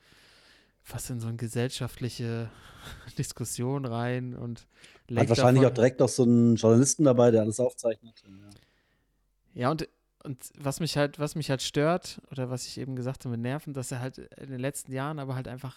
fast 0.89 1.11
in 1.11 1.20
so 1.20 1.28
eine 1.28 1.36
gesellschaftliche 1.36 2.51
Diskussion 3.18 3.84
rein 3.84 4.34
und 4.34 4.66
Hat 5.14 5.28
wahrscheinlich 5.28 5.62
davon- 5.62 5.66
auch 5.66 5.74
direkt 5.74 6.01
noch 6.01 6.09
so 6.09 6.22
einen 6.24 6.57
Journalisten 6.57 7.05
dabei, 7.05 7.30
der 7.30 7.43
alles 7.43 7.61
aufzeichnet. 7.61 8.14
Ja. 8.26 9.62
Ja, 9.62 9.70
und, 9.70 9.89
und 10.24 10.51
was 10.59 10.80
mich 10.80 10.97
halt, 10.97 11.18
was 11.18 11.34
mich 11.34 11.51
halt 11.51 11.62
stört, 11.62 12.20
oder 12.30 12.49
was 12.51 12.66
ich 12.66 12.78
eben 12.78 12.97
gesagt 12.97 13.24
habe 13.24 13.32
mit 13.32 13.41
Nerven, 13.41 13.74
dass 13.74 13.91
er 13.93 14.01
halt 14.01 14.18
in 14.18 14.51
den 14.51 14.61
letzten 14.61 14.93
Jahren 14.93 15.18
aber 15.18 15.34
halt 15.34 15.49
einfach 15.49 15.76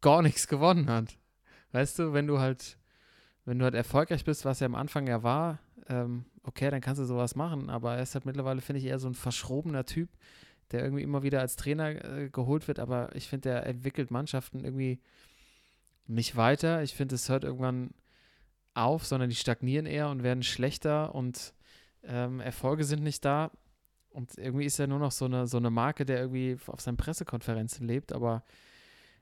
gar 0.00 0.22
nichts 0.22 0.48
gewonnen 0.48 0.88
hat. 0.90 1.16
Weißt 1.72 1.98
du, 1.98 2.12
wenn 2.12 2.26
du 2.26 2.38
halt, 2.38 2.76
wenn 3.46 3.58
du 3.58 3.64
halt 3.64 3.74
erfolgreich 3.74 4.24
bist, 4.24 4.44
was 4.44 4.60
er 4.60 4.66
am 4.66 4.74
Anfang 4.74 5.06
ja 5.06 5.22
war, 5.22 5.58
ähm, 5.88 6.24
okay, 6.42 6.70
dann 6.70 6.80
kannst 6.80 7.00
du 7.00 7.04
sowas 7.06 7.34
machen, 7.36 7.70
aber 7.70 7.96
er 7.96 8.02
ist 8.02 8.14
halt 8.14 8.26
mittlerweile, 8.26 8.60
finde 8.60 8.80
ich, 8.80 8.86
eher 8.86 8.98
so 8.98 9.08
ein 9.08 9.14
verschrobener 9.14 9.84
Typ, 9.86 10.10
der 10.72 10.82
irgendwie 10.82 11.02
immer 11.02 11.22
wieder 11.22 11.40
als 11.40 11.56
Trainer 11.56 12.04
äh, 12.04 12.28
geholt 12.30 12.68
wird, 12.68 12.78
aber 12.78 13.14
ich 13.14 13.28
finde, 13.28 13.50
er 13.50 13.66
entwickelt 13.66 14.10
Mannschaften 14.10 14.64
irgendwie 14.64 15.00
nicht 16.06 16.36
weiter. 16.36 16.82
Ich 16.82 16.94
finde, 16.94 17.14
es 17.14 17.28
hört 17.28 17.44
irgendwann 17.44 17.90
auf, 18.74 19.06
sondern 19.06 19.30
die 19.30 19.36
stagnieren 19.36 19.86
eher 19.86 20.08
und 20.08 20.22
werden 20.22 20.42
schlechter 20.42 21.14
und 21.14 21.54
ähm, 22.02 22.40
Erfolge 22.40 22.84
sind 22.84 23.02
nicht 23.02 23.24
da. 23.24 23.50
Und 24.10 24.38
irgendwie 24.38 24.64
ist 24.64 24.78
er 24.78 24.86
nur 24.86 24.98
noch 24.98 25.10
so 25.10 25.24
eine, 25.24 25.46
so 25.46 25.56
eine 25.56 25.70
Marke, 25.70 26.04
der 26.04 26.20
irgendwie 26.20 26.56
auf 26.66 26.80
seinen 26.80 26.96
Pressekonferenzen 26.96 27.86
lebt. 27.86 28.12
Aber 28.12 28.44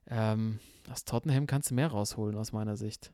ähm, 0.06 0.58
aus 0.90 1.04
Tottenham 1.04 1.46
kannst 1.46 1.70
du 1.70 1.74
mehr 1.74 1.88
rausholen, 1.88 2.36
aus 2.36 2.52
meiner 2.52 2.76
Sicht. 2.76 3.12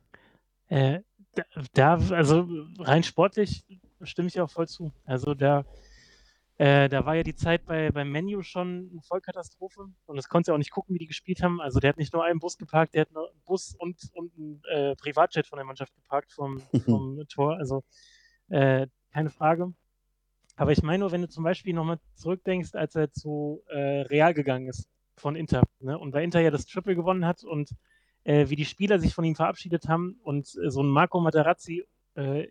Äh, 0.68 1.00
da, 1.34 1.44
da, 1.74 2.14
also 2.14 2.48
rein 2.78 3.04
sportlich 3.04 3.64
stimme 4.02 4.28
ich 4.28 4.40
auch 4.40 4.50
voll 4.50 4.66
zu. 4.66 4.92
Also 5.04 5.34
da, 5.34 5.64
äh, 6.58 6.88
da 6.88 7.06
war 7.06 7.14
ja 7.14 7.22
die 7.22 7.36
Zeit 7.36 7.64
bei, 7.66 7.92
beim 7.92 8.10
Menu 8.10 8.42
schon 8.42 8.88
eine 8.90 9.00
Vollkatastrophe 9.02 9.90
und 10.06 10.16
das 10.16 10.28
konnte 10.28 10.50
ja 10.50 10.54
auch 10.54 10.58
nicht 10.58 10.72
gucken, 10.72 10.92
wie 10.92 10.98
die 10.98 11.06
gespielt 11.06 11.40
haben. 11.40 11.60
Also 11.60 11.78
der 11.78 11.90
hat 11.90 11.98
nicht 11.98 12.12
nur 12.12 12.24
einen 12.24 12.40
Bus 12.40 12.58
geparkt, 12.58 12.94
der 12.94 13.02
hat 13.02 13.12
noch 13.12 13.30
einen 13.30 13.40
Bus 13.44 13.76
und, 13.78 14.10
und 14.12 14.32
einen 14.36 14.62
äh, 14.68 14.96
Privatjet 14.96 15.46
von 15.46 15.58
der 15.58 15.64
Mannschaft 15.64 15.94
geparkt 15.94 16.32
vom, 16.32 16.60
vom 16.84 17.22
Tor. 17.28 17.56
Also 17.58 17.84
äh, 18.48 18.88
keine 19.12 19.30
Frage. 19.30 19.72
Aber 20.56 20.72
ich 20.72 20.82
meine 20.82 20.98
nur, 20.98 21.12
wenn 21.12 21.22
du 21.22 21.28
zum 21.28 21.44
Beispiel 21.44 21.74
nochmal 21.74 22.00
zurückdenkst, 22.14 22.74
als 22.74 22.96
er 22.96 23.12
zu 23.12 23.62
äh, 23.68 24.00
Real 24.02 24.34
gegangen 24.34 24.66
ist 24.66 24.88
von 25.16 25.36
Inter 25.36 25.62
ne? 25.78 25.96
und 25.96 26.10
bei 26.10 26.24
Inter 26.24 26.40
ja 26.40 26.50
das 26.50 26.66
Triple 26.66 26.96
gewonnen 26.96 27.24
hat 27.24 27.44
und 27.44 27.70
äh, 28.24 28.48
wie 28.48 28.56
die 28.56 28.64
Spieler 28.64 28.98
sich 28.98 29.14
von 29.14 29.24
ihm 29.24 29.36
verabschiedet 29.36 29.86
haben 29.86 30.18
und 30.24 30.48
so 30.48 30.82
ein 30.82 30.88
Marco 30.88 31.20
Materazzi 31.20 31.84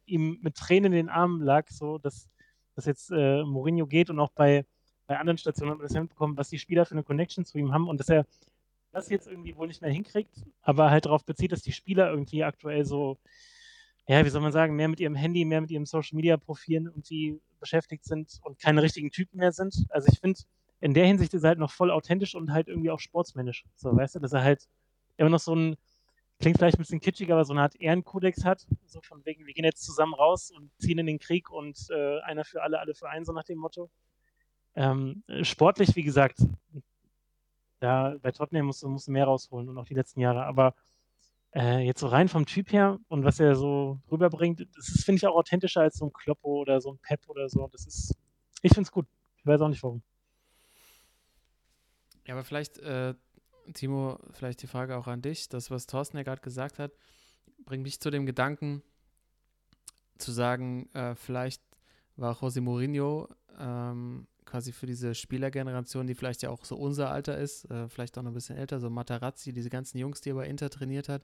ihm 0.06 0.40
mit 0.42 0.56
Tränen 0.56 0.94
in 0.94 1.08
den 1.08 1.10
Armen 1.10 1.42
lag, 1.42 1.68
so 1.68 1.98
dass, 1.98 2.30
dass 2.78 2.86
jetzt 2.86 3.12
äh, 3.12 3.44
Mourinho 3.44 3.88
geht 3.88 4.12
und 4.12 4.20
auch 4.20 4.30
bei, 4.30 4.64
bei 5.08 5.18
anderen 5.18 5.40
Stationen 5.40 5.80
das 5.80 5.94
mitbekommen, 5.94 6.38
was 6.38 6.50
die 6.50 6.60
Spieler 6.60 6.86
für 6.86 6.92
eine 6.92 7.04
Connection 7.04 7.44
zu 7.44 7.58
ihm 7.58 7.74
haben 7.74 7.88
und 7.88 8.00
dass 8.00 8.08
er 8.08 8.26
das 8.92 9.10
jetzt 9.10 9.28
irgendwie 9.28 9.56
wohl 9.56 9.68
nicht 9.68 9.82
mehr 9.82 9.92
hinkriegt, 9.92 10.46
aber 10.62 10.92
halt 10.92 11.06
darauf 11.06 11.26
bezieht, 11.26 11.52
dass 11.52 11.64
die 11.64 11.72
Spieler 11.72 12.10
irgendwie 12.10 12.44
aktuell 12.44 12.86
so, 12.86 13.18
ja, 14.08 14.24
wie 14.24 14.30
soll 14.30 14.42
man 14.42 14.52
sagen, 14.52 14.76
mehr 14.76 14.88
mit 14.88 15.00
ihrem 15.00 15.16
Handy, 15.16 15.44
mehr 15.44 15.60
mit 15.60 15.72
ihren 15.72 15.88
Social 15.88 16.16
Media 16.16 16.38
Profilen 16.38 16.86
irgendwie 16.86 17.42
beschäftigt 17.60 18.06
sind 18.06 18.40
und 18.44 18.60
keine 18.60 18.84
richtigen 18.84 19.10
Typen 19.10 19.40
mehr 19.40 19.52
sind. 19.52 19.88
Also 19.90 20.08
ich 20.12 20.20
finde, 20.20 20.40
in 20.80 20.94
der 20.94 21.08
Hinsicht 21.08 21.34
ist 21.34 21.44
er 21.44 21.50
halt 21.50 21.60
noch 21.60 21.72
voll 21.72 21.90
authentisch 21.90 22.36
und 22.36 22.52
halt 22.52 22.68
irgendwie 22.68 22.92
auch 22.92 23.00
sportsmännisch. 23.00 23.66
So, 23.76 23.96
weißt 23.96 24.16
du, 24.16 24.20
dass 24.20 24.34
er 24.34 24.44
halt 24.44 24.68
immer 25.18 25.32
noch 25.32 25.40
so 25.40 25.56
ein, 25.56 25.78
klingt 26.40 26.58
vielleicht 26.58 26.78
ein 26.78 26.82
bisschen 26.82 27.00
kitschig, 27.00 27.32
aber 27.32 27.46
so 27.46 27.54
eine 27.54 27.64
Art 27.64 27.76
Ehrenkodex 27.76 28.46
hat. 28.46 28.68
So 28.86 29.02
von 29.02 29.26
wegen, 29.26 29.46
wir 29.46 29.54
gehen 29.54 29.66
jetzt 29.66 29.84
zusammen 29.84 30.14
raus 30.14 30.52
und 30.52 30.72
ziehen 30.80 31.00
in 31.00 31.08
den 31.08 31.20
Krieg 31.20 31.50
und 31.50 31.78
äh, 31.90 32.20
einer 32.22 32.46
für 32.46 32.62
alle, 32.62 32.80
alle 32.80 32.94
für 32.94 33.10
einen, 33.10 33.26
so 33.26 33.34
nach 33.34 33.44
dem 33.44 33.58
Motto. 33.58 33.90
Ähm, 34.76 35.24
sportlich, 35.42 35.96
wie 35.96 36.04
gesagt, 36.04 36.40
da 37.80 38.16
bei 38.22 38.32
Tottenham 38.32 38.68
musst 38.68 38.84
du, 38.84 39.12
mehr 39.12 39.26
rausholen 39.26 39.70
und 39.70 39.78
auch 39.78 39.86
die 39.86 39.96
letzten 39.96 40.20
Jahre. 40.20 40.46
Aber 40.46 40.76
äh, 41.56 41.80
jetzt 41.80 42.00
so 42.00 42.08
rein 42.08 42.28
vom 42.28 42.46
Typ 42.46 42.72
her 42.72 43.00
und 43.08 43.24
was 43.24 43.40
er 43.40 43.56
so 43.56 44.00
rüberbringt, 44.12 44.68
das 44.76 44.90
ist, 44.90 45.06
finde 45.06 45.18
ich, 45.18 45.28
auch 45.28 45.36
authentischer 45.36 45.82
als 45.82 45.98
so 45.98 46.06
ein 46.06 46.14
Kloppo 46.14 46.62
oder 46.62 46.80
so 46.82 46.92
ein 46.92 47.00
Pep 47.00 47.28
oder 47.28 47.50
so. 47.50 47.68
Das 47.72 47.86
ist, 47.86 48.16
ich 48.62 48.72
finde 48.74 48.84
es 48.84 48.92
gut. 48.92 49.08
Ich 49.38 49.46
weiß 49.46 49.62
auch 49.62 49.70
nicht 49.70 49.82
warum. 49.82 50.04
Ja, 52.26 52.34
aber 52.34 52.44
vielleicht, 52.44 52.78
äh, 52.80 53.16
Timo, 53.74 54.20
vielleicht 54.32 54.62
die 54.62 54.68
Frage 54.68 54.98
auch 54.98 55.08
an 55.08 55.22
dich. 55.22 55.50
Das, 55.50 55.72
was 55.72 55.88
Thorsten 55.88 56.18
ja 56.18 56.24
gerade 56.24 56.42
gesagt 56.42 56.80
hat, 56.80 56.92
bringt 57.66 57.84
mich 57.84 58.00
zu 58.00 58.10
dem 58.10 58.26
Gedanken, 58.26 58.82
zu 60.18 60.32
sagen, 60.32 60.90
äh, 60.94 61.16
vielleicht 61.16 61.62
war 62.16 62.36
José 62.36 62.62
Mourinho 62.62 63.28
ähm, 63.60 64.28
quasi 64.46 64.72
für 64.72 64.88
diese 64.88 65.14
Spielergeneration, 65.14 66.08
die 66.08 66.16
vielleicht 66.16 66.42
ja 66.42 66.50
auch 66.50 66.66
so 66.66 66.76
unser 66.76 67.12
Alter 67.12 67.38
ist, 67.38 67.70
äh, 67.70 67.88
vielleicht 67.90 68.18
auch 68.18 68.24
noch 68.24 68.32
ein 68.32 68.36
bisschen 68.36 68.58
älter, 68.58 68.80
so 68.80 68.90
Matarazzi, 68.90 69.54
diese 69.54 69.70
ganzen 69.70 69.98
Jungs, 69.98 70.22
die 70.22 70.32
er 70.32 70.36
bei 70.36 70.48
Inter 70.48 70.70
trainiert 70.70 71.10
hat, 71.10 71.24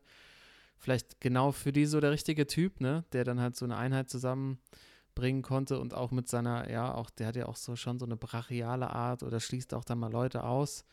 vielleicht 0.77 1.19
genau 1.21 1.51
für 1.51 1.71
die 1.71 1.85
so 1.85 1.99
der 1.99 2.11
richtige 2.11 2.45
Typ, 2.45 2.81
ne, 2.81 3.05
der 3.13 3.23
dann 3.23 3.39
halt 3.39 3.55
so 3.55 3.65
eine 3.65 3.77
Einheit 3.77 4.09
zusammenbringen 4.09 5.41
konnte 5.41 5.79
und 5.79 5.93
auch 5.93 6.11
mit 6.11 6.27
seiner, 6.27 6.69
ja, 6.69 6.93
auch, 6.93 7.09
der 7.09 7.27
hat 7.27 7.35
ja 7.35 7.47
auch 7.47 7.55
so 7.55 7.75
schon 7.75 7.97
so 7.97 8.05
eine 8.05 8.17
brachiale 8.17 8.89
Art 8.89 9.23
oder 9.23 9.39
schließt 9.39 9.73
auch 9.73 9.85
dann 9.85 9.99
mal 9.99 10.11
Leute 10.11 10.43
aus. 10.43 10.85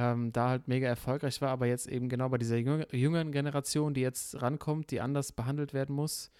Ähm, 0.00 0.30
da 0.32 0.50
halt 0.50 0.68
mega 0.68 0.86
erfolgreich 0.86 1.40
war, 1.40 1.48
aber 1.48 1.66
jetzt 1.66 1.88
eben 1.88 2.08
genau 2.08 2.28
bei 2.28 2.38
dieser 2.38 2.56
jüng 2.56 2.84
jüngeren 2.92 3.32
Generation, 3.32 3.94
die 3.94 4.00
jetzt 4.00 4.40
rankommt, 4.40 4.92
die 4.92 5.00
anders 5.00 5.32
behandelt 5.32 5.74
werden 5.74 5.92
muss, 5.92 6.30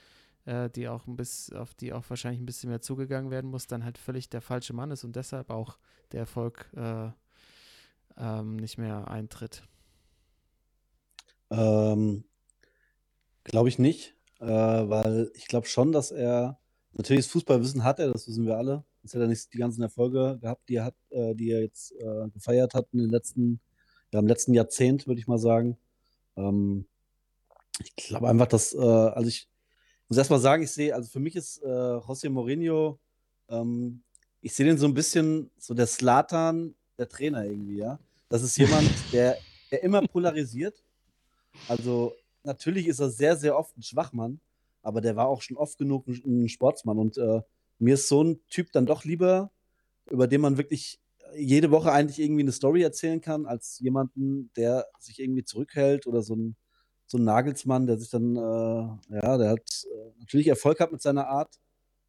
äh, 0.45 0.71
die 0.71 0.87
auch 0.87 1.09
ein 1.09 1.17
bisschen, 1.17 1.57
auf 1.57 1.75
die 1.75 1.93
auch 1.93 2.05
wahrscheinlich 2.09 2.41
ein 2.41 2.47
bisschen 2.47 2.71
mehr 2.71 2.81
zugegangen 2.81 3.33
werden 3.33 3.51
muss, 3.51 3.67
dann 3.67 3.85
halt 3.85 3.99
völlig 3.99 4.29
der 4.31 4.43
falsche 4.43 4.75
Mann 4.75 4.93
ist 4.93 5.03
und 5.03 5.17
deshalb 5.17 5.51
auch 5.51 5.77
der 6.13 6.21
Erfolg 6.21 6.71
äh, 6.77 7.09
ähm, 8.17 8.57
nicht 8.57 8.79
mehr 8.79 9.09
eintritt. 9.09 9.65
Ähm, 11.51 12.23
glaube 13.43 13.71
ich 13.71 13.81
nicht, 13.81 14.15
äh, 14.39 14.47
weil 14.47 15.33
ich 15.35 15.49
glaube 15.49 15.67
schon, 15.67 15.91
dass 15.91 16.13
er 16.13 16.61
natürlich 16.93 17.25
das 17.25 17.33
Fußballwissen 17.33 17.83
hat 17.83 17.99
er, 17.99 18.13
das 18.13 18.29
wissen 18.29 18.47
wir 18.47 18.57
alle. 18.57 18.85
Sonst 19.03 19.15
hätte 19.15 19.25
er 19.25 19.29
nicht 19.29 19.53
die 19.53 19.59
ganzen 19.59 19.83
Erfolge 19.83 20.39
gehabt, 20.41 20.69
die 20.69 20.77
er 20.77 20.85
hat, 20.87 20.95
äh, 21.11 21.35
die 21.35 21.51
er 21.51 21.61
jetzt 21.61 21.93
äh, 21.93 22.29
gefeiert 22.33 22.75
hat 22.75 22.89
in 22.93 22.99
den 23.01 23.11
letzten, 23.11 23.61
ja, 24.13 24.19
im 24.21 24.27
letzten 24.27 24.55
Jahrzehnt, 24.55 25.07
würde 25.07 25.21
ich 25.21 25.29
mal 25.29 25.39
sagen. 25.39 25.77
Ähm, 26.37 26.87
ich 27.81 27.95
glaube 27.97 28.29
einfach, 28.29 28.47
dass, 28.47 28.75
äh, 28.75 28.79
also 28.79 29.29
ich 29.29 29.49
muss 30.09 30.19
erst 30.19 30.31
mal 30.31 30.41
sagen, 30.41 30.63
ich 30.63 30.71
sehe, 30.71 30.95
also 30.95 31.09
für 31.09 31.21
mich 31.21 31.37
ist 31.37 31.63
äh, 31.63 31.67
José 31.67 32.29
Mourinho, 32.29 32.99
ähm, 33.49 34.03
ich 34.41 34.55
sehe 34.55 34.67
den 34.67 34.79
so 34.79 34.87
ein 34.87 34.95
bisschen 34.95 35.51
so 35.59 35.75
der 35.75 35.87
Slatan 35.87 36.75
der 36.97 37.09
Trainer 37.09 37.45
irgendwie, 37.45 37.79
ja. 37.79 37.99
Das 38.29 38.43
ist 38.43 38.57
jemand, 38.57 38.89
der, 39.13 39.39
der 39.71 39.83
immer 39.83 40.03
polarisiert. 40.07 40.83
Also 41.69 42.15
natürlich 42.45 42.87
ist 42.87 43.01
er 43.01 43.11
sehr, 43.11 43.37
sehr 43.37 43.57
oft 43.57 43.77
ein 43.77 43.83
Schwachmann, 43.83 44.41
aber 44.83 45.01
der 45.01 45.17
war 45.17 45.29
auch 45.29 45.43
schon 45.43 45.57
oft 45.57 45.79
genug 45.79 46.07
ein, 46.07 46.45
ein 46.45 46.49
Sportsmann. 46.49 46.99
Und 46.99 47.19
äh, 47.19 47.41
mir 47.79 47.95
ist 47.95 48.09
so 48.09 48.23
ein 48.23 48.41
Typ 48.49 48.73
dann 48.73 48.87
doch 48.87 49.05
lieber, 49.05 49.51
über 50.11 50.27
den 50.27 50.41
man 50.41 50.57
wirklich 50.57 51.01
jede 51.35 51.71
Woche 51.71 51.93
eigentlich 51.93 52.19
irgendwie 52.21 52.43
eine 52.43 52.53
Story 52.53 52.83
erzählen 52.83 53.21
kann, 53.21 53.47
als 53.47 53.79
jemanden, 53.81 54.51
der 54.57 54.87
sich 54.99 55.21
irgendwie 55.21 55.45
zurückhält 55.45 56.07
oder 56.07 56.23
so 56.23 56.35
ein, 56.35 56.57
so 57.07 57.19
ein 57.19 57.25
Nagelsmann, 57.25 57.87
der 57.87 57.99
sich 57.99 58.11
dann, 58.11 58.37
äh, 58.37 59.17
ja, 59.17 59.39
der 59.39 59.51
hat 59.51 59.87
äh, 59.93 60.21
natürlich 60.21 60.49
Erfolg 60.49 60.81
hat 60.81 60.93
mit 60.93 61.03
seiner 61.03 61.29
Art 61.29 61.59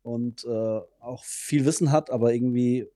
und 0.03 0.45
äh, 0.45 0.79
auch 0.99 1.23
viel 1.23 1.65
Wissen 1.65 1.91
hat, 1.91 2.09
aber 2.09 2.33
irgendwie, 2.33 2.87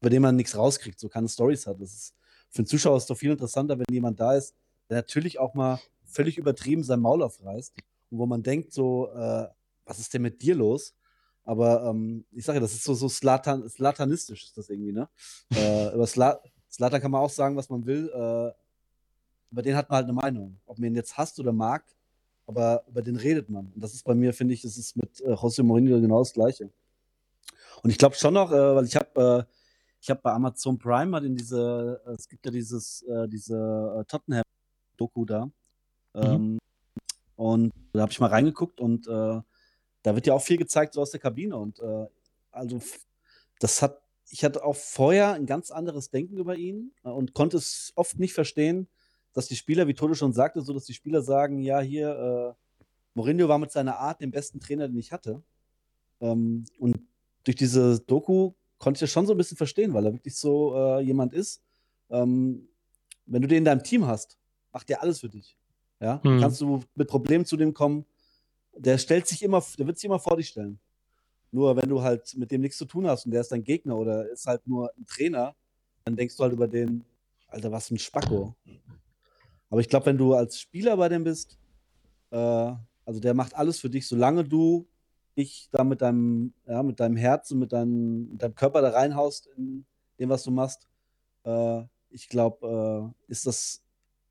über 0.00 0.10
den 0.10 0.22
man 0.22 0.36
nichts 0.36 0.56
rauskriegt, 0.56 1.00
so 1.00 1.08
keine 1.08 1.28
Stories 1.28 1.66
hat. 1.66 1.80
Das 1.80 1.92
ist, 1.92 2.14
für 2.50 2.62
den 2.62 2.66
Zuschauer 2.66 2.96
ist 2.96 3.04
es 3.04 3.08
doch 3.08 3.18
viel 3.18 3.32
interessanter, 3.32 3.78
wenn 3.78 3.86
jemand 3.92 4.20
da 4.20 4.34
ist, 4.34 4.54
der 4.88 4.98
natürlich 4.98 5.38
auch 5.38 5.54
mal 5.54 5.80
völlig 6.04 6.38
übertrieben 6.38 6.84
sein 6.84 7.00
Maul 7.00 7.22
aufreißt 7.22 7.74
und 8.10 8.18
wo 8.18 8.26
man 8.26 8.42
denkt 8.42 8.72
so, 8.72 9.08
äh, 9.08 9.48
was 9.84 9.98
ist 9.98 10.14
denn 10.14 10.22
mit 10.22 10.42
dir 10.42 10.54
los? 10.54 10.94
Aber 11.46 11.84
ähm, 11.84 12.26
ich 12.32 12.44
sage 12.44 12.58
ja, 12.58 12.60
das 12.60 12.74
ist 12.74 12.84
so, 12.84 12.92
so 12.92 13.08
Slatan, 13.08 13.66
slatanistisch 13.68 14.44
ist 14.44 14.58
das 14.58 14.68
irgendwie, 14.68 14.92
ne? 14.92 15.08
äh, 15.54 15.94
über 15.94 16.06
Sla 16.06 16.38
Slatan 16.70 17.00
kann 17.00 17.10
man 17.10 17.22
auch 17.22 17.30
sagen, 17.30 17.56
was 17.56 17.70
man 17.70 17.86
will. 17.86 18.10
Äh, 18.12 18.52
über 19.50 19.62
den 19.62 19.76
hat 19.76 19.88
man 19.88 19.96
halt 19.96 20.04
eine 20.04 20.12
Meinung. 20.12 20.58
Ob 20.66 20.78
man 20.78 20.88
ihn 20.88 20.96
jetzt 20.96 21.16
hasst 21.16 21.40
oder 21.40 21.52
mag, 21.52 21.84
aber 22.46 22.84
über 22.88 23.00
den 23.00 23.16
redet 23.16 23.48
man. 23.48 23.72
Und 23.72 23.82
das 23.82 23.94
ist 23.94 24.04
bei 24.04 24.14
mir, 24.14 24.34
finde 24.34 24.52
ich, 24.52 24.62
das 24.62 24.76
ist 24.76 24.96
mit 24.96 25.20
äh, 25.22 25.32
José 25.32 25.62
Mourinho 25.62 26.00
genau 26.00 26.18
das 26.18 26.34
Gleiche. 26.34 26.68
Und 27.82 27.90
ich 27.90 27.96
glaube 27.96 28.16
schon 28.16 28.34
noch, 28.34 28.52
äh, 28.52 28.74
weil 28.74 28.84
ich 28.84 28.96
habe 28.96 29.46
äh, 29.46 29.52
ich 30.00 30.10
habe 30.10 30.20
bei 30.22 30.32
Amazon 30.32 30.78
Prime 30.78 31.06
mal 31.06 31.24
in 31.24 31.34
diese, 31.34 32.02
es 32.14 32.28
gibt 32.28 32.44
ja 32.44 32.52
dieses, 32.52 33.02
äh, 33.02 33.28
diese 33.28 33.56
äh, 34.00 34.04
Tottenham-Doku 34.04 35.24
da. 35.24 35.50
Ähm, 36.14 36.58
Und 37.36 37.72
da 37.92 38.02
habe 38.02 38.12
ich 38.12 38.20
mal 38.20 38.30
reingeguckt 38.30 38.80
und 38.80 39.06
äh, 39.06 39.40
da 40.06 40.14
wird 40.14 40.28
ja 40.28 40.34
auch 40.34 40.42
viel 40.42 40.56
gezeigt, 40.56 40.94
so 40.94 41.00
aus 41.00 41.10
der 41.10 41.18
Kabine. 41.18 41.56
Und 41.56 41.80
äh, 41.80 42.06
also 42.52 42.78
das 43.58 43.82
hat, 43.82 44.00
ich 44.30 44.44
hatte 44.44 44.64
auch 44.64 44.76
vorher 44.76 45.32
ein 45.32 45.46
ganz 45.46 45.72
anderes 45.72 46.10
Denken 46.10 46.36
über 46.36 46.54
ihn 46.54 46.92
äh, 47.02 47.08
und 47.08 47.34
konnte 47.34 47.56
es 47.56 47.92
oft 47.96 48.16
nicht 48.20 48.32
verstehen, 48.32 48.86
dass 49.32 49.48
die 49.48 49.56
Spieler, 49.56 49.88
wie 49.88 49.94
Tode 49.94 50.14
schon 50.14 50.32
sagte, 50.32 50.60
so 50.62 50.72
dass 50.72 50.84
die 50.84 50.94
Spieler 50.94 51.22
sagen, 51.22 51.60
ja, 51.60 51.80
hier, 51.80 52.54
äh, 52.56 52.86
Mourinho 53.14 53.48
war 53.48 53.58
mit 53.58 53.72
seiner 53.72 53.98
Art 53.98 54.20
den 54.20 54.30
besten 54.30 54.60
Trainer, 54.60 54.86
den 54.86 54.96
ich 54.96 55.10
hatte. 55.10 55.42
Ähm, 56.20 56.66
und 56.78 57.00
durch 57.42 57.56
diese 57.56 57.98
Doku 57.98 58.52
konnte 58.78 58.98
ich 58.98 59.00
das 59.00 59.10
schon 59.10 59.26
so 59.26 59.34
ein 59.34 59.38
bisschen 59.38 59.56
verstehen, 59.56 59.92
weil 59.92 60.06
er 60.06 60.12
wirklich 60.12 60.36
so 60.36 60.76
äh, 60.76 61.00
jemand 61.00 61.32
ist. 61.32 61.62
Ähm, 62.10 62.68
wenn 63.26 63.42
du 63.42 63.48
den 63.48 63.58
in 63.58 63.64
deinem 63.64 63.82
Team 63.82 64.06
hast, 64.06 64.38
macht 64.72 64.88
der 64.88 65.02
alles 65.02 65.18
für 65.18 65.28
dich. 65.28 65.58
Ja, 65.98 66.20
Mhm. 66.22 66.38
kannst 66.38 66.60
du 66.60 66.84
mit 66.94 67.08
Problemen 67.08 67.44
zu 67.44 67.56
dem 67.56 67.74
kommen. 67.74 68.04
Der 68.76 68.98
stellt 68.98 69.26
sich 69.26 69.42
immer, 69.42 69.64
der 69.78 69.86
wird 69.86 69.96
sich 69.96 70.04
immer 70.04 70.18
vor 70.18 70.36
dich 70.36 70.48
stellen. 70.48 70.78
Nur 71.50 71.76
wenn 71.76 71.88
du 71.88 72.02
halt 72.02 72.36
mit 72.36 72.50
dem 72.50 72.60
nichts 72.60 72.76
zu 72.78 72.84
tun 72.84 73.06
hast 73.06 73.24
und 73.24 73.32
der 73.32 73.40
ist 73.40 73.52
dein 73.52 73.64
Gegner 73.64 73.96
oder 73.96 74.28
ist 74.28 74.46
halt 74.46 74.66
nur 74.66 74.92
ein 74.96 75.06
Trainer, 75.06 75.54
dann 76.04 76.16
denkst 76.16 76.36
du 76.36 76.42
halt 76.42 76.52
über 76.52 76.68
den, 76.68 77.04
Alter, 77.48 77.72
was 77.72 77.90
ein 77.90 77.98
Spacko. 77.98 78.54
Aber 79.70 79.80
ich 79.80 79.88
glaube, 79.88 80.06
wenn 80.06 80.18
du 80.18 80.34
als 80.34 80.60
Spieler 80.60 80.96
bei 80.96 81.08
dem 81.08 81.24
bist, 81.24 81.58
äh, 82.30 82.36
also 82.36 83.20
der 83.20 83.34
macht 83.34 83.54
alles 83.54 83.80
für 83.80 83.90
dich, 83.90 84.06
solange 84.06 84.44
du 84.44 84.86
dich 85.36 85.68
da 85.70 85.84
mit 85.84 86.02
deinem, 86.02 86.52
ja, 86.66 86.82
mit 86.82 86.98
deinem 86.98 87.16
Herz 87.16 87.50
und 87.50 87.60
mit 87.60 87.72
deinem, 87.72 88.30
mit 88.30 88.42
deinem 88.42 88.54
Körper 88.54 88.80
da 88.82 88.90
reinhaust 88.90 89.48
in 89.56 89.84
dem, 90.18 90.28
was 90.28 90.44
du 90.44 90.50
machst. 90.50 90.88
Äh, 91.44 91.82
ich 92.10 92.28
glaube, 92.28 93.14
äh, 93.28 93.30
ist 93.30 93.46
das 93.46 93.82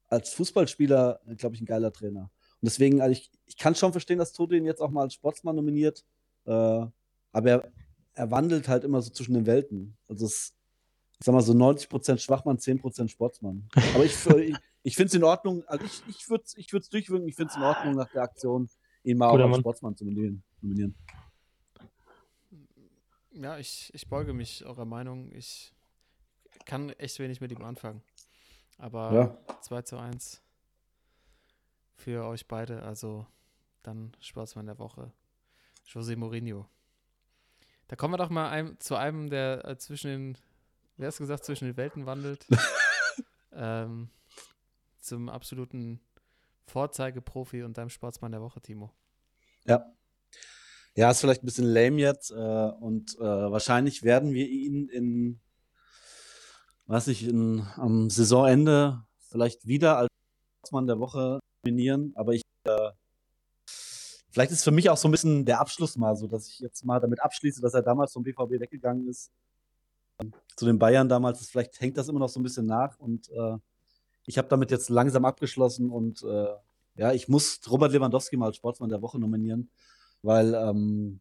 als 0.10 0.34
Fußballspieler, 0.34 1.22
glaube 1.38 1.56
ich, 1.56 1.62
ein 1.62 1.66
geiler 1.66 1.92
Trainer. 1.92 2.30
Und 2.66 2.70
deswegen, 2.70 3.00
also 3.00 3.12
ich, 3.12 3.30
ich 3.46 3.58
kann 3.58 3.76
schon 3.76 3.92
verstehen, 3.92 4.18
dass 4.18 4.34
Toto 4.34 4.56
ihn 4.56 4.66
jetzt 4.66 4.82
auch 4.82 4.90
mal 4.90 5.04
als 5.04 5.14
Sportsmann 5.14 5.56
nominiert. 5.56 6.04
Äh, 6.46 6.52
aber 6.52 6.92
er, 7.46 7.72
er 8.16 8.32
wandelt 8.32 8.68
halt 8.68 8.84
immer 8.84 9.04
so 9.04 9.12
zwischen 9.12 9.36
den 9.36 9.46
Welten. 9.46 9.96
Also 10.08 10.26
es, 10.26 10.56
ich 11.20 11.26
sag 11.26 11.34
mal 11.34 11.42
so 11.44 11.54
90% 11.54 12.18
Schwachmann, 12.18 12.58
10% 12.58 13.08
Sportsmann. 13.10 13.70
Aber 13.94 14.04
ich, 14.04 14.16
ich, 14.26 14.56
ich 14.82 14.96
finde 14.96 15.10
es 15.10 15.14
in 15.14 15.24
Ordnung, 15.24 15.64
also 15.68 15.86
ich, 15.86 16.02
ich 16.08 16.28
würde 16.28 16.44
es 16.44 16.58
ich 16.58 16.74
würd's 16.74 16.90
durchwirken, 16.90 17.28
ich 17.28 17.36
finde 17.36 17.52
es 17.52 17.56
in 17.56 17.62
Ordnung 17.62 17.94
nach 17.94 18.10
der 18.12 18.24
Aktion, 18.24 18.68
ihn 19.04 19.20
mal 19.20 19.30
als 19.30 19.48
Mann. 19.48 19.60
Sportsmann 19.60 19.96
zu 19.96 20.04
nominieren. 20.04 20.42
nominieren. 20.62 20.96
Ja, 23.32 23.60
ich, 23.60 23.92
ich 23.94 24.08
beuge 24.10 24.34
mich 24.34 24.66
eurer 24.66 24.86
Meinung. 24.86 25.32
Ich 25.34 25.72
kann 26.66 26.90
echt 26.94 27.20
wenig 27.20 27.42
mit 27.42 27.52
ihm 27.52 27.64
anfangen. 27.64 28.02
Aber 28.80 29.14
Ja. 29.14 29.38
2 29.62 29.82
zu 29.84 29.98
1 29.98 30.42
für 31.96 32.26
euch 32.26 32.48
beide. 32.48 32.84
Also 32.84 33.26
dann 33.84 34.16
Sportsmann 34.20 34.66
der 34.66 34.80
Woche. 34.80 35.12
José 35.88 36.16
Mourinho. 36.16 36.68
Da 37.88 37.96
kommen 37.96 38.14
wir 38.14 38.18
doch 38.18 38.30
mal 38.30 38.50
ein, 38.50 38.80
zu 38.80 38.96
einem, 38.96 39.30
der 39.30 39.64
äh, 39.66 39.78
zwischen 39.78 40.08
den, 40.08 40.38
wer 40.98 41.08
hast 41.08 41.20
gesagt, 41.20 41.46
zwischen 41.46 41.66
den 41.66 41.78
Welten 41.78 42.06
wandelt. 42.06 42.46
ähm, 43.54 44.10
zum 45.00 45.30
absoluten 45.30 46.00
Vorzeigeprofi 46.66 47.62
und 47.64 47.78
deinem 47.78 47.90
Sportsmann 47.90 48.32
der 48.32 48.42
Woche, 48.42 48.60
Timo. 48.60 48.92
Ja. 49.66 49.86
Ja, 50.96 51.12
ist 51.12 51.20
vielleicht 51.20 51.44
ein 51.44 51.46
bisschen 51.46 51.68
lame 51.68 52.02
jetzt. 52.02 52.32
Äh, 52.32 52.36
und 52.36 53.16
äh, 53.20 53.22
wahrscheinlich 53.22 54.02
werden 54.04 54.34
wir 54.34 54.48
ihn 54.48 54.88
in, 54.88 55.40
weiß 56.88 57.08
ich, 57.08 57.28
in, 57.28 57.68
am 57.76 58.10
Saisonende 58.10 59.04
vielleicht 59.30 59.68
wieder 59.68 59.98
als 59.98 60.10
Sportsmann 60.58 60.88
der 60.88 61.00
Woche 61.00 61.40
nominieren. 61.66 62.14
Aber 62.16 62.34
ich, 62.34 62.42
äh, 62.66 62.92
vielleicht 64.32 64.52
ist 64.52 64.64
für 64.64 64.72
mich 64.72 64.90
auch 64.90 64.98
so 64.98 65.08
ein 65.08 65.12
bisschen 65.12 65.46
der 65.46 65.60
Abschluss 65.60 65.98
mal 65.98 66.16
so, 66.16 66.28
dass 66.28 66.48
ich 66.48 66.60
jetzt 66.60 66.86
mal 66.86 67.00
damit 67.00 67.22
abschließe, 67.22 67.62
dass 67.62 67.74
er 67.74 67.82
damals 67.82 68.14
vom 68.14 68.24
BVB 68.24 68.60
weggegangen 68.60 69.08
ist. 69.08 69.32
Ähm, 70.22 70.34
Zu 70.56 70.66
den 70.66 70.80
Bayern 70.80 71.10
damals, 71.10 71.48
vielleicht 71.50 71.80
hängt 71.82 71.98
das 71.98 72.08
immer 72.08 72.20
noch 72.20 72.30
so 72.30 72.40
ein 72.40 72.44
bisschen 72.44 72.66
nach. 72.66 73.00
Und 73.00 73.30
äh, 73.32 73.58
ich 74.26 74.38
habe 74.38 74.48
damit 74.48 74.72
jetzt 74.72 74.90
langsam 74.90 75.26
abgeschlossen 75.26 75.90
und 75.90 76.24
äh, 76.24 76.54
ja, 76.98 77.12
ich 77.12 77.28
muss 77.28 77.60
Robert 77.70 77.92
Lewandowski 77.92 78.38
mal 78.38 78.48
als 78.48 78.56
Sportsmann 78.56 78.90
der 78.90 79.02
Woche 79.02 79.20
nominieren, 79.20 79.70
weil 80.22 80.54
ähm, 80.54 81.20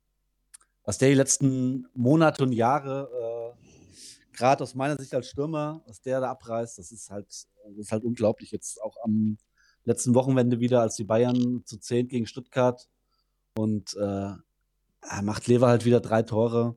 was 0.85 0.99
der 0.99 1.09
die 1.09 1.17
letzten 1.17 1.89
Monate 1.95 2.45
und 2.45 2.53
Jahre, 2.53 3.55
äh, 3.61 4.37
gerade 4.37 4.63
aus 4.63 4.75
meiner 4.75 4.97
Sicht 4.97 5.13
als 5.15 5.29
Stürmer, 5.29 5.83
was 5.87 6.01
der 6.01 6.21
da 6.21 6.31
abreißt, 6.31 6.79
das 6.79 6.93
ist 6.93 7.11
halt, 7.11 7.27
das 7.27 7.77
ist 7.77 7.93
halt 7.93 8.05
unglaublich. 8.05 8.53
Jetzt 8.53 8.81
auch 8.83 8.97
am 9.03 9.37
letzten 9.85 10.15
Wochenende 10.15 10.61
wieder, 10.61 10.81
als 10.81 10.97
die 10.97 11.05
Bayern 11.05 11.63
zu 11.65 11.79
10 11.79 12.09
gegen 12.09 12.27
Stuttgart 12.27 12.89
und 13.57 13.95
äh, 13.97 14.33
er 15.11 15.23
macht 15.23 15.47
Lever 15.47 15.69
halt 15.69 15.85
wieder 15.85 16.01
drei 16.01 16.23
Tore. 16.23 16.77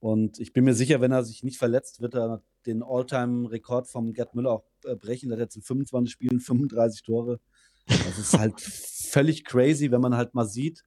Und 0.00 0.38
ich 0.38 0.52
bin 0.52 0.64
mir 0.64 0.74
sicher, 0.74 1.00
wenn 1.00 1.12
er 1.12 1.24
sich 1.24 1.42
nicht 1.42 1.58
verletzt, 1.58 2.00
wird 2.00 2.14
er 2.14 2.42
den 2.66 2.82
All-Time-Rekord 2.82 3.88
vom 3.88 4.12
Gerd 4.12 4.34
Müller 4.34 4.50
auch 4.50 4.64
äh, 4.84 4.96
brechen. 4.96 5.28
Der 5.28 5.38
hat 5.38 5.44
jetzt 5.44 5.56
in 5.56 5.62
25 5.62 6.12
Spielen 6.12 6.40
35 6.40 7.02
Tore. 7.02 7.40
Das 7.86 8.18
ist 8.18 8.38
halt 8.38 8.60
völlig 8.60 9.44
crazy, 9.44 9.90
wenn 9.90 10.00
man 10.00 10.16
halt 10.16 10.34
mal 10.34 10.46
sieht, 10.46 10.82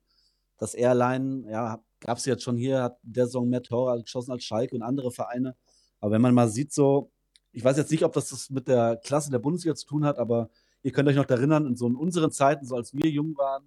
dass 0.57 0.74
er 0.74 0.91
allein, 0.91 1.45
ja, 1.49 1.82
gab 1.99 2.17
es 2.17 2.26
jetzt 2.26 2.43
schon 2.43 2.57
hier, 2.57 2.84
hat 2.84 2.97
in 3.03 3.13
der 3.13 3.26
Saison 3.26 3.47
mehr 3.47 3.63
Tore 3.63 4.01
geschossen 4.01 4.32
als 4.32 4.43
Schalke 4.43 4.76
und 4.76 4.84
andere 4.84 5.11
Vereine. 5.11 5.55
Aber 5.99 6.11
wenn 6.11 6.22
man 6.22 6.34
mal 6.34 6.49
sieht, 6.49 6.74
so, 6.74 7.11
ich 7.51 7.63
weiß 7.63 7.78
jetzt 7.78 7.91
nicht, 7.91 8.03
ob 8.03 8.13
das, 8.13 8.30
das 8.30 8.49
mit 8.49 8.67
der 8.67 8.97
Klasse 8.97 9.32
der 9.32 9.39
Bundesliga 9.39 9.76
zu 9.76 9.86
tun 9.86 10.05
hat, 10.05 10.17
aber 10.17 10.49
ihr 10.84 10.91
könnt 10.91 11.09
euch 11.09 11.15
noch 11.15 11.30
erinnern, 11.30 11.65
in 11.65 11.75
so 11.75 11.88
in 11.88 11.95
unseren 11.95 12.32
Zeiten, 12.32 12.65
so 12.65 12.75
als 12.75 12.93
wir 12.93 13.09
jung 13.09 13.36
waren, 13.38 13.63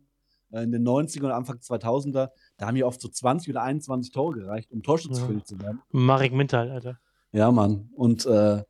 äh, 0.52 0.62
in 0.62 0.72
den 0.72 0.86
90er 0.86 1.24
und 1.24 1.32
Anfang 1.32 1.58
2000er, 1.58 2.30
da 2.56 2.66
haben 2.66 2.76
ja 2.76 2.86
oft 2.86 3.00
so 3.00 3.08
20 3.08 3.50
oder 3.50 3.62
21 3.62 4.12
Tore 4.12 4.40
gereicht, 4.40 4.70
um 4.72 4.82
Torschützenkönig 4.82 5.44
zu 5.44 5.60
werden. 5.60 5.80
Marek 5.90 6.32
Mintal, 6.32 6.70
Alter. 6.70 6.98
Ja, 7.32 7.50
Mann. 7.50 7.88
Und 7.94 8.26
äh, 8.26 8.62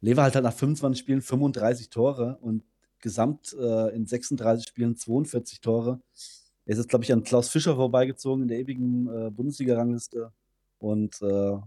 Lever 0.00 0.22
halt, 0.22 0.34
halt 0.34 0.44
nach 0.44 0.52
25 0.52 1.00
Spielen 1.00 1.22
35 1.22 1.90
Tore 1.90 2.38
und 2.40 2.62
gesamt 3.00 3.54
äh, 3.58 3.94
in 3.94 4.06
36 4.06 4.68
Spielen 4.68 4.96
42 4.96 5.60
Tore. 5.60 6.00
Er 6.64 6.72
ist 6.72 6.78
jetzt, 6.78 6.88
glaube 6.88 7.04
ich, 7.04 7.12
an 7.12 7.22
Klaus 7.22 7.48
Fischer 7.48 7.76
vorbeigezogen 7.76 8.42
in 8.42 8.48
der 8.48 8.58
ewigen 8.58 9.08
äh, 9.08 9.30
Bundesliga-Rangliste. 9.30 10.32
Und 10.78 11.20
äh, 11.22 11.58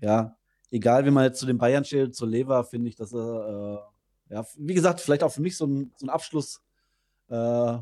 ja, 0.00 0.36
egal 0.70 1.04
wie 1.04 1.10
man 1.10 1.24
jetzt 1.24 1.40
zu 1.40 1.46
den 1.46 1.58
Bayern 1.58 1.84
steht, 1.84 2.14
zu 2.14 2.26
Lever, 2.26 2.64
finde 2.64 2.88
ich, 2.88 2.96
dass 2.96 3.12
er, 3.12 3.82
äh, 3.84 3.97
ja, 4.30 4.46
wie 4.56 4.74
gesagt, 4.74 5.00
vielleicht 5.00 5.22
auch 5.22 5.32
für 5.32 5.42
mich 5.42 5.56
so 5.56 5.66
ein, 5.66 5.92
so 5.96 6.06
ein 6.06 6.10
Abschluss 6.10 6.62
äh, 7.28 7.78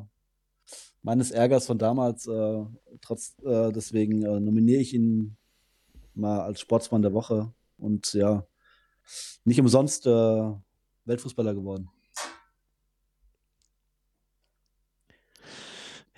meines 1.02 1.30
Ärgers 1.30 1.66
von 1.66 1.78
damals. 1.78 2.26
Äh, 2.26 2.64
trotz, 3.00 3.36
äh, 3.44 3.72
deswegen 3.72 4.22
äh, 4.22 4.40
nominiere 4.40 4.80
ich 4.80 4.94
ihn 4.94 5.36
mal 6.14 6.40
als 6.40 6.60
Sportsmann 6.60 7.02
der 7.02 7.12
Woche 7.12 7.52
und 7.78 8.12
ja, 8.14 8.46
nicht 9.44 9.60
umsonst 9.60 10.06
äh, 10.06 10.52
Weltfußballer 11.04 11.54
geworden. 11.54 11.90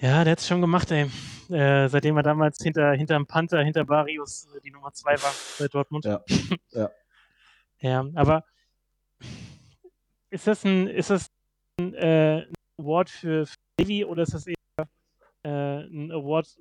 Ja, 0.01 0.23
der 0.23 0.33
hat 0.33 0.39
es 0.39 0.47
schon 0.47 0.61
gemacht, 0.61 0.91
ey. 0.93 1.11
Äh, 1.51 1.89
seitdem 1.89 2.17
er 2.17 2.23
damals 2.23 2.59
hinter 2.63 2.93
hinterm 2.93 3.27
Panther, 3.27 3.63
hinter 3.63 3.85
Barrios 3.85 4.47
äh, 4.55 4.61
die 4.61 4.71
Nummer 4.71 4.93
zwei 4.93 5.21
war 5.23 5.33
bei 5.59 5.67
Dortmund. 5.67 6.05
Ja, 6.05 6.23
ja. 6.71 6.91
Ja, 7.81 8.07
aber 8.15 8.45
ist 10.31 10.47
das 10.47 10.65
ein, 10.65 10.87
ist 10.89 11.11
das 11.11 11.27
ein, 11.81 11.95
äh, 11.95 12.43
ein 12.47 12.55
Award 12.79 13.11
für, 13.11 13.47
für 13.47 13.55
Levi 13.81 14.05
oder 14.05 14.23
ist 14.23 14.35
das 14.35 14.47
eher 14.47 14.55
äh, 15.45 15.49
ein 15.49 16.11
Award, 16.13 16.57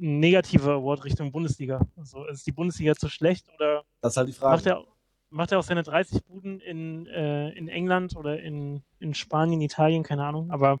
ein 0.00 0.20
negativer 0.20 0.72
Award 0.74 1.04
Richtung 1.04 1.32
Bundesliga? 1.32 1.86
Also 1.96 2.24
ist 2.26 2.46
die 2.46 2.52
Bundesliga 2.52 2.94
zu 2.94 3.08
schlecht 3.08 3.48
oder 3.54 3.84
Das 4.00 4.12
ist 4.12 4.16
halt 4.16 4.28
die 4.28 4.32
Frage. 4.32 4.56
macht 4.56 4.66
er, 4.66 4.84
macht 5.30 5.52
er 5.52 5.58
auch 5.58 5.64
seine 5.64 5.82
30 5.82 6.24
Buden 6.24 6.60
in, 6.60 7.06
äh, 7.06 7.50
in 7.50 7.68
England 7.68 8.16
oder 8.16 8.40
in, 8.40 8.82
in 8.98 9.14
Spanien, 9.14 9.60
Italien, 9.60 10.02
keine 10.02 10.24
Ahnung, 10.24 10.50
aber 10.50 10.80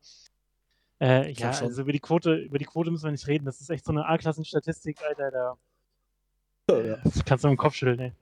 äh, 1.00 1.30
ja, 1.32 1.52
schon. 1.52 1.68
also 1.68 1.82
über 1.82 1.92
die 1.92 2.00
Quote, 2.00 2.34
über 2.34 2.58
die 2.58 2.64
Quote 2.66 2.90
müssen 2.90 3.04
wir 3.04 3.12
nicht 3.12 3.26
reden. 3.26 3.44
Das 3.46 3.60
ist 3.60 3.70
echt 3.70 3.84
so 3.84 3.92
eine 3.92 4.06
A-Klassen-Statistik, 4.06 4.98
Alter, 5.02 5.30
da 5.30 5.56
Ja. 6.82 6.96
das 7.04 7.24
kannst 7.24 7.44
du 7.44 7.48
im 7.48 7.56
Kopf 7.56 7.74
schütteln, 7.74 8.00
ey. 8.00 8.12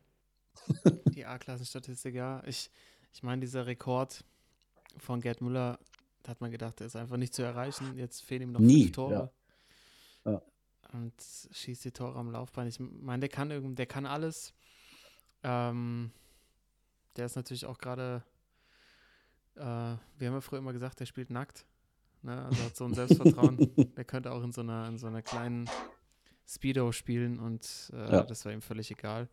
Die 1.14 1.25
A-Klassenstatistik, 1.25 2.14
ja. 2.14 2.43
Ich, 2.47 2.71
ich 3.13 3.23
meine, 3.23 3.41
dieser 3.41 3.67
Rekord 3.67 4.25
von 4.99 5.21
Gerd 5.21 5.41
Müller, 5.41 5.79
da 6.23 6.31
hat 6.31 6.41
man 6.41 6.51
gedacht, 6.51 6.81
der 6.81 6.87
ist 6.89 6.97
einfach 6.97 7.17
nicht 7.17 7.35
zu 7.35 7.43
erreichen. 7.43 7.97
Jetzt 7.97 8.23
fehlen 8.23 8.43
ihm 8.43 8.53
noch 8.53 8.61
Nie, 8.61 8.85
fünf 8.85 8.93
Tore. 8.97 9.13
ja. 9.15 10.33
Ja. 10.33 10.43
Und 10.93 11.13
schießt 11.53 11.85
die 11.85 11.93
Tore 11.93 12.19
am 12.19 12.31
Laufbein. 12.31 12.67
Ich 12.67 12.79
meine, 12.81 13.21
der 13.21 13.29
kann 13.29 13.51
irgend, 13.51 13.79
der 13.79 13.87
kann 13.87 14.07
alles. 14.07 14.53
Ähm, 15.43 16.11
der 17.17 17.27
ist 17.27 17.37
natürlich 17.37 17.67
auch 17.67 17.79
gerade, 17.79 18.23
äh, 19.57 19.61
wir 19.61 19.67
haben 20.29 20.35
ja 20.35 20.41
früher 20.41 20.59
immer 20.59 20.73
gesagt, 20.73 21.01
der 21.01 21.07
spielt 21.07 21.31
nackt. 21.31 21.67
Ne? 22.23 22.45
Also 22.45 22.63
hat 22.65 22.77
so 22.77 22.85
ein 22.85 22.95
Selbstvertrauen. 22.95 23.57
der 23.97 24.05
könnte 24.05 24.33
auch 24.33 24.43
in 24.43 24.53
so 24.53 24.61
einer, 24.63 24.89
in 24.89 24.99
so 24.99 25.07
einer 25.07 25.23
kleinen 25.23 25.69
Speedo 26.47 26.91
spielen 26.93 27.39
und 27.39 27.91
äh, 27.93 28.13
Ja. 28.13 28.23
das 28.23 28.45
war 28.45 28.53
ihm 28.53 28.63
völlig 28.63 28.91
egal. 28.91 29.29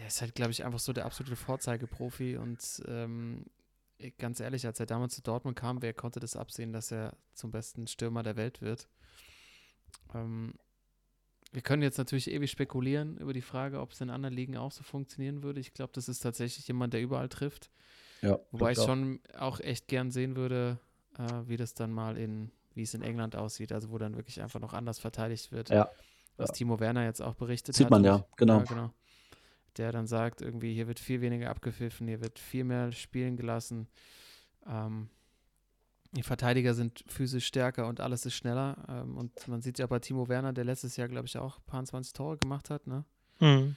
Er 0.00 0.06
ist 0.06 0.22
halt, 0.22 0.34
glaube 0.34 0.50
ich, 0.50 0.64
einfach 0.64 0.78
so 0.78 0.92
der 0.94 1.04
absolute 1.04 1.36
Vorzeigeprofi 1.36 2.38
und 2.38 2.58
ähm, 2.88 3.44
äh, 3.98 4.10
ganz 4.18 4.40
ehrlich, 4.40 4.66
als 4.66 4.80
er 4.80 4.86
damals 4.86 5.14
zu 5.14 5.22
Dortmund 5.22 5.56
kam, 5.58 5.82
wer 5.82 5.92
konnte 5.92 6.20
das 6.20 6.36
absehen, 6.36 6.72
dass 6.72 6.90
er 6.90 7.16
zum 7.34 7.50
besten 7.50 7.86
Stürmer 7.86 8.22
der 8.22 8.36
Welt 8.36 8.62
wird? 8.62 8.88
Ähm, 10.14 10.54
wir 11.52 11.60
können 11.60 11.82
jetzt 11.82 11.98
natürlich 11.98 12.30
ewig 12.30 12.50
spekulieren 12.50 13.18
über 13.18 13.34
die 13.34 13.42
Frage, 13.42 13.80
ob 13.80 13.92
es 13.92 14.00
in 14.00 14.08
anderen 14.08 14.34
Ligen 14.34 14.56
auch 14.56 14.72
so 14.72 14.82
funktionieren 14.82 15.42
würde. 15.42 15.60
Ich 15.60 15.74
glaube, 15.74 15.92
das 15.92 16.08
ist 16.08 16.20
tatsächlich 16.20 16.66
jemand, 16.66 16.94
der 16.94 17.02
überall 17.02 17.28
trifft. 17.28 17.70
Ja, 18.22 18.38
Wobei 18.52 18.72
ich 18.72 18.78
auch. 18.78 18.86
schon 18.86 19.20
auch 19.36 19.60
echt 19.60 19.86
gern 19.88 20.10
sehen 20.10 20.34
würde, 20.34 20.78
äh, 21.18 21.42
wie 21.46 21.56
das 21.58 21.74
dann 21.74 21.90
mal 21.90 22.16
in, 22.16 22.50
wie 22.74 22.82
es 22.82 22.94
in 22.94 23.02
England 23.02 23.36
aussieht, 23.36 23.72
also 23.72 23.90
wo 23.90 23.98
dann 23.98 24.16
wirklich 24.16 24.40
einfach 24.40 24.60
noch 24.60 24.72
anders 24.72 24.98
verteidigt 24.98 25.52
wird. 25.52 25.68
Ja. 25.68 25.90
Was 26.36 26.48
Ja. 26.50 26.54
Timo 26.54 26.80
Werner 26.80 27.04
jetzt 27.04 27.20
auch 27.20 27.34
berichtet 27.34 27.74
Sieht 27.74 27.86
hat. 27.86 27.90
man 27.90 28.00
und 28.00 28.06
ja, 28.06 28.24
genau. 28.36 28.58
Ja, 28.58 28.64
genau. 28.64 28.94
Der 29.76 29.92
dann 29.92 30.06
sagt, 30.06 30.42
irgendwie, 30.42 30.74
hier 30.74 30.86
wird 30.86 31.00
viel 31.00 31.20
weniger 31.20 31.50
abgepfiffen, 31.50 32.08
hier 32.08 32.20
wird 32.20 32.38
viel 32.38 32.64
mehr 32.64 32.92
spielen 32.92 33.36
gelassen. 33.36 33.88
Ähm, 34.66 35.08
die 36.12 36.22
Verteidiger 36.22 36.74
sind 36.74 37.04
physisch 37.06 37.46
stärker 37.46 37.86
und 37.86 38.00
alles 38.00 38.26
ist 38.26 38.34
schneller. 38.34 38.76
Ähm, 38.88 39.16
und 39.16 39.46
man 39.48 39.62
sieht 39.62 39.78
ja 39.78 39.86
bei 39.86 39.98
Timo 40.00 40.28
Werner, 40.28 40.52
der 40.52 40.64
letztes 40.64 40.96
Jahr, 40.96 41.08
glaube 41.08 41.26
ich, 41.26 41.38
auch 41.38 41.58
ein 41.58 41.64
paar 41.66 41.84
20 41.84 42.12
Tore 42.12 42.36
gemacht 42.38 42.70
hat, 42.70 42.86
ne? 42.86 43.04
Mhm. 43.38 43.76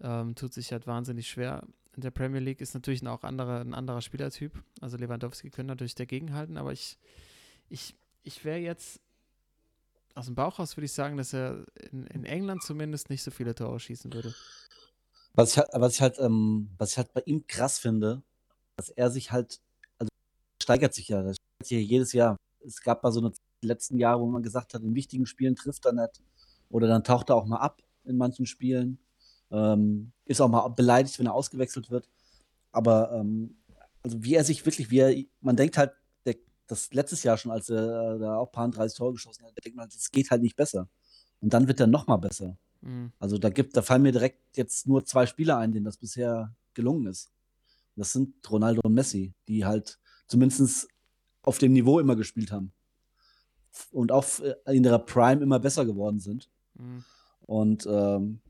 ähm, 0.00 0.34
tut 0.34 0.52
sich 0.52 0.72
halt 0.72 0.86
wahnsinnig 0.86 1.28
schwer. 1.28 1.62
In 1.94 2.02
der 2.02 2.10
Premier 2.10 2.40
League 2.40 2.60
ist 2.60 2.74
natürlich 2.74 3.06
auch 3.06 3.24
andere, 3.24 3.60
ein 3.60 3.74
anderer 3.74 4.00
Spielertyp. 4.00 4.52
Also 4.80 4.96
Lewandowski 4.96 5.50
könnte 5.50 5.72
natürlich 5.72 5.94
dagegenhalten, 5.94 6.56
aber 6.56 6.72
ich, 6.72 6.98
ich, 7.68 7.96
ich 8.22 8.44
wäre 8.44 8.58
jetzt 8.58 9.00
aus 10.14 10.26
dem 10.26 10.34
Bauch 10.34 10.58
raus, 10.58 10.76
würde 10.76 10.86
ich 10.86 10.92
sagen, 10.92 11.16
dass 11.16 11.32
er 11.32 11.64
in, 11.90 12.06
in 12.08 12.24
England 12.24 12.62
zumindest 12.62 13.10
nicht 13.10 13.22
so 13.22 13.30
viele 13.30 13.54
Tore 13.54 13.80
schießen 13.80 14.12
würde. 14.12 14.34
Was 15.38 15.52
ich 15.52 15.58
halt, 15.58 15.68
was 15.72 15.94
ich 15.94 16.02
halt, 16.02 16.18
ähm, 16.18 16.68
was 16.78 16.90
ich 16.90 16.96
halt 16.96 17.12
bei 17.12 17.22
ihm 17.24 17.46
krass 17.46 17.78
finde, 17.78 18.24
dass 18.76 18.88
er 18.88 19.08
sich 19.08 19.30
halt, 19.30 19.60
also 19.96 20.10
steigert 20.60 20.94
sich 20.94 21.06
ja, 21.10 21.22
das 21.22 21.36
steigert 21.36 21.68
sich 21.68 21.78
ja 21.78 21.78
jedes 21.78 22.12
Jahr. 22.12 22.36
Es 22.66 22.82
gab 22.82 23.04
mal 23.04 23.12
so 23.12 23.20
eine 23.20 23.30
letzten 23.62 24.00
Jahre, 24.00 24.20
wo 24.20 24.26
man 24.26 24.42
gesagt 24.42 24.74
hat, 24.74 24.82
in 24.82 24.96
wichtigen 24.96 25.26
Spielen 25.26 25.54
trifft 25.54 25.86
er 25.86 25.92
nicht. 25.92 26.20
Oder 26.70 26.88
dann 26.88 27.04
taucht 27.04 27.30
er 27.30 27.36
auch 27.36 27.46
mal 27.46 27.58
ab 27.58 27.80
in 28.04 28.16
manchen 28.16 28.46
Spielen. 28.46 28.98
Ähm, 29.52 30.10
ist 30.24 30.40
auch 30.40 30.48
mal 30.48 30.66
beleidigt, 30.70 31.16
wenn 31.20 31.26
er 31.26 31.34
ausgewechselt 31.34 31.88
wird. 31.88 32.08
Aber 32.72 33.12
ähm, 33.12 33.58
also 34.02 34.20
wie 34.24 34.34
er 34.34 34.42
sich 34.42 34.66
wirklich, 34.66 34.90
wie 34.90 34.98
er, 34.98 35.24
man 35.40 35.54
denkt 35.54 35.78
halt, 35.78 35.92
der, 36.26 36.34
das 36.66 36.92
letztes 36.92 37.22
Jahr 37.22 37.38
schon, 37.38 37.52
als 37.52 37.70
er 37.70 38.16
äh, 38.16 38.18
da 38.18 38.38
auch 38.38 38.48
ein 38.48 38.52
paar 38.52 38.68
30 38.68 38.98
Tore 38.98 39.12
geschossen 39.12 39.46
hat, 39.46 39.52
denkt 39.64 39.76
man 39.76 39.84
halt, 39.84 39.94
es 39.94 40.10
geht 40.10 40.32
halt 40.32 40.42
nicht 40.42 40.56
besser. 40.56 40.88
Und 41.40 41.52
dann 41.54 41.68
wird 41.68 41.78
er 41.78 41.86
noch 41.86 42.08
mal 42.08 42.16
besser. 42.16 42.58
Mhm. 42.80 43.12
Also 43.18 43.38
da 43.38 43.50
gibt, 43.50 43.76
da 43.76 43.82
fallen 43.82 44.02
mir 44.02 44.12
direkt 44.12 44.56
jetzt 44.56 44.86
nur 44.86 45.04
zwei 45.04 45.26
Spieler 45.26 45.58
ein, 45.58 45.72
denen 45.72 45.84
das 45.84 45.96
bisher 45.96 46.54
gelungen 46.74 47.06
ist. 47.06 47.32
Das 47.96 48.12
sind 48.12 48.34
Ronaldo 48.50 48.80
und 48.84 48.94
Messi, 48.94 49.34
die 49.48 49.64
halt 49.64 49.98
zumindest 50.26 50.88
auf 51.42 51.58
dem 51.58 51.72
Niveau 51.72 51.98
immer 51.98 52.16
gespielt 52.16 52.52
haben. 52.52 52.72
Und 53.90 54.12
auch 54.12 54.24
äh, 54.40 54.54
in 54.76 54.84
ihrer 54.84 54.98
Prime 54.98 55.42
immer 55.42 55.58
besser 55.58 55.84
geworden 55.84 56.20
sind. 56.20 56.48
Mhm. 56.74 57.04
Und 57.40 57.86
ähm, 57.90 58.40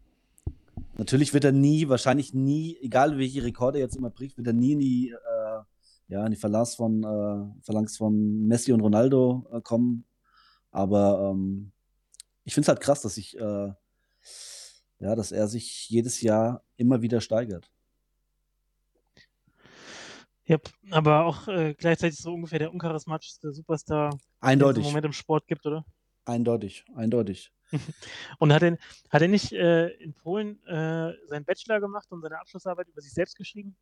natürlich 0.96 1.32
wird 1.32 1.44
er 1.44 1.52
nie, 1.52 1.88
wahrscheinlich 1.88 2.34
nie, 2.34 2.76
egal 2.80 3.18
welche 3.18 3.44
Rekorde 3.44 3.78
er 3.78 3.84
jetzt 3.84 3.96
immer 3.96 4.10
bricht, 4.10 4.36
wird 4.36 4.46
er 4.46 4.52
nie 4.52 4.72
in 4.72 4.78
die, 4.80 5.10
äh, 5.10 5.62
ja, 6.08 6.24
in 6.24 6.30
die 6.30 6.36
Verlangs 6.36 6.74
von, 6.74 7.02
äh, 7.04 7.62
Verlangs 7.62 7.96
von 7.96 8.46
Messi 8.46 8.72
und 8.72 8.80
Ronaldo 8.80 9.46
äh, 9.52 9.60
kommen. 9.60 10.04
Aber 10.70 11.30
ähm, 11.30 11.72
ich 12.44 12.54
finde 12.54 12.64
es 12.64 12.68
halt 12.68 12.80
krass, 12.80 13.02
dass 13.02 13.14
sich, 13.14 13.38
äh, 13.38 13.72
ja, 15.01 15.14
dass 15.14 15.32
er 15.32 15.46
sich 15.49 15.88
jedes 15.88 16.20
Jahr 16.20 16.62
immer 16.76 17.03
wieder 17.03 17.20
steigert. 17.20 17.70
Yep. 20.49 20.70
Aber 20.90 21.26
auch 21.26 21.46
äh, 21.49 21.74
gleichzeitig 21.74 22.18
so 22.18 22.32
ungefähr 22.32 22.59
der 22.59 22.72
uncharismatischste 22.72 23.53
Superstar, 23.53 24.11
den 24.11 24.16
es 24.18 24.22
im 24.22 24.49
Eindeutig, 24.49 24.84
Moment 24.84 25.05
im 25.07 25.12
Sport 25.12 25.46
gibt, 25.46 25.66
oder? 25.66 25.84
eindeutig, 26.24 26.84
eindeutig. 26.94 27.53
Und 28.38 28.53
hat 28.53 28.62
er, 28.62 28.78
hat 29.11 29.22
er 29.22 29.28
nicht 29.28 29.53
äh, 29.53 29.88
in 29.88 30.12
Polen 30.14 30.62
äh, 30.66 31.12
seinen 31.26 31.44
Bachelor 31.44 31.80
gemacht 31.80 32.07
und 32.11 32.20
seine 32.22 32.38
Abschlussarbeit 32.38 32.88
über 32.88 33.01
sich 33.01 33.12
selbst 33.12 33.36
geschrieben? 33.36 33.76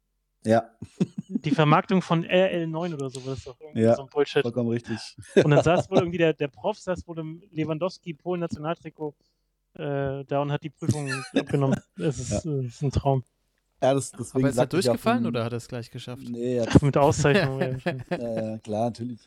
Ja, 0.44 0.70
Die 1.28 1.50
Vermarktung 1.50 2.02
von 2.02 2.24
RL9 2.24 2.94
oder 2.94 3.10
so, 3.10 3.24
war 3.24 3.34
das 3.34 3.44
doch 3.44 3.60
irgendwie 3.60 3.80
Ja, 3.82 3.96
so 3.96 4.02
ein 4.02 4.08
Bullshit. 4.08 4.42
vollkommen 4.42 4.70
richtig. 4.70 5.16
Und 5.36 5.50
dann 5.50 5.62
saß 5.62 5.88
wohl 5.90 5.98
irgendwie 5.98 6.18
der, 6.18 6.34
der 6.34 6.48
Prof, 6.48 6.78
saß 6.78 7.06
wohl 7.08 7.18
im 7.18 7.42
Lewandowski 7.50 8.14
Polen-Nationaltrikot 8.14 9.14
äh, 9.78 10.24
da 10.24 10.42
und 10.42 10.52
hat 10.52 10.62
die 10.62 10.70
Prüfung 10.70 11.10
abgenommen. 11.34 11.78
Das 11.96 12.18
ist, 12.18 12.44
Ja. 12.44 12.50
äh, 12.52 12.66
ist 12.66 12.82
ein 12.82 12.90
Traum. 12.90 13.24
Ja, 13.82 13.92
das, 13.94 14.10
deswegen 14.12 14.44
Aber 14.44 14.50
ist 14.50 14.56
er 14.58 14.66
durchgefallen 14.66 15.18
von- 15.24 15.26
oder 15.28 15.44
hat 15.44 15.52
er 15.52 15.58
es 15.58 15.68
gleich 15.68 15.90
geschafft? 15.90 16.22
Nee, 16.28 16.56
er 16.56 16.66
Mit 16.82 16.96
Auszeichnung. 16.96 17.60
ja. 18.10 18.16
Ja, 18.18 18.58
klar, 18.58 18.86
natürlich. 18.86 19.20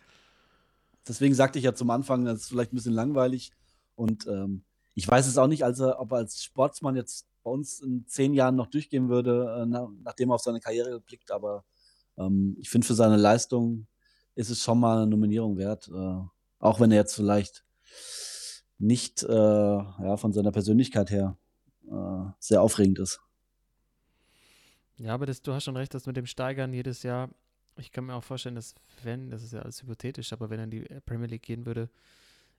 Deswegen 1.08 1.34
sagte 1.36 1.60
ich 1.60 1.66
ja 1.66 1.74
zum 1.74 1.90
Anfang, 1.92 2.26
das 2.26 2.42
ist 2.42 2.50
vielleicht 2.50 2.74
ein 2.74 2.76
bisschen 2.76 2.94
langweilig. 2.94 3.52
Und 3.96 4.28
ähm, 4.28 4.64
ich 4.96 5.08
weiß 5.08 5.28
es 5.28 5.38
auch 5.38 5.48
nicht, 5.48 5.64
als 5.64 5.80
er, 5.80 6.00
ob 6.00 6.12
er 6.12 6.18
als 6.20 6.44
Sportsmann 6.44 6.96
jetzt 6.96 7.28
bei 7.44 7.52
uns 7.52 7.80
in 7.80 8.06
zehn 8.08 8.34
Jahren 8.34 8.56
noch 8.56 8.68
durchgehen 8.68 9.08
würde, 9.10 9.60
äh, 9.62 9.66
na, 9.66 9.88
nachdem 10.04 10.30
er 10.32 10.36
auf 10.36 10.42
seine 10.42 10.60
Karriere 10.60 11.00
blickt. 11.00 11.32
Aber 11.32 11.64
ähm, 12.18 12.56
ich 12.60 12.70
finde, 12.70 12.86
für 12.88 12.96
seine 12.96 13.18
Leistung 13.18 13.88
ist 14.36 14.50
es 14.50 14.62
schon 14.64 14.80
mal 14.80 14.98
eine 14.98 15.08
Nominierung 15.08 15.58
wert. 15.58 15.90
Äh, 15.94 16.22
auch 16.60 16.80
wenn 16.80 16.92
er 16.92 16.98
jetzt 16.98 17.16
vielleicht 17.16 17.64
nicht 18.80 19.24
äh, 19.24 19.30
ja, 19.30 20.18
von 20.18 20.32
seiner 20.34 20.52
Persönlichkeit 20.52 21.12
her 21.12 21.38
äh, 21.88 22.32
sehr 22.40 22.62
aufregend 22.62 23.00
ist. 23.00 23.22
Ja, 24.98 25.14
aber 25.14 25.26
das, 25.26 25.42
du 25.42 25.54
hast 25.54 25.66
schon 25.66 25.78
recht, 25.78 25.94
dass 25.94 26.06
mit 26.06 26.18
dem 26.18 26.26
Steigern 26.26 26.74
jedes 26.74 27.04
Jahr, 27.04 27.30
ich 27.78 27.92
kann 27.92 28.06
mir 28.06 28.16
auch 28.16 28.24
vorstellen, 28.24 28.56
dass 28.56 28.76
wenn, 29.04 29.30
das 29.30 29.44
ist 29.44 29.54
ja 29.54 29.62
alles 29.62 29.82
hypothetisch, 29.82 30.34
aber 30.34 30.50
wenn 30.50 30.60
er 30.60 30.66
in 30.66 30.72
die 30.72 30.82
Premier 31.06 31.28
League 31.28 31.44
gehen 31.44 31.66
würde, 31.66 31.90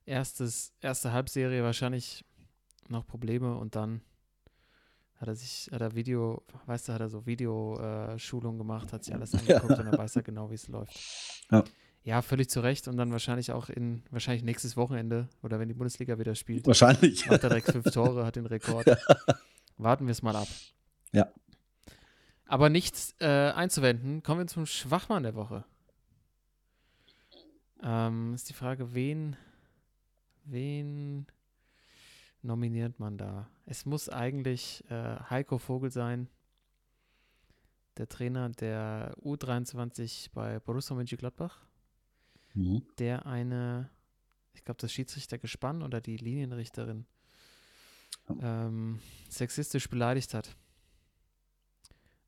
erstes, 0.07 0.73
erste 0.81 1.13
Halbserie 1.13 1.63
wahrscheinlich 1.63 2.25
noch 2.89 3.07
Probleme 3.07 3.57
und 3.57 3.77
dann 3.77 4.01
hat 5.17 5.29
er 5.29 5.35
sich, 5.35 5.69
hat 5.71 5.83
er 5.83 5.95
Video, 5.95 6.43
weißt 6.65 6.89
du, 6.89 6.93
hat 6.95 7.01
er 7.01 7.11
so 7.11 7.27
Videoschulung 7.27 8.57
gemacht, 8.57 8.93
hat 8.93 9.05
sich 9.05 9.15
alles 9.15 9.35
angeguckt 9.39 9.79
und 9.79 9.87
dann 9.87 9.99
weiß 9.99 10.17
er 10.17 10.23
genau, 10.23 10.51
wie 10.51 10.55
es 10.55 10.67
läuft. 10.69 10.99
Ja. 11.51 11.63
Ja, 12.03 12.23
völlig 12.23 12.49
zu 12.49 12.61
Recht 12.61 12.89
und 12.89 12.97
dann 12.97 13.13
wahrscheinlich 13.13 13.53
auch 13.53 13.69
in, 13.69 14.03
wahrscheinlich 14.11 14.43
nächstes 14.43 14.77
Wochenende 14.77 15.29
oder 15.43 15.59
wenn 15.61 15.69
die 15.69 15.75
Bundesliga 15.75 16.19
wieder 16.19 16.35
spielt, 16.35 16.67
Wahrscheinlich. 16.67 17.27
macht 17.27 17.43
er 17.43 17.51
direkt 17.51 17.71
fünf 17.71 17.91
Tore, 17.93 18.25
hat 18.25 18.37
den 18.37 18.47
Rekord. 18.47 18.87
Warten 19.77 20.07
wir 20.07 20.13
es 20.13 20.23
mal 20.23 20.35
ab. 20.35 20.49
Ja. 21.13 21.31
Aber 22.47 22.71
nichts 22.71 23.15
äh, 23.21 23.27
einzuwenden. 23.27 24.23
Kommen 24.23 24.41
wir 24.41 24.47
zum 24.47 24.67
Schwachmann 24.67 25.23
der 25.23 25.35
Woche. 25.35 25.65
Ähm, 27.83 28.35
ist 28.35 28.49
die 28.49 28.55
Frage, 28.55 28.95
wen, 28.95 29.37
wen 30.45 31.27
nominiert 32.43 32.99
man 32.99 33.19
da? 33.19 33.49
Es 33.67 33.87
muss 33.87 34.09
eigentlich 34.09 34.85
äh, 34.91 35.17
Heiko 35.31 35.59
Vogel 35.59 35.91
sein, 35.91 36.29
der 37.99 38.09
Trainer 38.09 38.49
der 38.49 39.15
U23 39.23 40.31
bei 40.33 40.59
Borussia 40.61 40.97
Mönchengladbach 40.97 41.59
Mhm. 42.55 42.83
der 42.99 43.27
eine, 43.27 43.91
ich 44.55 44.65
glaube, 44.65 44.81
das 44.81 44.93
Schiedsrichtergespann 44.93 45.83
oder 45.83 46.01
die 46.01 46.17
Linienrichterin 46.17 47.07
ähm, 48.41 49.01
sexistisch 49.29 49.89
beleidigt 49.89 50.35
hat. 50.35 50.57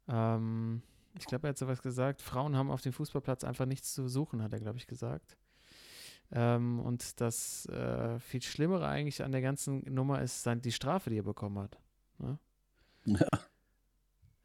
Ähm, 0.09 0.83
ich 1.19 1.27
glaube, 1.27 1.47
er 1.47 1.51
hat 1.51 1.59
sowas 1.59 1.83
gesagt. 1.83 2.23
Frauen 2.23 2.57
haben 2.57 2.71
auf 2.71 2.83
dem 2.83 2.93
Fußballplatz 2.93 3.45
einfach 3.45 3.67
nichts 3.67 3.95
zu 3.95 4.09
suchen, 4.09 4.43
hat 4.43 4.53
er, 4.53 4.61
glaube 4.61 4.79
ich, 4.79 4.87
gesagt. 4.87 5.37
Ähm, 6.31 6.81
und 6.81 7.21
das 7.21 7.67
äh, 7.67 8.19
viel 8.19 8.43
Schlimmere 8.43 8.87
eigentlich 8.89 9.23
an 9.23 9.33
der 9.33 9.43
ganzen 9.43 9.83
Nummer 9.93 10.23
ist 10.23 10.43
sein, 10.43 10.63
die 10.63 10.73
Strafe, 10.73 11.11
die 11.11 11.19
er 11.19 11.25
bekommen 11.25 11.59
hat. 11.59 11.79
Ne? 12.19 12.39
Ja. 13.05 13.27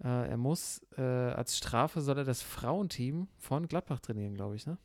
Äh, 0.04 0.30
er 0.30 0.38
muss, 0.38 0.86
äh, 0.98 1.02
als 1.02 1.58
Strafe 1.58 2.02
soll 2.02 2.20
er 2.20 2.24
das 2.24 2.44
Frauenteam 2.44 3.28
von 3.38 3.68
Gladbach 3.68 4.00
trainieren, 4.00 4.36
glaube 4.36 4.56
ich, 4.56 4.68
ne? 4.68 4.78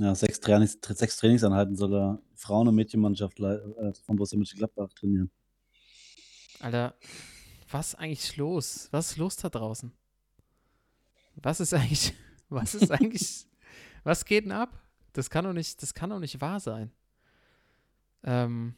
Ja, 0.00 0.14
sechs, 0.14 0.40
Trainings, 0.40 0.78
sechs 0.82 1.18
Trainingseinheiten 1.18 1.76
soll 1.76 1.94
er 1.94 2.22
Frauen- 2.34 2.66
und 2.66 2.74
Mädchenmannschaft 2.74 3.38
äh, 3.38 3.92
von 4.02 4.16
Borussia 4.16 4.38
Mönchengladbach 4.38 4.88
trainieren. 4.94 5.30
Alter, 6.58 6.94
was 7.70 7.94
eigentlich 7.94 8.34
los? 8.38 8.88
Was 8.92 9.10
ist 9.10 9.16
los 9.18 9.36
da 9.36 9.50
draußen? 9.50 9.92
Was 11.36 11.60
ist 11.60 11.74
eigentlich, 11.74 12.14
was 12.48 12.74
ist 12.74 12.90
eigentlich, 12.90 13.46
was 14.02 14.24
geht 14.24 14.46
denn 14.46 14.52
ab? 14.52 14.82
Das 15.12 15.28
kann 15.28 15.44
doch 15.44 15.52
nicht, 15.52 15.82
das 15.82 15.92
kann 15.92 16.08
doch 16.08 16.18
nicht 16.18 16.40
wahr 16.40 16.60
sein. 16.60 16.90
Ähm, 18.22 18.76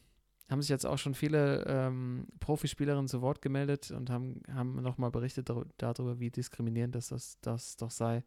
haben 0.49 0.61
sich 0.61 0.69
jetzt 0.69 0.85
auch 0.85 0.97
schon 0.97 1.15
viele 1.15 1.63
ähm, 1.67 2.27
Profispielerinnen 2.41 3.07
zu 3.07 3.21
Wort 3.21 3.41
gemeldet 3.41 3.91
und 3.91 4.09
haben, 4.09 4.41
haben 4.53 4.81
nochmal 4.81 5.11
berichtet 5.11 5.49
dar 5.49 5.65
darüber, 5.77 6.19
wie 6.19 6.31
diskriminierend 6.31 6.95
das, 6.95 7.07
das, 7.07 7.39
das 7.39 7.77
doch 7.77 7.91
sei. 7.91 8.25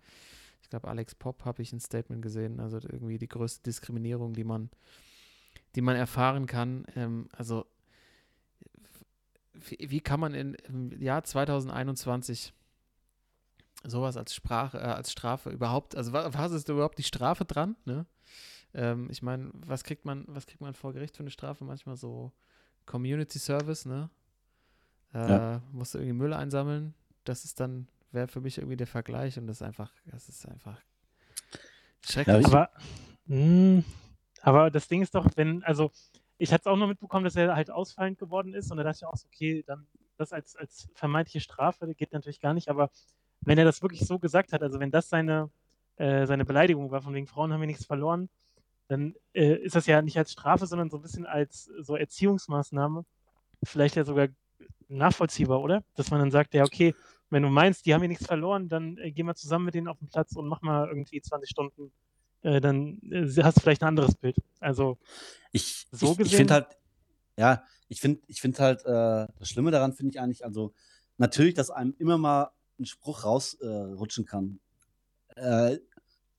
Ich 0.67 0.71
glaube, 0.71 0.89
Alex 0.89 1.14
Popp 1.14 1.45
habe 1.45 1.62
ich 1.62 1.73
ein 1.73 1.79
Statement 1.79 2.23
gesehen, 2.23 2.59
also 2.59 2.79
irgendwie 2.79 3.19
die 3.19 3.29
größte 3.29 3.62
Diskriminierung, 3.62 4.33
die 4.33 4.43
man, 4.43 4.69
die 5.77 5.81
man 5.81 5.95
erfahren 5.95 6.47
kann. 6.47 6.85
Ähm, 6.97 7.29
also 7.31 7.67
wie, 9.53 10.01
kann 10.01 10.19
man 10.19 10.35
in, 10.35 10.55
im 10.69 11.01
Jahr 11.01 11.23
2021 11.23 12.53
sowas 13.85 14.17
als 14.17 14.35
Sprache, 14.35 14.79
äh, 14.79 14.81
als 14.81 15.12
Strafe 15.12 15.51
überhaupt, 15.51 15.95
also 15.95 16.12
was, 16.12 16.35
was 16.35 16.51
ist 16.51 16.69
überhaupt 16.69 16.99
die 16.99 17.05
Strafe 17.05 17.45
dran, 17.45 17.77
ne? 17.85 18.05
Ähm, 18.75 19.07
ich 19.09 19.23
meine, 19.23 19.53
was 19.55 19.85
kriegt 19.85 20.05
man, 20.05 20.25
was 20.27 20.47
kriegt 20.47 20.61
man 20.61 20.75
vor 20.75 20.93
Gericht 20.95 21.17
für 21.17 21.23
eine 21.23 21.31
Strafe? 21.31 21.62
Manchmal 21.62 21.97
so 21.97 22.33
Community 22.87 23.39
Service, 23.39 23.87
ne? 23.87 24.11
Äh, 25.14 25.29
Ja. 25.31 25.62
Musst 25.71 25.95
du 25.95 25.99
irgendwie 25.99 26.19
Müll 26.19 26.33
einsammeln. 26.33 26.93
Das 27.23 27.45
ist 27.45 27.61
dann, 27.61 27.87
wäre 28.17 28.27
für 28.27 28.41
mich 28.41 28.59
irgendwie 28.59 28.77
der 28.77 28.89
Vergleich 28.89 29.39
und 29.39 29.47
das 29.47 29.59
ist 29.59 29.62
einfach, 29.62 29.93
das 30.07 30.29
ist 30.29 30.45
einfach 30.49 30.81
schrecklich. 32.05 32.41
ich- 32.41 32.47
Aber, 32.47 32.71
mh, 33.27 33.85
aber 34.43 34.71
das 34.73 34.89
Ding 34.89 35.03
ist 35.03 35.14
doch, 35.14 35.29
wenn, 35.37 35.62
also 35.62 35.93
ich 36.39 36.53
hatte 36.53 36.62
es 36.62 36.67
auch 36.67 36.77
noch 36.77 36.89
mitbekommen, 36.89 37.25
dass 37.25 37.37
er 37.37 37.55
halt 37.55 37.71
ausfallend 37.71 38.19
geworden 38.19 38.53
ist 38.55 38.71
und 38.73 38.77
da 38.79 38.83
dachte 38.83 38.99
ich 39.03 39.07
auch, 39.07 39.17
so, 39.17 39.27
okay, 39.29 39.62
dann 39.67 39.87
das 40.17 40.33
als, 40.33 40.57
als 40.57 40.89
vermeintliche 40.95 41.41
Strafe 41.41 41.95
geht 41.95 42.12
natürlich 42.12 42.41
gar 42.41 42.55
nicht, 42.55 42.69
aber 42.69 42.91
wenn 43.43 43.59
er 43.59 43.64
das 43.64 43.83
wirklich 43.83 44.01
so 44.01 44.19
gesagt 44.19 44.53
hat, 44.53 44.62
also 44.62 44.81
wenn 44.81 44.91
das 44.91 45.09
seine, 45.09 45.51
äh, 45.97 46.27
seine 46.27 46.45
Beleidigung 46.45 46.91
war, 46.91 47.03
von 47.03 47.14
wegen 47.14 47.27
Frauen 47.27 47.53
haben 47.53 47.61
wir 47.61 47.67
nichts 47.67 47.85
verloren, 47.85 48.29
dann 48.89 49.14
äh, 49.35 49.55
ist 49.57 49.75
das 49.77 49.87
ja 49.87 50.01
nicht 50.01 50.17
als 50.17 50.33
Strafe, 50.33 50.67
sondern 50.67 50.91
so 50.91 50.97
ein 50.99 51.03
bisschen 51.03 51.27
als 51.27 51.64
so 51.81 51.97
Erziehungsmaßnahme, 51.97 53.05
vielleicht 53.62 53.97
ja 53.97 54.05
sogar 54.05 54.29
nachvollziehbar, 54.89 55.61
oder? 55.61 55.83
Dass 55.97 56.11
man 56.11 56.21
dann 56.21 56.31
sagt, 56.31 56.55
ja, 56.55 56.64
okay, 56.64 56.95
wenn 57.31 57.43
du 57.43 57.49
meinst, 57.49 57.87
die 57.87 57.95
haben 57.95 58.01
hier 58.03 58.09
nichts 58.09 58.27
verloren, 58.27 58.68
dann 58.68 58.99
äh, 58.99 59.11
geh 59.12 59.22
mal 59.22 59.35
zusammen 59.35 59.64
mit 59.66 59.74
denen 59.74 59.89
auf 59.89 59.99
den 59.99 60.09
Platz 60.09 60.35
und 60.37 60.47
mach 60.49 60.62
mal 60.62 60.89
irgendwie 60.89 61.20
20 61.20 61.51
Stunden 61.51 61.93
äh, 62.43 62.61
dann 62.61 63.01
äh, 63.11 63.27
hast 63.43 63.57
du 63.57 63.61
vielleicht 63.61 63.83
ein 63.83 63.89
anderes 63.89 64.14
Bild. 64.14 64.37
Also, 64.61 64.99
Ich, 65.53 65.87
So 65.91 66.12
ich, 66.12 66.20
ich 66.20 66.37
finde 66.37 66.55
halt, 66.55 66.66
ja, 67.37 67.64
ich 67.89 68.01
finde 68.01 68.22
ich 68.29 68.41
find 68.41 68.59
halt, 68.61 68.81
äh, 68.85 69.27
das 69.39 69.49
Schlimme 69.49 69.70
daran 69.70 69.93
finde 69.93 70.11
ich 70.11 70.20
eigentlich, 70.20 70.45
also 70.45 70.72
natürlich, 71.18 71.55
dass 71.55 71.70
einem 71.70 71.95
immer 71.99 72.18
mal 72.18 72.51
ein 72.79 72.85
Spruch 72.85 73.24
rausrutschen 73.24 74.24
äh, 74.24 74.29
kann. 74.29 74.61
Äh, 75.35 75.79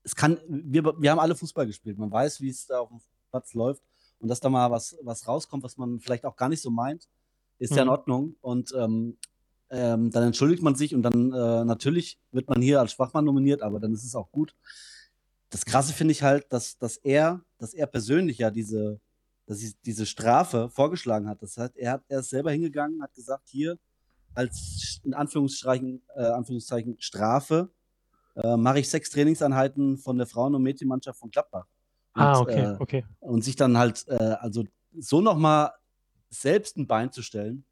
es 0.03 0.15
kann, 0.15 0.39
wir, 0.47 0.83
wir 0.83 1.11
haben 1.11 1.19
alle 1.19 1.35
Fußball 1.35 1.65
gespielt, 1.67 1.97
man 1.97 2.11
weiß, 2.11 2.39
wie 2.41 2.49
es 2.49 2.67
da 2.67 2.79
auf 2.79 2.89
dem 2.89 3.01
Platz 3.29 3.53
läuft 3.53 3.83
und 4.19 4.29
dass 4.29 4.39
da 4.39 4.49
mal 4.49 4.71
was, 4.71 4.97
was 5.01 5.27
rauskommt, 5.27 5.63
was 5.63 5.77
man 5.77 5.99
vielleicht 5.99 6.25
auch 6.25 6.35
gar 6.37 6.47
nicht 6.47 6.61
so 6.61 6.69
meint, 6.69 7.09
ist 7.59 7.75
ja 7.75 7.81
in 7.81 7.87
Mhm. 7.87 7.91
Ordnung 7.91 8.35
und 8.39 8.73
ähm, 8.77 9.17
ähm, 9.69 10.11
dann 10.11 10.23
entschuldigt 10.23 10.63
man 10.63 10.75
sich 10.75 10.95
und 10.95 11.03
dann 11.03 11.33
äh, 11.33 11.65
natürlich 11.65 12.19
wird 12.31 12.49
man 12.49 12.61
hier 12.61 12.79
als 12.79 12.93
Schwachmann 12.93 13.25
nominiert, 13.25 13.61
aber 13.61 13.79
dann 13.79 13.93
ist 13.93 14.03
es 14.03 14.15
auch 14.15 14.31
gut. 14.31 14.55
Das 15.49 15.65
Krasse 15.65 15.93
finde 15.93 16.11
ich 16.11 16.23
halt, 16.23 16.45
dass, 16.51 16.77
dass 16.77 16.97
er, 16.97 17.41
dass 17.57 17.73
er 17.73 17.87
persönlich 17.87 18.37
ja 18.37 18.51
diese, 18.51 18.99
dass 19.45 19.59
sie 19.59 19.73
diese 19.85 20.05
Strafe 20.05 20.69
vorgeschlagen 20.69 21.27
hat. 21.29 21.41
Das 21.41 21.57
heißt, 21.57 21.77
er 21.77 21.93
hat 21.93 22.03
er 22.07 22.19
ist 22.19 22.29
selber 22.29 22.51
hingegangen, 22.51 23.01
hat 23.01 23.13
gesagt, 23.13 23.47
hier 23.47 23.77
als 24.33 24.99
in 25.03 25.13
Anführungszeichen, 25.13 26.01
äh, 26.15 26.23
Anführungszeichen 26.23 26.95
Strafe 26.99 27.69
äh, 28.35 28.55
mache 28.55 28.79
ich 28.79 28.89
sechs 28.89 29.09
Trainingseinheiten 29.09 29.97
von 29.97 30.17
der 30.17 30.27
Frauen- 30.27 30.53
und 30.53 30.63
Mädchenmannschaft 30.63 31.19
von 31.19 31.31
Gladbach. 31.31 31.65
Und, 32.13 32.21
ah, 32.21 32.39
okay, 32.39 32.63
äh, 32.63 32.75
okay. 32.79 33.05
und 33.19 33.43
sich 33.43 33.55
dann 33.55 33.77
halt, 33.77 34.05
äh, 34.07 34.15
also 34.15 34.63
so 34.97 35.21
nochmal 35.21 35.71
selbst 36.29 36.77
ein 36.77 36.87
Bein 36.87 37.11
zu 37.11 37.21
stellen, 37.21 37.65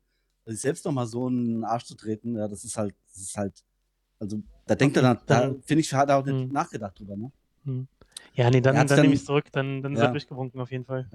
sich 0.54 0.62
selbst 0.62 0.86
nochmal 0.86 1.08
so 1.08 1.28
einen 1.28 1.64
Arsch 1.64 1.86
zu 1.86 1.96
treten, 1.96 2.36
ja, 2.36 2.48
das 2.48 2.64
ist 2.64 2.78
halt, 2.78 2.94
das 3.08 3.18
ist 3.22 3.38
halt, 3.38 3.64
also 4.20 4.42
da 4.68 4.76
denkt 4.76 4.96
er 4.98 5.04
dann, 5.04 5.20
da 5.26 5.42
Dann- 5.42 5.62
finde 5.64 5.82
ich, 5.82 5.94
hat 5.94 6.10
er 6.10 6.18
auch 6.18 6.26
nicht 6.26 6.48
Mhm. 6.48 6.52
nachgedacht 6.54 7.00
drüber, 7.00 7.16
ne? 7.18 7.32
Ja, 8.34 8.50
nee, 8.50 8.62
dann, 8.62 8.78
hat's 8.78 8.90
dann 8.90 8.98
nehme 8.98 9.08
dann- 9.08 9.14
ich 9.14 9.20
es 9.20 9.26
zurück, 9.26 9.46
dann, 9.52 9.82
dann 9.82 9.94
ist 9.94 10.00
Ja. 10.00 10.06
er 10.06 10.12
durchgewunken 10.12 10.60
auf 10.62 10.72
jeden 10.72 10.86
Fall. 10.86 11.08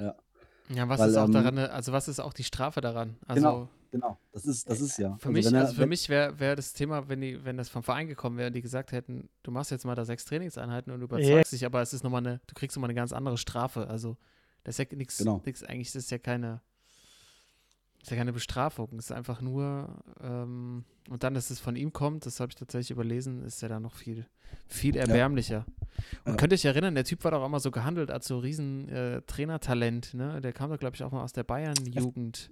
ja, 0.69 0.89
was 0.89 1.01
weil, 1.01 1.11
ist 1.11 1.17
auch 1.17 1.27
ähm, 1.27 1.33
daran, 1.33 1.59
also 1.59 1.93
was 1.93 2.09
ist 2.09 2.21
auch 2.21 2.33
die 2.33 2.45
Strafe 2.45 2.81
daran? 2.81 3.17
Also, 3.27 3.41
Genau. 3.41 3.69
Genau, 3.93 4.17
das 4.31 4.47
ist, 4.47 4.71
das 4.71 4.81
ist 4.81 4.99
ja. 4.99 5.17
Für 5.19 5.31
mich, 5.31 5.45
wenn 5.47 5.55
er- 5.55 5.63
also 5.63 5.75
für 5.75 5.81
wenn- 5.81 5.89
mich 5.89 6.09
wäre 6.09 6.39
wär 6.39 6.55
das 6.55 6.73
Thema, 6.73 7.09
wenn 7.09 7.21
die, 7.21 7.45
wenn 7.45 7.57
das 7.57 7.69
vom 7.69 7.83
Verein 7.83 8.07
gekommen 8.07 8.37
wäre 8.37 8.47
und 8.47 8.53
die 8.55 8.61
gesagt 8.63 8.93
hätten, 8.93 9.29
du 9.43 9.51
machst 9.51 9.73
jetzt 9.73 9.85
mal 9.85 9.97
da 9.97 10.05
sechs 10.05 10.25
Trainingseinheiten 10.27 10.93
und 10.93 11.01
du 11.01 11.07
überzeugst 11.07 11.53
dich, 11.53 11.67
aber 11.67 11.83
es 11.83 11.93
ist 11.93 12.05
nochmal 12.05 12.25
eine, 12.25 12.41
du 12.47 12.55
kriegst 12.55 12.77
nochmal 12.77 12.87
eine 12.91 12.95
ganz 12.95 13.13
andere 13.13 13.37
Strafe. 13.37 13.89
Also 13.89 14.17
das 14.63 14.79
ist 14.79 14.93
ja 14.93 14.97
nichts, 14.97 15.19
Genau. 15.19 15.43
nix, 15.45 15.65
eigentlich 15.65 15.89
ist 15.89 15.97
das 15.97 16.11
ja 16.11 16.19
keine, 16.19 16.61
ist 18.03 18.11
ja 18.11 18.17
keine 18.17 18.33
Bestrafung. 18.33 18.89
Es 18.99 19.07
ist 19.07 19.13
einfach 19.13 19.41
nur, 19.41 20.03
ähm, 20.23 20.85
und 21.09 21.23
dann, 21.23 21.35
dass 21.35 21.51
es 21.51 21.61
von 21.61 21.77
ihm 21.77 21.93
kommt, 21.93 22.25
das 22.27 22.41
habe 22.41 22.51
ich 22.51 22.57
tatsächlich 22.57 22.91
überlesen, 22.93 23.43
ist 23.45 23.61
ja 23.63 23.69
dann 23.69 23.83
noch 23.83 23.95
viel, 23.95 24.27
viel 24.69 24.97
erbärmlicher. 24.97 25.67
Und 26.25 26.33
Ja. 26.33 26.37
könnt 26.37 26.53
ihr 26.53 26.57
euch 26.57 26.65
erinnern, 26.65 26.95
der 26.95 27.05
Typ 27.05 27.23
war 27.25 27.31
doch 27.33 27.43
auch 27.43 27.47
immer 27.47 27.61
so 27.61 27.71
gehandelt 27.71 28.11
als 28.11 28.27
so 28.27 28.39
riesen 28.39 28.89
äh, 28.89 29.21
Trainertalent, 29.23 30.15
ne? 30.15 30.41
Der 30.41 30.53
kam 30.53 30.71
doch, 30.71 30.79
glaube 30.79 30.97
ich, 30.97 31.05
auch 31.05 31.13
mal 31.13 31.23
aus 31.23 31.33
der 31.33 31.45
Bayern-Jugend. 31.45 32.51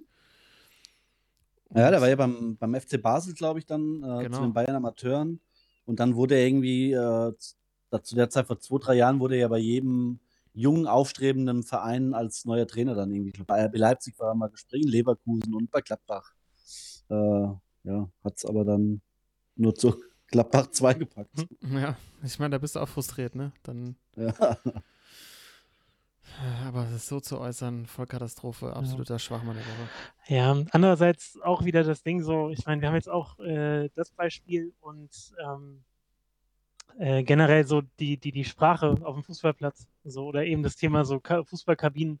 Ja, 1.73 1.91
der 1.91 2.01
war 2.01 2.09
ja 2.09 2.15
beim, 2.15 2.57
beim 2.57 2.73
FC 2.75 3.01
Basel, 3.01 3.33
glaube 3.33 3.59
ich, 3.59 3.65
dann 3.65 4.03
äh, 4.03 4.23
Genau. 4.23 4.37
zu 4.37 4.41
den 4.43 4.53
Bayern 4.53 4.75
Amateuren. 4.75 5.39
Und 5.85 5.99
dann 5.99 6.15
wurde 6.15 6.35
er 6.35 6.45
irgendwie, 6.47 6.93
äh, 6.93 7.33
zu 8.03 8.15
der 8.15 8.29
Zeit 8.29 8.47
vor 8.47 8.59
zwei, 8.59 8.77
drei 8.77 8.95
Jahren, 8.95 9.19
wurde 9.19 9.35
er 9.35 9.41
ja 9.41 9.47
bei 9.47 9.57
jedem 9.59 10.19
jungen, 10.53 10.87
aufstrebenden 10.87 11.63
Verein 11.63 12.13
als 12.13 12.45
neuer 12.45 12.67
Trainer 12.67 12.95
dann 12.95 13.11
irgendwie. 13.11 13.43
Bei 13.43 13.65
RB 13.65 13.77
Leipzig 13.77 14.17
war 14.19 14.29
er 14.29 14.35
mal 14.35 14.49
gespringen, 14.49 14.87
Leverkusen 14.89 15.53
und 15.53 15.71
bei 15.71 15.81
Gladbach. 15.81 16.33
Äh, 17.09 17.15
ja, 17.83 18.09
hat 18.23 18.37
es 18.37 18.45
aber 18.45 18.65
dann 18.65 19.01
nur 19.55 19.75
zu 19.75 19.95
Gladbach 20.27 20.67
2 20.67 20.93
gepackt. 20.95 21.47
Ja, 21.61 21.97
ich 22.23 22.37
meine, 22.39 22.51
da 22.51 22.57
bist 22.59 22.75
du 22.75 22.79
auch 22.79 22.89
frustriert, 22.89 23.35
ne? 23.35 23.51
Dann, 23.63 23.95
Ja. 24.15 24.33
aber 26.67 26.87
das 26.91 27.07
so 27.07 27.19
zu 27.19 27.39
äußern, 27.39 27.87
Vollkatastrophe, 27.87 28.75
absoluter 28.75 29.17
Schwachmann 29.17 29.55
der 29.55 29.65
Woche. 29.65 29.89
Ja, 30.27 30.63
andererseits 30.71 31.39
auch 31.41 31.65
wieder 31.65 31.83
das 31.83 32.03
Ding 32.03 32.21
so, 32.21 32.49
ich 32.49 32.65
meine, 32.65 32.81
wir 32.81 32.87
haben 32.89 32.95
jetzt 32.95 33.09
auch 33.09 33.39
äh, 33.39 33.89
das 33.95 34.11
Beispiel 34.11 34.73
und 34.79 35.09
ähm, 35.43 35.83
äh, 36.97 37.23
generell 37.23 37.65
so 37.65 37.81
die, 37.99 38.17
die, 38.17 38.31
die 38.31 38.45
Sprache 38.45 38.95
auf 39.03 39.15
dem 39.15 39.23
Fußballplatz, 39.23 39.87
so 40.03 40.25
oder 40.27 40.43
eben 40.45 40.63
das 40.63 40.75
Thema 40.75 41.05
so 41.05 41.19
Ka 41.19 41.43
Fußballkabinen. 41.43 42.19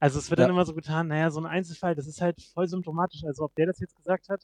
Also 0.00 0.18
es 0.18 0.30
wird 0.30 0.40
dann 0.40 0.48
Ja. 0.48 0.52
immer 0.54 0.64
so 0.66 0.74
getan, 0.74 1.08
naja, 1.08 1.30
so 1.30 1.40
ein 1.40 1.46
Einzelfall, 1.46 1.94
das 1.94 2.06
ist 2.06 2.20
halt 2.20 2.40
voll 2.42 2.68
symptomatisch. 2.68 3.24
Also 3.24 3.44
ob 3.44 3.54
der 3.56 3.66
das 3.66 3.80
jetzt 3.80 3.96
gesagt 3.96 4.28
hat, 4.28 4.42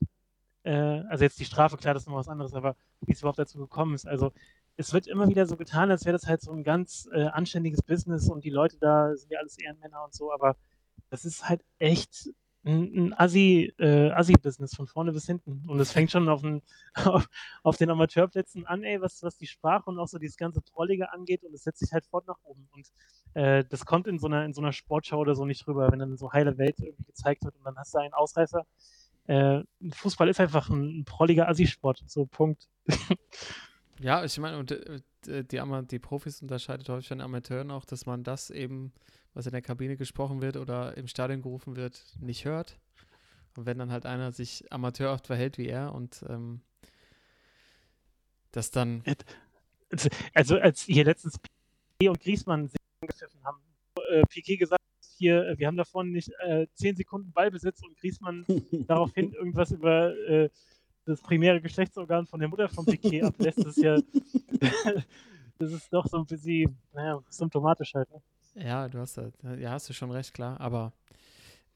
äh, 0.64 0.72
also 1.08 1.24
jetzt 1.24 1.38
die 1.40 1.44
Strafe, 1.44 1.76
klar, 1.76 1.94
das 1.94 2.04
ist 2.04 2.08
noch 2.08 2.16
was 2.16 2.28
anderes, 2.28 2.54
aber 2.54 2.76
wie 3.02 3.12
es 3.12 3.20
überhaupt 3.20 3.38
dazu 3.38 3.58
gekommen 3.58 3.94
ist. 3.94 4.06
Also 4.06 4.32
es 4.76 4.92
wird 4.92 5.06
immer 5.06 5.28
wieder 5.28 5.46
so 5.46 5.56
getan, 5.56 5.90
als 5.90 6.04
wäre 6.04 6.14
das 6.14 6.26
halt 6.26 6.42
so 6.42 6.52
ein 6.52 6.64
ganz 6.64 7.08
äh, 7.12 7.24
anständiges 7.26 7.82
Business 7.82 8.28
und 8.30 8.44
die 8.44 8.50
Leute 8.50 8.78
da 8.80 9.14
sind 9.16 9.30
ja 9.30 9.38
alles 9.40 9.58
Ehrenmänner 9.58 10.02
und 10.04 10.14
so, 10.14 10.32
aber 10.32 10.56
das 11.10 11.24
ist 11.24 11.48
halt 11.48 11.62
echt 11.78 12.30
ein, 12.64 13.08
ein 13.08 13.14
Assi, 13.18 13.72
äh, 13.78 14.10
Assi-Business 14.10 14.74
von 14.74 14.86
vorne 14.86 15.12
bis 15.12 15.26
hinten. 15.26 15.62
Und 15.68 15.80
es 15.80 15.92
fängt 15.92 16.10
schon 16.10 16.28
auf, 16.28 16.42
den, 16.42 16.62
auf, 16.94 17.28
auf 17.62 17.76
den 17.76 17.90
Amateurplätzen 17.90 18.66
an, 18.66 18.82
ey, 18.82 19.00
was, 19.00 19.22
was 19.22 19.36
die 19.36 19.46
Sprache 19.46 19.90
und 19.90 19.98
auch 19.98 20.08
so 20.08 20.18
dieses 20.18 20.36
ganze 20.36 20.62
Trollige 20.62 21.12
angeht 21.12 21.44
und 21.44 21.54
es 21.54 21.64
setzt 21.64 21.80
sich 21.80 21.92
halt 21.92 22.04
fort 22.06 22.26
nach 22.26 22.38
oben. 22.44 22.68
Und 22.72 22.90
äh, 23.34 23.64
das 23.68 23.84
kommt 23.84 24.06
in 24.06 24.18
so 24.18 24.26
einer, 24.26 24.44
in 24.44 24.54
so 24.54 24.60
einer 24.60 24.72
Sportschau 24.72 25.18
oder 25.18 25.34
so 25.34 25.44
nicht 25.44 25.66
rüber, 25.66 25.90
wenn 25.92 25.98
dann 25.98 26.16
so 26.16 26.32
heile 26.32 26.56
Welt 26.58 26.78
irgendwie 26.80 27.04
gezeigt 27.04 27.44
wird 27.44 27.56
und 27.56 27.64
dann 27.64 27.76
hast 27.76 27.94
du 27.94 27.98
einen 27.98 28.14
Ausreißer. 28.14 28.66
Äh, 29.26 29.62
Fußball 29.92 30.28
ist 30.28 30.40
einfach 30.40 30.68
ein, 30.70 31.00
ein 31.00 31.04
prolliger 31.04 31.48
Assi-Sport, 31.48 32.02
so 32.06 32.26
Punkt. 32.26 32.68
Ja, 34.00 34.24
ich 34.24 34.38
meine, 34.38 34.58
und 34.58 34.72
äh, 34.72 35.44
die, 35.44 35.60
die 35.90 35.98
Profis 35.98 36.42
unterscheidet 36.42 36.88
häufig 36.88 37.08
von 37.08 37.20
Amateuren 37.20 37.70
auch, 37.70 37.84
dass 37.84 38.06
man 38.06 38.24
das 38.24 38.50
eben, 38.50 38.92
was 39.34 39.46
in 39.46 39.52
der 39.52 39.62
Kabine 39.62 39.96
gesprochen 39.96 40.40
wird 40.40 40.56
oder 40.56 40.96
im 40.96 41.08
Stadion 41.08 41.42
gerufen 41.42 41.76
wird, 41.76 42.02
nicht 42.20 42.44
hört. 42.44 42.78
Und 43.56 43.66
wenn 43.66 43.78
dann 43.78 43.92
halt 43.92 44.06
einer 44.06 44.32
sich 44.32 44.72
amateurhaft 44.72 45.26
verhält 45.26 45.58
wie 45.58 45.68
er 45.68 45.94
und 45.94 46.24
ähm, 46.28 46.60
das 48.52 48.70
dann, 48.70 49.02
Also 50.32 50.58
als 50.58 50.82
hier 50.82 51.04
letztens 51.04 51.38
Piquet 51.38 52.08
und 52.10 52.20
Griezmann 52.20 52.68
sich 52.68 52.80
angepfiffen 53.00 53.42
haben, 53.44 53.58
äh, 54.10 54.22
Piquet 54.28 54.56
gesagt, 54.56 54.82
hier, 55.16 55.46
äh, 55.46 55.58
wir 55.58 55.66
haben 55.66 55.76
davon 55.76 56.10
nicht 56.10 56.30
äh, 56.40 56.66
10 56.74 56.96
Sekunden 56.96 57.32
Ballbesitz 57.32 57.82
und 57.82 57.96
Griezmann 57.96 58.44
daraufhin 58.88 59.32
irgendwas 59.32 59.70
über 59.70 60.16
äh, 60.28 60.50
das 61.04 61.20
primäre 61.20 61.60
Geschlechtsorgan 61.60 62.26
von 62.26 62.40
der 62.40 62.48
Mutter 62.48 62.68
von 62.68 62.86
Piquet 62.86 63.22
ablässt, 63.22 63.58
das 63.58 63.76
ist 63.76 63.82
ja 63.82 63.98
das 65.58 65.72
ist 65.72 65.92
doch 65.92 66.06
so 66.06 66.18
ein 66.18 66.26
bisschen, 66.26 66.76
naja, 66.92 67.22
symptomatisch 67.28 67.94
halt. 67.94 68.10
Ne? 68.10 68.22
Ja, 68.54 68.88
du 68.88 68.98
hast 68.98 69.18
da, 69.18 69.30
ja, 69.58 69.70
hast 69.70 69.88
du 69.88 69.92
schon 69.92 70.10
recht, 70.10 70.34
klar, 70.34 70.60
aber 70.60 70.92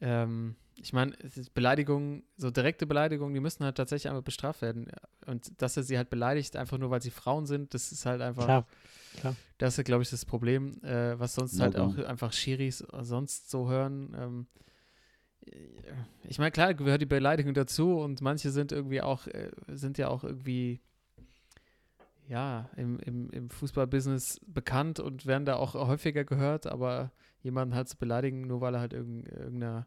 ähm, 0.01 0.57
ich 0.77 0.93
meine, 0.93 1.17
Beleidigungen, 1.55 2.23
so 2.37 2.51
direkte 2.51 2.87
Beleidigungen, 2.87 3.35
die 3.35 3.41
müssen 3.41 3.65
halt 3.65 3.77
tatsächlich 3.77 4.09
einfach 4.09 4.23
bestraft 4.23 4.63
werden. 4.63 4.87
Und 5.27 5.61
dass 5.61 5.77
er 5.77 5.83
sie 5.83 5.97
halt 5.97 6.09
beleidigt, 6.09 6.57
einfach 6.57 6.79
nur 6.79 6.91
weil 6.91 7.03
sie 7.03 7.11
Frauen 7.11 7.47
sind, 7.47 7.75
das 7.75 7.91
ist 7.91 8.07
halt 8.07 8.21
einfach. 8.21 8.45
Klar, 8.45 8.67
klar. 9.19 9.37
Das 9.59 9.77
ist, 9.77 9.85
glaube 9.85 10.05
ich, 10.05 10.11
das 10.11 10.25
Problem, 10.25 10.81
äh, 10.85 11.19
was 11.19 11.35
sonst 11.35 11.59
Ja, 11.59 11.65
halt 11.65 11.75
genau. 11.75 11.89
auch 11.89 11.99
einfach 11.99 12.33
Schiris 12.33 12.85
sonst 13.01 13.51
so 13.51 13.69
hören. 13.69 14.15
Ähm, 14.17 14.47
ich 16.29 16.39
meine, 16.39 16.51
klar 16.51 16.75
gehört 16.75 17.01
die 17.01 17.07
Beleidigung 17.07 17.55
dazu 17.55 17.99
und 17.99 18.21
manche 18.21 18.51
sind 18.51 18.71
irgendwie 18.71 19.01
auch, 19.01 19.27
äh, 19.27 19.51
sind 19.69 19.99
ja 19.99 20.09
auch 20.09 20.23
irgendwie, 20.23 20.81
ja, 22.29 22.69
im, 22.77 22.99
im, 23.01 23.31
im 23.31 23.51
Fußballbusiness 23.51 24.41
bekannt 24.47 25.01
und 25.01 25.27
werden 25.27 25.45
da 25.47 25.57
auch 25.57 25.75
häufiger 25.75 26.25
gehört, 26.25 26.67
aber 26.67 27.11
jemanden 27.43 27.75
halt 27.75 27.89
zu 27.89 27.97
beleidigen, 27.97 28.43
nur 28.47 28.61
weil 28.61 28.75
er 28.75 28.81
halt 28.81 28.93
irgend, 28.93 29.29
irgendeiner 29.29 29.87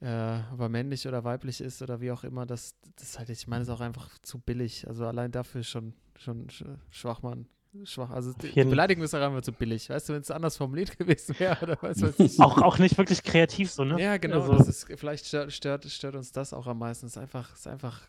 äh, 0.00 0.40
ob 0.52 0.60
er 0.60 0.68
männlich 0.68 1.06
oder 1.06 1.22
weiblich 1.24 1.60
ist 1.60 1.80
oder 1.82 2.00
wie 2.00 2.10
auch 2.10 2.24
immer, 2.24 2.44
das, 2.46 2.74
das 2.96 3.18
halt, 3.18 3.28
ich 3.30 3.46
meine, 3.46 3.62
ist 3.62 3.68
auch 3.70 3.80
einfach 3.80 4.08
zu 4.22 4.38
billig. 4.40 4.86
Also 4.88 5.06
allein 5.06 5.30
dafür 5.30 5.62
schon, 5.62 5.94
schon 6.18 6.48
sch- 6.48 6.76
Schwachmann. 6.90 7.46
Schwach. 7.84 8.10
Also 8.10 8.32
die, 8.34 8.48
Beleidigung 8.68 9.02
ist 9.04 9.14
auch 9.14 9.20
einfach 9.20 9.40
zu 9.40 9.52
billig. 9.52 9.88
Weißt 9.88 10.08
du, 10.08 10.12
wenn 10.12 10.20
es 10.20 10.30
anders 10.30 10.56
formuliert 10.56 10.96
gewesen 10.98 11.38
wäre 11.38 11.56
oder 11.64 11.78
was 11.80 12.02
weiß 12.02 12.18
ich. 12.18 12.38
Auch, 12.40 12.58
auch 12.58 12.78
nicht 12.78 12.98
wirklich 12.98 13.22
kreativ 13.22 13.70
so, 13.70 13.84
ne? 13.84 13.98
Ja, 14.00 14.16
genau. 14.18 14.42
Also- 14.42 14.56
das 14.58 14.68
ist, 14.68 14.86
vielleicht 14.98 15.24
stört, 15.26 15.52
stört, 15.52 15.84
stört 15.86 16.16
uns 16.16 16.32
das 16.32 16.52
auch 16.52 16.66
am 16.66 16.78
meisten. 16.80 17.06
Es 17.06 17.12
ist 17.12 17.18
einfach, 17.18 17.52
es 17.54 17.60
ist 17.60 17.66
einfach 17.68 18.02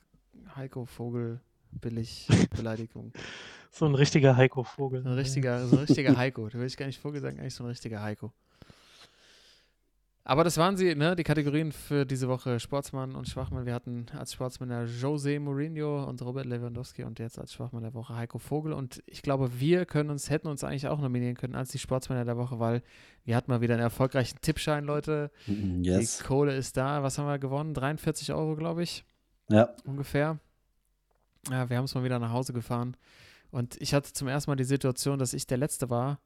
Heiko 0.55 0.85
Vogel 0.85 1.39
billig 1.81 2.27
Beleidigung. 2.55 3.11
So 3.71 3.85
ein 3.85 3.95
richtiger 3.95 4.35
Heiko-Vogel. 4.37 5.03
So 5.03 5.09
ein 5.09 5.15
richtiger, 5.15 5.65
so 5.67 5.75
ein 5.77 5.83
richtiger 5.85 6.15
Heiko. 6.17 6.47
Da 6.49 6.59
will 6.59 6.67
ich 6.67 6.77
gar 6.77 6.85
nicht 6.85 6.99
Vogel 7.01 7.21
sagen, 7.21 7.39
eigentlich 7.39 7.55
so 7.55 7.63
ein 7.63 7.67
richtiger 7.69 8.01
Heiko. 8.01 8.31
Aber 10.25 10.45
das 10.45 10.57
waren 10.57 10.77
sie, 10.77 10.95
ne? 10.95 11.17
Die 11.17 11.23
Kategorien 11.25 11.73
für 11.73 12.05
diese 12.05 12.29
Woche 12.29 12.57
Sportsmann 12.61 13.13
und 13.13 13.27
Schwachmann. 13.27 13.65
Wir 13.65 13.73
hatten 13.73 14.05
als 14.17 14.31
Sportsmann 14.31 14.69
ja 14.69 14.85
Jose 14.85 15.37
Mourinho 15.37 16.05
und 16.05 16.21
Robert 16.21 16.45
Lewandowski 16.45 17.03
und 17.03 17.19
jetzt 17.19 17.37
als 17.37 17.51
Schwachmann 17.51 17.83
der 17.83 17.93
Woche 17.93 18.15
Heiko 18.15 18.37
Vogel. 18.39 18.71
Und 18.71 19.03
ich 19.05 19.21
glaube, 19.21 19.59
wir 19.59 19.85
können 19.85 20.09
uns, 20.09 20.29
hätten 20.29 20.47
uns 20.47 20.63
eigentlich 20.63 20.87
auch 20.87 21.01
nominieren 21.01 21.35
können 21.35 21.55
als 21.55 21.71
die 21.71 21.79
Sportsmänner 21.79 22.23
der 22.23 22.37
Woche, 22.37 22.57
weil 22.57 22.83
wir 23.25 23.35
hatten 23.35 23.51
mal 23.51 23.59
wieder 23.59 23.73
einen 23.73 23.83
erfolgreichen 23.83 24.37
Tippschein, 24.41 24.85
Leute. 24.85 25.29
Yes. 25.81 26.19
Die 26.19 26.23
Kohle 26.23 26.55
ist 26.55 26.77
da. 26.77 27.03
Was 27.03 27.17
haben 27.17 27.25
wir 27.27 27.37
gewonnen? 27.37 27.73
43 27.73 28.31
Euro, 28.31 28.55
glaube 28.55 28.81
ich, 28.83 29.03
Ja. 29.49 29.75
ungefähr. 29.83 30.39
Ja, 31.49 31.69
wir 31.69 31.77
haben 31.77 31.85
es 31.85 31.95
mal 31.95 32.03
wieder 32.03 32.19
nach 32.19 32.31
Hause 32.31 32.53
gefahren. 32.53 32.95
Und 33.51 33.79
ich 33.81 33.93
hatte 33.93 34.13
zum 34.13 34.27
ersten 34.27 34.49
Mal 34.49 34.55
die 34.55 34.63
Situation, 34.63 35.19
dass 35.19 35.33
ich 35.33 35.45
der 35.45 35.57
Letzte 35.57 35.89
war, 35.89 36.19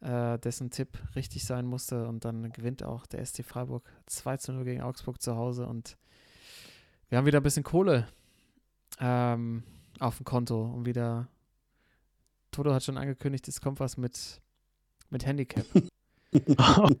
äh, 0.00 0.38
dessen 0.38 0.70
Tipp 0.70 0.98
richtig 1.16 1.44
sein 1.44 1.66
musste. 1.66 2.06
Und 2.06 2.24
dann 2.24 2.52
gewinnt 2.52 2.82
auch 2.82 3.06
der 3.06 3.24
SC 3.24 3.42
Freiburg 3.44 3.90
2 4.06 4.36
zu 4.36 4.52
0 4.52 4.64
gegen 4.64 4.82
Augsburg 4.82 5.20
zu 5.20 5.36
Hause. 5.36 5.66
Und 5.66 5.96
wir 7.08 7.18
haben 7.18 7.26
wieder 7.26 7.40
ein 7.40 7.42
bisschen 7.42 7.64
Kohle 7.64 8.06
ähm, 9.00 9.64
auf 9.98 10.18
dem 10.18 10.24
Konto. 10.24 10.62
Und 10.62 10.86
wieder, 10.86 11.28
Toto 12.50 12.72
hat 12.72 12.84
schon 12.84 12.98
angekündigt, 12.98 13.48
es 13.48 13.60
kommt 13.60 13.80
was 13.80 13.96
mit, 13.96 14.40
mit 15.10 15.26
Handicap. 15.26 15.66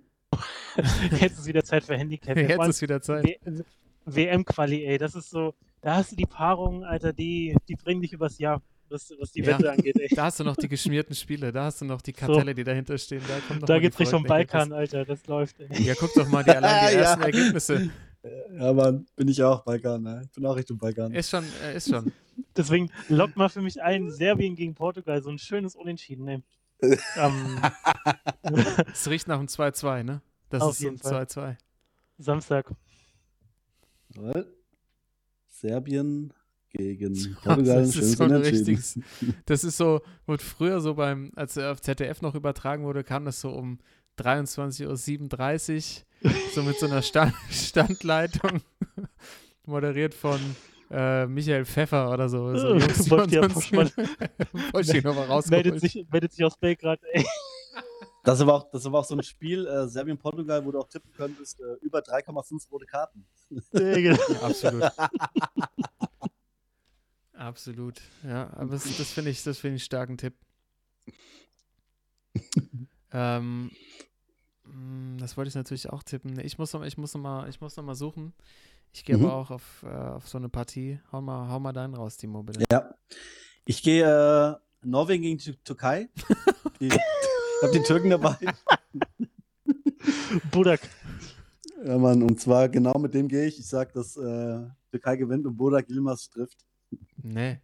Jetzt 1.20 1.38
ist 1.38 1.46
wieder 1.46 1.62
Zeit 1.64 1.84
für 1.84 1.96
Handicap. 1.96 2.36
Jetzt 2.36 2.68
ist 2.68 2.82
wieder 2.82 3.00
Zeit. 3.00 3.24
W- 3.24 3.62
WM-Quali, 4.06 4.84
ey. 4.84 4.98
Das 4.98 5.14
ist 5.14 5.30
so, 5.30 5.54
da 5.84 5.96
hast 5.96 6.12
du 6.12 6.16
die 6.16 6.26
Paarungen, 6.26 6.82
Alter, 6.84 7.12
die, 7.12 7.54
die 7.68 7.74
bringen 7.76 8.00
dich 8.00 8.12
übers 8.12 8.38
Jahr, 8.38 8.62
was, 8.88 9.12
was 9.18 9.32
die 9.32 9.40
Ja. 9.42 9.58
Wette 9.58 9.70
angeht, 9.72 9.96
ey. 10.00 10.08
Da 10.14 10.24
hast 10.24 10.40
du 10.40 10.44
noch 10.44 10.56
die 10.56 10.68
geschmierten 10.68 11.14
Spiele, 11.14 11.52
da 11.52 11.64
hast 11.64 11.80
du 11.80 11.84
noch 11.84 12.00
die 12.00 12.12
Kartelle, 12.12 12.54
die 12.54 12.64
dahinter 12.64 12.96
stehen. 12.96 13.22
Da, 13.28 13.38
kommt 13.46 13.60
noch 13.60 13.66
Da 13.66 13.78
geht's 13.78 13.98
Richtung 14.00 14.22
Balkan, 14.22 14.72
Alter, 14.72 15.04
das 15.04 15.26
läuft, 15.26 15.60
ey. 15.60 15.82
Ja, 15.84 15.94
guck 15.94 16.12
doch 16.14 16.26
mal 16.28 16.42
die, 16.42 16.50
allein 16.56 16.88
die 16.88 16.94
Ja. 16.94 17.00
ersten 17.02 17.22
Ergebnisse. 17.22 17.90
Ja, 18.58 18.72
Mann, 18.72 19.04
bin 19.16 19.28
ich 19.28 19.42
auch 19.42 19.62
Balkan, 19.62 20.02
ne? 20.02 20.22
Ich 20.24 20.32
bin 20.32 20.46
auch 20.46 20.56
Richtung 20.56 20.78
Balkan. 20.78 21.12
Ist 21.12 21.28
schon, 21.28 21.44
äh, 21.62 21.76
ist 21.76 21.90
schon. 21.90 22.10
Deswegen 22.56 22.90
lockt 23.08 23.36
mal 23.36 23.50
für 23.50 23.60
mich 23.60 23.82
ein, 23.82 24.10
Serbien 24.10 24.56
gegen 24.56 24.74
Portugal, 24.74 25.22
so 25.22 25.28
ein 25.30 25.38
schönes 25.38 25.76
Unentschieden, 25.76 26.26
ey. 26.28 26.42
Am 27.16 27.60
Es 28.92 29.08
riecht 29.08 29.28
nach 29.28 29.38
einem 29.38 29.48
2-2, 29.48 30.02
ne? 30.02 30.22
Das 30.48 30.62
Auf 30.62 30.72
ist 30.72 30.78
so 30.78 30.88
ein 30.88 30.92
jeden 30.94 31.02
Fall. 31.02 31.24
2-2. 31.24 31.56
Samstag. 32.18 32.70
Jawohl. 34.14 34.53
Serbien 35.60 36.32
gegen 36.70 37.14
Portugal. 37.42 37.82
das 37.82 37.94
ist 37.96 38.16
so 38.18 38.24
ein 38.24 38.32
richtiges- 38.32 38.98
Das 39.46 39.62
ist 39.64 39.76
so, 39.76 40.00
wurde 40.26 40.42
früher 40.42 40.80
so 40.80 40.94
beim, 40.94 41.30
als 41.36 41.56
er 41.56 41.70
auf 41.72 41.80
ZDF 41.80 42.20
noch 42.22 42.34
übertragen 42.34 42.84
wurde, 42.84 43.04
kam 43.04 43.24
das 43.24 43.40
so 43.40 43.50
um 43.50 43.78
23.37 44.18 46.02
Uhr, 46.24 46.30
so 46.54 46.62
mit 46.62 46.78
so 46.78 46.86
einer 46.86 47.02
Stand 47.02 47.34
Standleitung, 47.50 48.60
moderiert 49.66 50.14
von 50.14 50.38
äh, 50.90 51.26
Michael 51.26 51.64
Pfeffer 51.64 52.10
oder 52.12 52.28
so. 52.28 52.56
so 52.56 52.74
Jungs, 52.76 53.10
Wollte 53.10 54.96
ich 54.98 55.04
nochmal 55.04 55.26
rausholen. 55.26 55.62
meldet, 55.62 55.80
sich, 55.80 56.06
meldet 56.10 56.32
sich 56.32 56.44
aus 56.44 56.56
Belgrad, 56.58 57.00
ey. 57.12 57.24
Das 58.24 58.38
ist 58.38 58.42
aber 58.42 58.54
auch, 58.54 58.70
das 58.70 58.80
ist 58.82 58.86
aber 58.86 58.98
auch 59.00 59.04
so 59.04 59.14
ein 59.14 59.22
Spiel, 59.22 59.66
äh, 59.66 59.86
Serbien-Portugal, 59.86 60.64
wo 60.64 60.72
du 60.72 60.78
auch 60.80 60.88
tippen 60.88 61.12
könntest, 61.12 61.60
äh, 61.60 61.74
über 61.82 62.00
3,5 62.00 62.68
rote 62.70 62.86
Karten. 62.86 63.24
genau. 63.72 64.16
Absolut. 64.42 64.82
Absolut. 67.34 68.00
Ja, 68.22 68.50
aber 68.54 68.72
das, 68.72 68.84
das 68.96 69.10
finde 69.10 69.30
ich, 69.30 69.42
das 69.42 69.58
finde 69.58 69.76
ich 69.76 69.82
einen 69.82 69.84
starken 69.86 70.16
Tipp. 70.18 70.34
ähm, 73.12 73.70
mh, 74.64 75.18
das 75.20 75.36
wollte 75.36 75.48
ich 75.48 75.54
natürlich 75.54 75.90
auch 75.90 76.02
tippen. 76.02 76.38
Ich 76.40 76.58
muss 76.58 76.72
noch, 76.72 76.82
ich 76.84 76.96
muss 76.96 77.12
noch 77.14 77.20
mal, 77.20 77.48
ich 77.48 77.60
muss 77.60 77.76
noch 77.76 77.84
mal 77.84 77.94
suchen. 77.94 78.32
Ich 78.92 79.04
gehe 79.04 79.16
Mhm. 79.18 79.24
aber 79.26 79.34
auch 79.34 79.50
auf, 79.50 79.82
äh, 79.82 79.88
auf 79.88 80.28
so 80.28 80.38
eine 80.38 80.48
Partie. 80.48 81.00
Hau 81.10 81.20
mal, 81.20 81.48
hau 81.50 81.58
mal 81.58 81.72
deinen 81.72 81.94
raus, 81.94 82.16
Timo, 82.16 82.42
bitte. 82.44 82.64
Ja. 82.70 82.94
Ich 83.64 83.82
gehe 83.82 84.04
äh, 84.06 84.56
Norwegen 84.86 85.22
gegen 85.24 85.38
Tü- 85.40 85.58
Türkei. 85.64 86.08
Die, 86.80 86.88
ich 87.58 87.62
habe 87.62 87.72
die 87.78 87.82
Türken 87.84 88.10
dabei. 88.10 88.36
Budak. 90.50 90.80
Ja, 91.84 91.98
Mann, 91.98 92.22
und 92.22 92.40
zwar 92.40 92.68
genau 92.68 92.98
mit 92.98 93.14
dem 93.14 93.28
gehe 93.28 93.46
ich. 93.46 93.58
Ich 93.58 93.66
sage, 93.66 93.90
dass 93.94 94.16
äh, 94.16 94.60
Türkei 94.90 95.16
gewinnt 95.16 95.46
und 95.46 95.56
Bodak 95.56 95.88
Yilmaz 95.88 96.30
trifft. 96.30 96.64
Nee, 97.22 97.58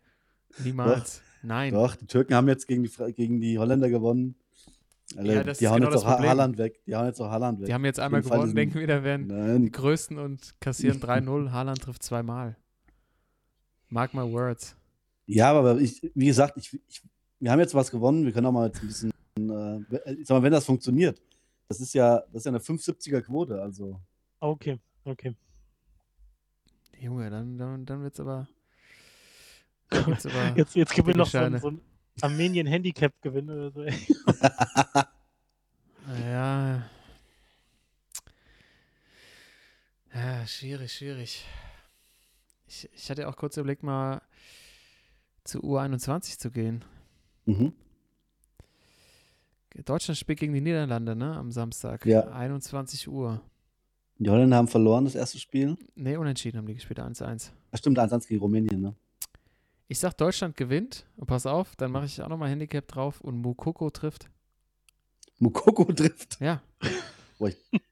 niemals. 0.63 1.23
Nein. 1.43 1.73
Doch, 1.73 1.97
die 1.97 2.07
Türken 2.07 2.35
haben 2.35 2.49
jetzt 2.49 2.67
gegen 2.67 2.83
die, 2.85 2.91
gegen 3.15 3.41
die 3.41 3.59
Holländer 3.59 3.89
gewonnen. 3.89 4.35
Alter, 5.17 5.33
Ja, 5.33 5.43
das 5.43 5.59
die 5.59 5.65
ist 5.65 5.71
hauen 5.71 5.79
genau 5.81 5.91
jetzt 5.91 5.95
das 5.97 6.05
auch 6.05 6.13
Problem. 6.15 6.31
Haaland 6.31 6.59
weg. 6.59 6.81
Die 6.87 6.95
hauen 6.95 7.07
jetzt 7.07 7.21
auch 7.21 7.31
Haaland 7.31 7.61
weg. 7.61 7.67
Die 7.67 7.75
haben 7.75 7.85
jetzt 7.85 7.99
einmal 7.99 8.23
gewonnen, 8.23 8.43
diesen- 8.43 8.57
denken 8.57 8.79
wir, 8.79 8.89
werden 9.03 9.29
die 9.29 9.35
Nein. 9.35 9.73
Größten 9.73 10.19
und 10.19 10.55
kassieren 10.61 11.01
3-0. 11.01 11.51
Haaland 11.51 11.81
trifft 11.83 12.03
zweimal. 12.03 12.57
Mark 13.89 14.15
my 14.15 14.21
words. 14.31 14.77
Ja, 15.27 15.51
aber 15.53 15.79
ich, 15.81 16.01
wie 16.15 16.27
gesagt, 16.27 16.57
ich, 16.59 16.79
ich, 16.89 17.03
wir 17.41 17.51
haben 17.51 17.59
jetzt 17.61 17.75
was 17.75 17.91
gewonnen. 17.91 18.25
Wir 18.25 18.33
können 18.33 18.47
auch 18.47 18.53
mal 18.53 18.67
jetzt 18.67 18.83
ein 18.83 18.87
bisschen, 18.87 19.11
äh, 19.49 20.13
ich 20.15 20.27
sag 20.27 20.35
mal, 20.37 20.43
wenn 20.43 20.53
das 20.53 20.67
funktioniert, 20.67 21.23
das 21.69 21.81
ist 21.81 21.95
ja, 21.95 22.19
das 22.33 22.41
ist 22.43 22.45
ja 22.47 22.51
eine 22.51 22.59
570er 22.59 23.23
Quote. 23.23 23.63
Also, 23.63 24.01
Okay, 24.41 24.79
okay. 25.05 25.35
Junge, 26.99 27.31
dann, 27.31 27.57
dann, 27.57 27.87
dann 27.87 28.03
wird's 28.03 28.21
aber. 28.21 28.47
Dann 29.89 30.07
wird's 30.07 30.27
aber 30.27 30.55
Jetzt, 30.57 30.75
jetzt 30.77 30.95
dicke 30.97 31.17
noch 31.17 31.27
so, 31.31 31.39
ein- 31.39 31.59
so 31.59 31.69
ein 31.71 31.81
Armenien-Handicap-Gewinn 32.21 33.49
oder 33.49 33.71
so, 33.71 33.83
ey. 33.85 33.95
Ja. 36.23 36.83
Ja, 40.13 40.47
schwierig, 40.47 40.93
schwierig. 40.93 41.45
Ich, 42.67 42.89
ich 42.95 43.11
hatte 43.11 43.29
auch 43.29 43.37
kurz 43.37 43.57
überlegt, 43.57 43.83
mal 43.83 44.21
zu 45.45 45.61
U21 45.61 46.39
zu 46.39 46.51
gehen. 46.51 46.85
mhm. 47.47 47.73
Deutschland 49.85 50.19
spielt 50.19 50.41
gegen 50.41 50.53
die 50.53 50.61
Niederlande, 50.61 51.15
ne? 51.15 51.37
Am 51.37 51.51
Samstag. 51.51 52.05
Ja. 52.05 52.29
21 52.29 53.09
Uhr. 53.09 53.41
die 54.19 54.29
Holländer 54.29 54.57
haben 54.57 54.69
verloren, 54.69 55.05
das 55.05 55.15
erste 55.15 55.39
Spiel. 55.39 55.77
Ne, 55.95 56.19
unentschieden 56.19 56.59
haben 56.59 56.67
die 56.67 56.75
gespielt, 56.75 56.99
1-1. 56.99 57.51
Ach, 57.71 57.79
stimmt, 57.79 57.99
1 57.99 58.27
gegen 58.27 58.41
Rumänien, 58.41 58.81
ne? 58.81 58.95
Ich 59.89 59.99
sag, 59.99 60.15
Deutschland 60.17 60.57
gewinnt. 60.57 61.07
Und 61.17 61.27
pass 61.27 61.47
auf, 61.47 61.77
dann 61.77 61.91
mache 61.93 62.07
ich 62.07 62.21
auch 62.23 62.29
nochmal 62.29 62.51
Handicap 62.51 62.87
drauf 62.87 63.21
und 63.21 63.39
Mukoko 63.41 63.91
trifft. 63.91 64.29
Mukoko 65.39 65.85
trifft. 65.93 66.39
Ja. 66.41 66.63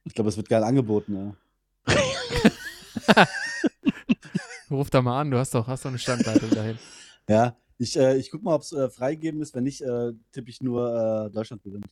Ich 0.04 0.14
glaube, 0.14 0.28
es 0.28 0.36
wird 0.36 0.48
geil 0.48 0.62
angeboten, 0.62 1.34
ja. 1.86 1.96
Ruf 4.70 4.90
da 4.90 5.00
mal 5.00 5.20
an, 5.20 5.30
du 5.30 5.38
hast 5.38 5.54
doch, 5.54 5.66
hast 5.66 5.84
doch 5.84 5.90
eine 5.90 5.98
Standleitung 5.98 6.50
dahin. 6.50 6.78
Ja, 7.28 7.56
ich, 7.78 7.96
äh, 7.96 8.16
ich 8.16 8.30
guck 8.30 8.42
mal, 8.42 8.54
ob 8.54 8.62
es 8.62 8.72
äh, 8.72 8.90
freigegeben 8.90 9.40
ist. 9.40 9.54
Wenn 9.54 9.64
nicht, 9.64 9.80
äh, 9.82 10.12
tippe 10.32 10.50
ich 10.50 10.60
nur 10.60 11.26
äh, 11.26 11.30
Deutschland 11.30 11.62
gewinnt. 11.62 11.86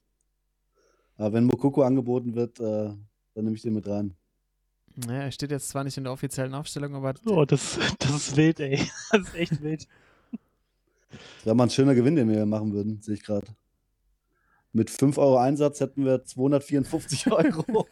Aber 1.16 1.32
wenn 1.32 1.44
Mokoko 1.44 1.82
angeboten 1.82 2.34
wird, 2.34 2.60
äh, 2.60 2.62
dann 3.34 3.44
nehme 3.44 3.54
ich 3.54 3.62
den 3.62 3.74
mit 3.74 3.88
rein. 3.88 4.14
Naja, 4.96 5.22
er 5.24 5.30
steht 5.30 5.50
jetzt 5.50 5.68
zwar 5.68 5.84
nicht 5.84 5.96
in 5.96 6.04
der 6.04 6.12
offiziellen 6.12 6.54
Aufstellung, 6.54 6.94
aber 6.94 7.14
Oh, 7.26 7.44
das, 7.44 7.78
das 7.98 8.10
ist 8.10 8.36
wild, 8.36 8.60
ey. 8.60 8.80
Das 9.12 9.20
ist 9.28 9.34
echt 9.34 9.62
wild. 9.62 9.86
Das 11.10 11.46
wäre 11.46 11.54
mal 11.54 11.64
ein 11.64 11.70
schöner 11.70 11.94
Gewinn, 11.94 12.16
den 12.16 12.28
wir 12.28 12.36
hier 12.36 12.46
machen 12.46 12.72
würden, 12.72 13.00
sehe 13.02 13.14
ich 13.14 13.22
gerade. 13.22 13.46
Mit 14.72 14.90
5 14.90 15.16
Euro 15.18 15.38
Einsatz 15.38 15.80
hätten 15.80 16.04
wir 16.04 16.24
254 16.24 17.26
Euro. 17.32 17.86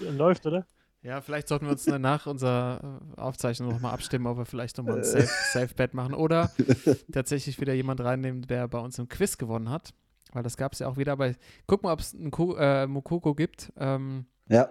Läuft, 0.00 0.46
oder? 0.46 0.66
Ja, 1.02 1.20
vielleicht 1.22 1.48
sollten 1.48 1.64
wir 1.66 1.72
uns 1.72 1.86
nach 1.86 2.26
unserer 2.26 3.00
äh, 3.16 3.20
Aufzeichnung 3.20 3.70
nochmal 3.70 3.94
abstimmen, 3.94 4.26
ob 4.26 4.36
wir 4.36 4.44
vielleicht 4.44 4.76
nochmal 4.76 4.98
ein 4.98 5.04
Safe, 5.04 5.26
Safe 5.52 5.74
Bet 5.74 5.94
machen 5.94 6.12
oder 6.14 6.50
tatsächlich 7.12 7.58
wieder 7.60 7.72
jemand 7.72 8.00
reinnehmen, 8.00 8.42
der 8.42 8.68
bei 8.68 8.78
uns 8.78 8.98
im 8.98 9.08
Quiz 9.08 9.38
gewonnen 9.38 9.70
hat. 9.70 9.94
Weil 10.32 10.42
das 10.42 10.56
gab 10.58 10.74
es 10.74 10.78
ja 10.80 10.88
auch 10.88 10.96
wieder 10.98 11.16
bei. 11.16 11.36
Guck 11.66 11.82
mal, 11.82 11.92
ob 11.92 12.00
es 12.00 12.14
einen 12.14 12.30
Ku- 12.30 12.54
äh, 12.54 12.86
Mukoko 12.86 13.34
gibt. 13.34 13.72
Ähm, 13.78 14.26
ja, 14.48 14.68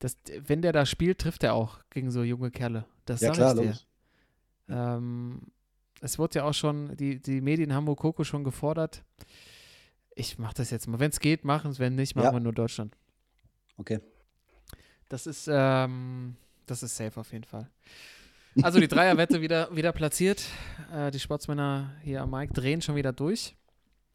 das, 0.00 0.18
wenn 0.46 0.60
der 0.62 0.72
da 0.72 0.84
spielt, 0.86 1.20
trifft 1.20 1.42
er 1.42 1.54
auch 1.54 1.78
gegen 1.90 2.10
so 2.10 2.22
junge 2.22 2.50
Kerle. 2.50 2.84
Das 3.06 3.20
ja 3.22 3.28
sag 3.34 3.54
klar, 3.56 3.64
ich 3.64 3.86
dir. 4.68 4.74
Ähm, 4.76 5.40
es 6.00 6.18
wurde 6.18 6.40
ja 6.40 6.44
auch 6.44 6.52
schon, 6.54 6.94
die, 6.96 7.20
die 7.20 7.40
Medien 7.40 7.72
haben 7.72 7.84
Mukoko 7.84 8.22
schon 8.22 8.44
gefordert. 8.44 9.02
Ich 10.14 10.38
mach 10.38 10.52
das 10.52 10.70
jetzt 10.70 10.86
mal. 10.86 11.00
Wenn 11.00 11.10
es 11.10 11.20
geht, 11.20 11.44
machen 11.44 11.70
es. 11.70 11.78
Wenn 11.78 11.94
nicht, 11.94 12.14
machen 12.14 12.26
Ja. 12.26 12.32
wir 12.34 12.40
nur 12.40 12.52
Deutschland. 12.52 12.96
Okay. 13.78 14.00
Das 15.08 15.26
ist, 15.26 15.48
ähm, 15.50 16.36
das 16.66 16.82
ist 16.82 16.96
safe 16.96 17.20
auf 17.20 17.32
jeden 17.32 17.44
Fall. 17.44 17.68
Also 18.62 18.78
die 18.78 18.88
Dreierwette 18.88 19.40
wieder, 19.40 19.74
wieder 19.74 19.92
platziert. 19.92 20.44
Äh, 20.92 21.10
die 21.10 21.18
Sportsmänner 21.18 21.92
hier 22.02 22.22
am 22.22 22.30
Mike 22.30 22.52
drehen 22.52 22.82
schon 22.82 22.94
wieder 22.94 23.12
durch. 23.12 23.56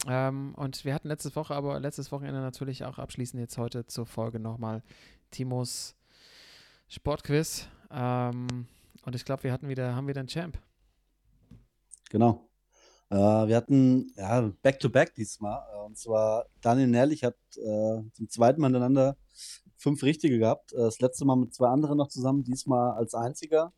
Ähm, 0.08 0.56
und 0.56 0.86
wir 0.86 0.94
hatten 0.94 1.10
letzte 1.10 1.36
Woche, 1.36 1.54
aber 1.54 1.80
letztes 1.80 2.12
Wochenende 2.12 2.40
natürlich 2.40 2.86
auch 2.86 3.00
abschließend 3.00 3.42
jetzt 3.42 3.58
heute 3.58 3.86
zur 3.86 4.06
Folge 4.06 4.40
nochmal 4.40 4.82
Timos 5.30 5.96
Sportquiz. 6.88 7.68
Ähm, 7.92 8.68
und 9.04 9.16
ich 9.16 9.26
glaube, 9.26 9.44
wir 9.44 9.52
hatten 9.52 9.68
wieder, 9.68 9.96
haben 9.96 10.08
wieder 10.08 10.20
einen 10.20 10.30
Champ. 10.30 10.58
Genau. 12.10 12.50
Äh, 13.10 13.16
wir 13.16 13.56
hatten 13.56 14.12
ja 14.16 14.52
Back-to-Back 14.62 15.16
diesmal. 15.16 15.64
Äh, 15.74 15.86
Und 15.86 15.98
zwar 15.98 16.46
Daniel 16.62 16.88
Nerlich 16.88 17.24
hat 17.24 17.36
äh, 17.58 18.02
zum 18.14 18.30
zweiten 18.30 18.62
Mal 18.62 18.68
hintereinander 18.68 19.18
fünf 19.80 20.04
Richtige 20.04 20.38
gehabt. 20.38 20.74
Äh, 20.74 20.78
Das 20.78 21.00
letzte 21.00 21.26
Mal 21.26 21.36
mit 21.36 21.54
zwei 21.54 21.70
anderen 21.70 21.98
noch 21.98 22.10
zusammen, 22.10 22.44
diesmal 22.44 22.92
als 22.92 23.16
einziger. 23.16 23.74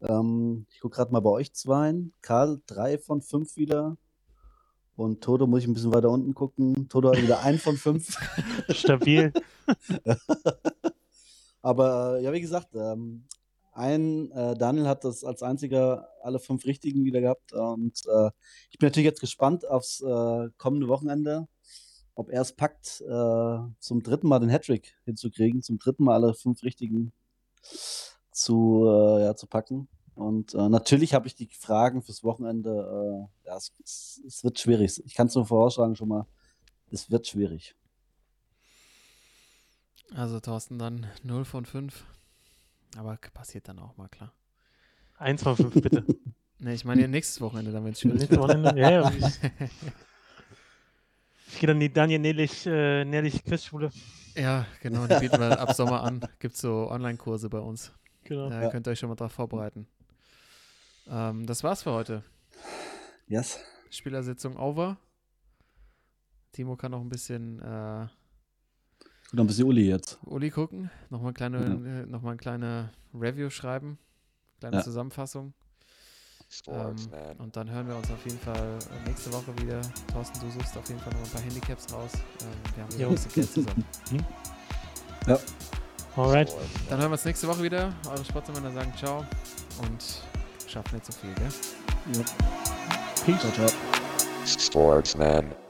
Ähm, 0.00 0.66
ich 0.70 0.80
gucke 0.80 0.96
gerade 0.96 1.12
mal 1.12 1.20
bei 1.20 1.30
euch 1.30 1.52
zweien. 1.52 2.14
Karl, 2.22 2.60
drei 2.66 2.98
von 2.98 3.20
fünf 3.20 3.56
wieder. 3.56 3.96
Und 4.96 5.22
Toto 5.22 5.46
muss 5.46 5.62
ich 5.62 5.68
ein 5.68 5.74
bisschen 5.74 5.92
weiter 5.92 6.10
unten 6.10 6.34
gucken. 6.34 6.88
Toto 6.88 7.10
hat 7.10 7.20
wieder 7.20 7.40
ein 7.40 7.58
von 7.58 7.76
fünf. 7.76 8.16
Stabil. 8.70 9.32
Aber 11.62 12.18
äh, 12.18 12.22
ja, 12.22 12.32
wie 12.32 12.40
gesagt, 12.40 12.74
ähm, 12.74 13.24
ein 13.72 14.30
äh, 14.30 14.54
Daniel 14.54 14.86
hat 14.86 15.04
das 15.04 15.24
als 15.24 15.42
einziger 15.42 16.08
alle 16.22 16.38
fünf 16.38 16.64
Richtigen 16.64 17.04
wieder 17.04 17.20
gehabt. 17.20 17.52
Und 17.52 18.02
äh, 18.06 18.30
ich 18.70 18.78
bin 18.78 18.86
natürlich 18.86 19.06
jetzt 19.06 19.20
gespannt 19.20 19.66
aufs 19.68 20.00
äh, 20.00 20.48
kommende 20.58 20.86
Wochenende, 20.88 21.48
ob 22.14 22.30
er 22.30 22.42
es 22.42 22.52
packt, 22.52 23.00
äh, 23.00 23.58
zum 23.78 24.02
dritten 24.02 24.28
Mal 24.28 24.38
den 24.38 24.50
Hattrick 24.50 24.94
hinzukriegen, 25.04 25.62
zum 25.62 25.78
dritten 25.78 26.04
Mal 26.04 26.14
alle 26.14 26.34
fünf 26.34 26.62
Richtigen 26.62 27.12
zu, 28.30 28.86
äh, 28.86 29.24
ja, 29.24 29.36
zu 29.36 29.46
packen. 29.46 29.88
Und 30.14 30.54
äh, 30.54 30.68
natürlich 30.68 31.14
habe 31.14 31.26
ich 31.26 31.34
die 31.34 31.48
Fragen 31.48 32.02
fürs 32.02 32.22
Wochenende. 32.22 33.28
Äh, 33.44 33.48
ja, 33.48 33.56
es, 33.56 33.72
es, 33.82 34.22
es 34.26 34.44
wird 34.44 34.58
schwierig. 34.58 35.02
Ich 35.04 35.14
kann 35.14 35.26
es 35.26 35.34
nur 35.34 35.46
voraussagen 35.46 35.96
schon 35.96 36.08
mal. 36.08 36.26
Es 36.90 37.10
wird 37.10 37.26
schwierig. 37.26 37.74
Also 40.14 40.38
Thorsten 40.38 40.78
dann 40.78 41.06
0 41.24 41.44
von 41.44 41.64
5. 41.64 42.04
Aber 42.96 43.18
passiert 43.32 43.66
dann 43.66 43.80
auch 43.80 43.96
mal, 43.96 44.08
klar. 44.08 44.32
Eins 45.16 45.42
von 45.42 45.56
fünf, 45.56 45.74
bitte. 45.74 46.04
Ne, 46.60 46.72
ich 46.72 46.84
meine 46.84 47.02
ja 47.02 47.08
nächstes 47.08 47.40
Wochenende, 47.40 47.72
dann 47.72 47.84
wird 47.84 47.96
es 47.96 48.00
schwierig. 48.02 48.20
Nächstes 48.20 48.38
Wochenende? 48.38 48.80
Ja, 48.80 48.90
ja. 48.90 49.12
Ich, 51.54 51.60
gehe 51.60 51.68
dann 51.68 51.78
die 51.80 51.92
Daniel 51.92 52.18
Nellich, 52.18 52.66
äh, 52.66 53.04
Nellich 53.04 53.44
Quizschule. 53.44 53.90
Ja, 54.34 54.66
genau, 54.82 55.06
die 55.06 55.20
bieten 55.20 55.38
wir 55.38 55.60
ab 55.60 55.72
Sommer 55.72 56.02
an. 56.02 56.20
Gibt 56.40 56.56
so 56.56 56.90
Online-Kurse 56.90 57.48
bei 57.48 57.60
uns. 57.60 57.92
Genau. 58.24 58.50
Da 58.50 58.62
Ja. 58.64 58.70
könnt 58.70 58.88
ihr 58.88 58.90
euch 58.90 58.98
schon 58.98 59.08
mal 59.08 59.14
drauf 59.14 59.32
vorbereiten. 59.32 59.86
Ähm, 61.08 61.46
das 61.46 61.62
war's 61.62 61.82
für 61.84 61.92
heute. 61.92 62.24
Yes. 63.28 63.60
Spielersitzung 63.90 64.56
over. 64.56 64.96
Timo 66.52 66.76
kann 66.76 66.90
noch 66.90 67.00
ein 67.00 67.08
bisschen 67.08 67.60
äh, 67.60 68.06
Und 69.32 69.40
ein 69.40 69.46
bisschen 69.46 69.66
Uli 69.66 69.88
jetzt. 69.88 70.18
Uli 70.24 70.50
gucken, 70.50 70.90
nochmal 71.10 71.32
kleine, 71.32 71.58
äh, 72.04 72.06
noch 72.10 72.22
mal 72.22 72.30
eine 72.30 72.38
kleine 72.38 72.90
Review 73.14 73.50
schreiben, 73.50 73.98
kleine 74.58 74.76
Ja. 74.78 74.82
Zusammenfassung. 74.82 75.54
Sportsman. 76.48 77.36
Und 77.38 77.56
dann 77.56 77.70
hören 77.70 77.88
wir 77.88 77.96
uns 77.96 78.10
auf 78.10 78.24
jeden 78.24 78.38
Fall 78.38 78.78
nächste 79.06 79.32
Woche 79.32 79.56
wieder. 79.60 79.80
Thorsten, 80.12 80.40
du 80.40 80.50
suchst 80.50 80.76
auf 80.76 80.88
jeden 80.88 81.00
Fall 81.00 81.12
noch 81.12 81.20
ein 81.22 81.30
paar 81.30 81.42
Handicaps 81.42 81.92
raus. 81.92 82.10
Ähm, 82.14 82.86
wir 82.96 83.06
haben 83.06 83.08
ein 83.08 83.14
bisschen 83.14 83.32
Geld 83.32 83.52
zusammen. 83.52 83.84
Alright. 86.16 86.48
Sportsman. 86.48 86.86
Dann 86.90 86.98
hören 87.00 87.10
wir 87.10 87.14
uns 87.14 87.24
nächste 87.24 87.48
Woche 87.48 87.62
wieder. 87.62 87.92
Eure 88.08 88.24
Sportsmänner 88.24 88.70
sagen 88.70 88.92
Ciao 88.96 89.24
und 89.82 90.22
schafft 90.68 90.92
nicht 90.92 91.06
so 91.06 91.12
viel, 91.12 91.34
gell? 91.34 91.48
Ja. 92.14 92.24
Peace. 93.24 93.40
Ciao, 93.40 93.52
ciao. 93.52 93.68
Sportsman. 94.46 95.63